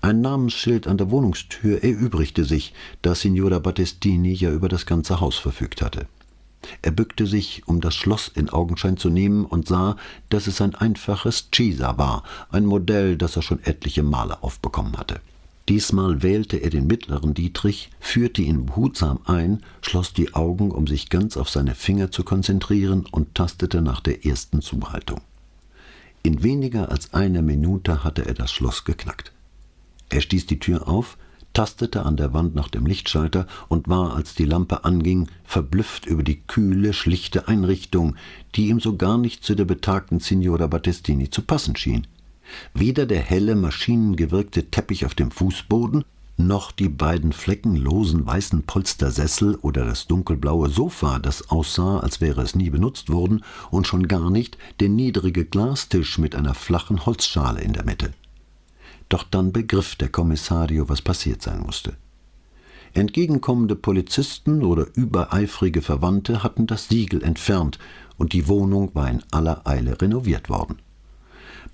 Ein 0.00 0.20
Namensschild 0.20 0.86
an 0.86 0.98
der 0.98 1.10
Wohnungstür 1.10 1.82
erübrigte 1.82 2.44
sich, 2.44 2.72
da 3.02 3.14
Signora 3.14 3.58
Battestini 3.58 4.32
ja 4.32 4.50
über 4.50 4.68
das 4.68 4.86
ganze 4.86 5.20
Haus 5.20 5.36
verfügt 5.36 5.82
hatte. 5.82 6.06
Er 6.80 6.92
bückte 6.92 7.26
sich, 7.26 7.62
um 7.66 7.80
das 7.80 7.94
Schloss 7.94 8.28
in 8.28 8.48
Augenschein 8.48 8.96
zu 8.96 9.10
nehmen, 9.10 9.44
und 9.44 9.66
sah, 9.66 9.96
dass 10.28 10.46
es 10.46 10.60
ein 10.60 10.74
einfaches 10.74 11.48
Cisa 11.54 11.98
war, 11.98 12.22
ein 12.50 12.66
Modell, 12.66 13.16
das 13.16 13.36
er 13.36 13.42
schon 13.42 13.62
etliche 13.64 14.02
Male 14.02 14.42
aufbekommen 14.42 14.96
hatte. 14.96 15.20
Diesmal 15.68 16.22
wählte 16.22 16.56
er 16.56 16.70
den 16.70 16.86
mittleren 16.86 17.34
Dietrich, 17.34 17.90
führte 18.00 18.42
ihn 18.42 18.66
behutsam 18.66 19.20
ein, 19.24 19.62
schloss 19.80 20.12
die 20.12 20.34
Augen, 20.34 20.72
um 20.72 20.86
sich 20.86 21.08
ganz 21.08 21.36
auf 21.36 21.48
seine 21.48 21.74
Finger 21.74 22.10
zu 22.10 22.24
konzentrieren, 22.24 23.06
und 23.10 23.34
tastete 23.34 23.80
nach 23.80 24.00
der 24.00 24.26
ersten 24.26 24.60
Zuhaltung. 24.60 25.20
In 26.24 26.42
weniger 26.42 26.90
als 26.90 27.14
einer 27.14 27.42
Minute 27.42 28.04
hatte 28.04 28.26
er 28.26 28.34
das 28.34 28.52
Schloss 28.52 28.84
geknackt. 28.84 29.32
Er 30.12 30.20
stieß 30.20 30.44
die 30.44 30.58
Tür 30.58 30.88
auf, 30.88 31.16
tastete 31.54 32.04
an 32.04 32.18
der 32.18 32.34
Wand 32.34 32.54
nach 32.54 32.68
dem 32.68 32.84
Lichtschalter 32.84 33.46
und 33.68 33.88
war, 33.88 34.14
als 34.14 34.34
die 34.34 34.44
Lampe 34.44 34.84
anging, 34.84 35.28
verblüfft 35.42 36.04
über 36.04 36.22
die 36.22 36.42
kühle, 36.42 36.92
schlichte 36.92 37.48
Einrichtung, 37.48 38.16
die 38.54 38.68
ihm 38.68 38.78
so 38.78 38.94
gar 38.98 39.16
nicht 39.16 39.42
zu 39.42 39.54
der 39.54 39.64
betagten 39.64 40.20
Signora 40.20 40.66
Battestini 40.66 41.30
zu 41.30 41.40
passen 41.40 41.76
schien. 41.76 42.06
Weder 42.74 43.06
der 43.06 43.20
helle, 43.20 43.54
maschinengewirkte 43.54 44.70
Teppich 44.70 45.06
auf 45.06 45.14
dem 45.14 45.30
Fußboden, 45.30 46.04
noch 46.36 46.72
die 46.72 46.90
beiden 46.90 47.32
fleckenlosen 47.32 48.26
weißen 48.26 48.64
Polstersessel 48.64 49.54
oder 49.62 49.86
das 49.86 50.08
dunkelblaue 50.08 50.68
Sofa, 50.68 51.20
das 51.20 51.48
aussah, 51.48 52.00
als 52.00 52.20
wäre 52.20 52.42
es 52.42 52.54
nie 52.54 52.68
benutzt 52.68 53.08
worden, 53.08 53.44
und 53.70 53.86
schon 53.86 54.08
gar 54.08 54.28
nicht 54.28 54.58
der 54.80 54.90
niedrige 54.90 55.46
Glastisch 55.46 56.18
mit 56.18 56.34
einer 56.34 56.52
flachen 56.52 57.06
Holzschale 57.06 57.62
in 57.62 57.72
der 57.72 57.86
Mitte. 57.86 58.12
Doch 59.12 59.24
dann 59.24 59.52
begriff 59.52 59.94
der 59.96 60.08
Kommissario, 60.08 60.88
was 60.88 61.02
passiert 61.02 61.42
sein 61.42 61.60
musste. 61.60 61.92
Entgegenkommende 62.94 63.76
Polizisten 63.76 64.64
oder 64.64 64.86
übereifrige 64.94 65.82
Verwandte 65.82 66.42
hatten 66.42 66.66
das 66.66 66.88
Siegel 66.88 67.22
entfernt, 67.22 67.78
und 68.16 68.32
die 68.32 68.48
Wohnung 68.48 68.94
war 68.94 69.10
in 69.10 69.22
aller 69.30 69.66
Eile 69.66 70.00
renoviert 70.00 70.48
worden. 70.48 70.78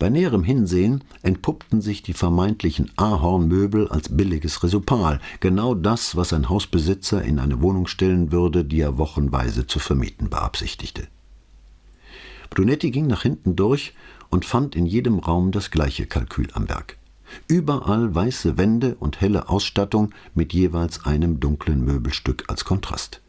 Bei 0.01 0.11
näherem 0.11 0.43
Hinsehen 0.43 1.05
entpuppten 1.23 1.81
sich 1.81 2.03
die 2.03 2.13
vermeintlichen 2.13 2.91
Ahornmöbel 2.97 3.87
als 3.87 4.09
billiges 4.09 4.65
Resupal, 4.65 5.21
genau 5.39 5.77
das, 5.77 6.17
was 6.17 6.33
ein 6.33 6.49
Hausbesitzer 6.49 7.23
in 7.23 7.39
eine 7.39 7.63
Wohnung 7.63 7.87
stellen 7.87 8.33
würde, 8.33 8.65
die 8.65 8.81
er 8.81 8.99
wochenweise 8.99 9.65
zu 9.65 9.79
vermieten 9.79 10.29
beabsichtigte. 10.29 11.07
Brunetti 12.51 12.91
ging 12.91 13.07
nach 13.07 13.23
hinten 13.23 13.55
durch 13.55 13.95
und 14.29 14.45
fand 14.45 14.75
in 14.75 14.87
jedem 14.87 15.21
Raum 15.21 15.53
das 15.53 15.71
gleiche 15.71 16.07
Kalkül 16.07 16.49
am 16.55 16.69
Werk. 16.69 16.98
Überall 17.47 18.15
weiße 18.15 18.59
Wände 18.59 18.97
und 18.99 19.21
helle 19.21 19.49
Ausstattung 19.49 20.11
mit 20.35 20.53
jeweils 20.53 21.05
einem 21.05 21.41
dunklen 21.41 21.85
Möbelstück 21.85 22.45
als 22.49 22.65
Kontrast. 22.65 23.21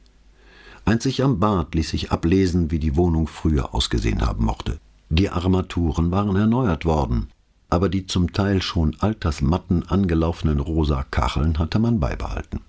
Einzig 0.85 1.23
am 1.23 1.39
Bad 1.39 1.75
ließ 1.75 1.89
sich 1.89 2.11
ablesen, 2.11 2.71
wie 2.71 2.79
die 2.79 2.95
Wohnung 2.95 3.27
früher 3.27 3.75
ausgesehen 3.75 4.25
haben 4.25 4.45
mochte. 4.45 4.79
Die 5.09 5.29
Armaturen 5.29 6.11
waren 6.11 6.35
erneuert 6.35 6.85
worden, 6.85 7.29
aber 7.69 7.89
die 7.89 8.07
zum 8.07 8.33
Teil 8.33 8.61
schon 8.61 8.95
altersmatten 8.99 9.87
angelaufenen 9.89 10.59
rosa 10.59 11.05
Kacheln 11.09 11.59
hatte 11.59 11.79
man 11.79 11.99
beibehalten. 11.99 12.61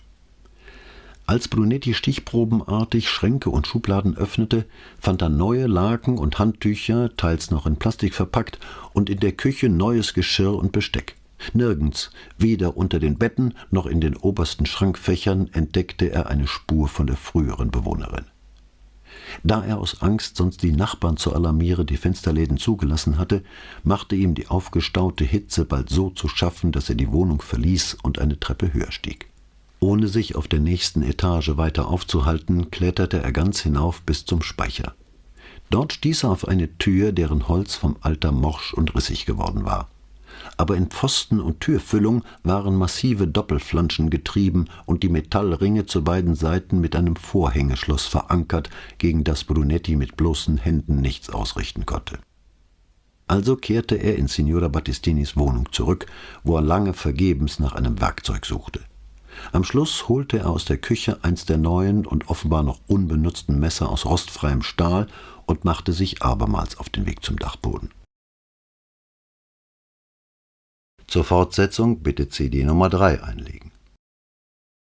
Als 1.26 1.46
Brunetti 1.46 1.94
stichprobenartig 1.94 3.08
Schränke 3.08 3.50
und 3.50 3.68
Schubladen 3.68 4.16
öffnete, 4.16 4.64
fand 4.98 5.22
er 5.22 5.28
neue 5.28 5.68
Laken 5.68 6.18
und 6.18 6.40
Handtücher, 6.40 7.16
teils 7.16 7.52
noch 7.52 7.66
in 7.66 7.76
Plastik 7.76 8.14
verpackt, 8.14 8.58
und 8.94 9.08
in 9.08 9.20
der 9.20 9.32
Küche 9.32 9.68
neues 9.68 10.12
Geschirr 10.12 10.56
und 10.56 10.72
Besteck. 10.72 11.14
Nirgends, 11.52 12.10
weder 12.38 12.76
unter 12.76 13.00
den 13.00 13.18
Betten 13.18 13.54
noch 13.70 13.86
in 13.86 14.00
den 14.00 14.16
obersten 14.16 14.66
Schrankfächern, 14.66 15.48
entdeckte 15.52 16.10
er 16.10 16.28
eine 16.28 16.46
Spur 16.46 16.88
von 16.88 17.06
der 17.06 17.16
früheren 17.16 17.70
Bewohnerin. 17.70 18.26
Da 19.42 19.64
er 19.64 19.78
aus 19.78 20.02
Angst, 20.02 20.36
sonst 20.36 20.62
die 20.62 20.72
Nachbarn 20.72 21.16
zu 21.16 21.34
alarmieren, 21.34 21.86
die 21.86 21.96
Fensterläden 21.96 22.56
zugelassen 22.56 23.18
hatte, 23.18 23.42
machte 23.84 24.16
ihm 24.16 24.34
die 24.34 24.48
aufgestaute 24.48 25.24
Hitze 25.24 25.64
bald 25.64 25.88
so 25.88 26.10
zu 26.10 26.28
schaffen, 26.28 26.72
dass 26.72 26.88
er 26.88 26.94
die 26.94 27.12
Wohnung 27.12 27.40
verließ 27.40 27.98
und 28.02 28.18
eine 28.18 28.38
Treppe 28.38 28.72
höher 28.72 28.92
stieg. 28.92 29.28
Ohne 29.78 30.08
sich 30.08 30.36
auf 30.36 30.46
der 30.46 30.60
nächsten 30.60 31.02
Etage 31.02 31.56
weiter 31.56 31.88
aufzuhalten, 31.88 32.70
kletterte 32.70 33.22
er 33.22 33.32
ganz 33.32 33.60
hinauf 33.60 34.02
bis 34.02 34.26
zum 34.26 34.42
Speicher. 34.42 34.94
Dort 35.70 35.92
stieß 35.94 36.24
er 36.24 36.30
auf 36.30 36.48
eine 36.48 36.76
Tür, 36.78 37.12
deren 37.12 37.48
Holz 37.48 37.76
vom 37.76 37.96
Alter 38.00 38.32
morsch 38.32 38.74
und 38.74 38.94
rissig 38.94 39.24
geworden 39.24 39.64
war 39.64 39.88
aber 40.60 40.76
in 40.76 40.88
Pfosten 40.88 41.40
und 41.40 41.60
Türfüllung 41.60 42.22
waren 42.42 42.76
massive 42.76 43.26
Doppelflanschen 43.26 44.10
getrieben 44.10 44.66
und 44.84 45.02
die 45.02 45.08
Metallringe 45.08 45.86
zu 45.86 46.04
beiden 46.04 46.34
Seiten 46.34 46.82
mit 46.82 46.94
einem 46.94 47.16
Vorhängeschloss 47.16 48.04
verankert, 48.04 48.68
gegen 48.98 49.24
das 49.24 49.44
Brunetti 49.44 49.96
mit 49.96 50.18
bloßen 50.18 50.58
Händen 50.58 51.00
nichts 51.00 51.30
ausrichten 51.30 51.86
konnte. 51.86 52.18
Also 53.26 53.56
kehrte 53.56 53.94
er 53.94 54.16
in 54.16 54.28
Signora 54.28 54.68
Battistinis 54.68 55.34
Wohnung 55.34 55.72
zurück, 55.72 56.04
wo 56.44 56.56
er 56.56 56.62
lange 56.62 56.92
vergebens 56.92 57.58
nach 57.58 57.72
einem 57.72 57.98
Werkzeug 57.98 58.44
suchte. 58.44 58.80
Am 59.52 59.64
Schluss 59.64 60.10
holte 60.10 60.40
er 60.40 60.50
aus 60.50 60.66
der 60.66 60.76
Küche 60.76 61.20
eins 61.22 61.46
der 61.46 61.56
neuen 61.56 62.04
und 62.04 62.28
offenbar 62.28 62.64
noch 62.64 62.80
unbenutzten 62.86 63.58
Messer 63.58 63.88
aus 63.88 64.04
rostfreiem 64.04 64.60
Stahl 64.60 65.06
und 65.46 65.64
machte 65.64 65.94
sich 65.94 66.20
abermals 66.20 66.76
auf 66.76 66.90
den 66.90 67.06
Weg 67.06 67.24
zum 67.24 67.38
Dachboden. 67.38 67.88
Zur 71.10 71.24
Fortsetzung 71.24 72.04
bitte 72.04 72.28
CD 72.28 72.62
Nummer 72.62 72.88
3 72.88 73.24
einlegen. 73.24 73.69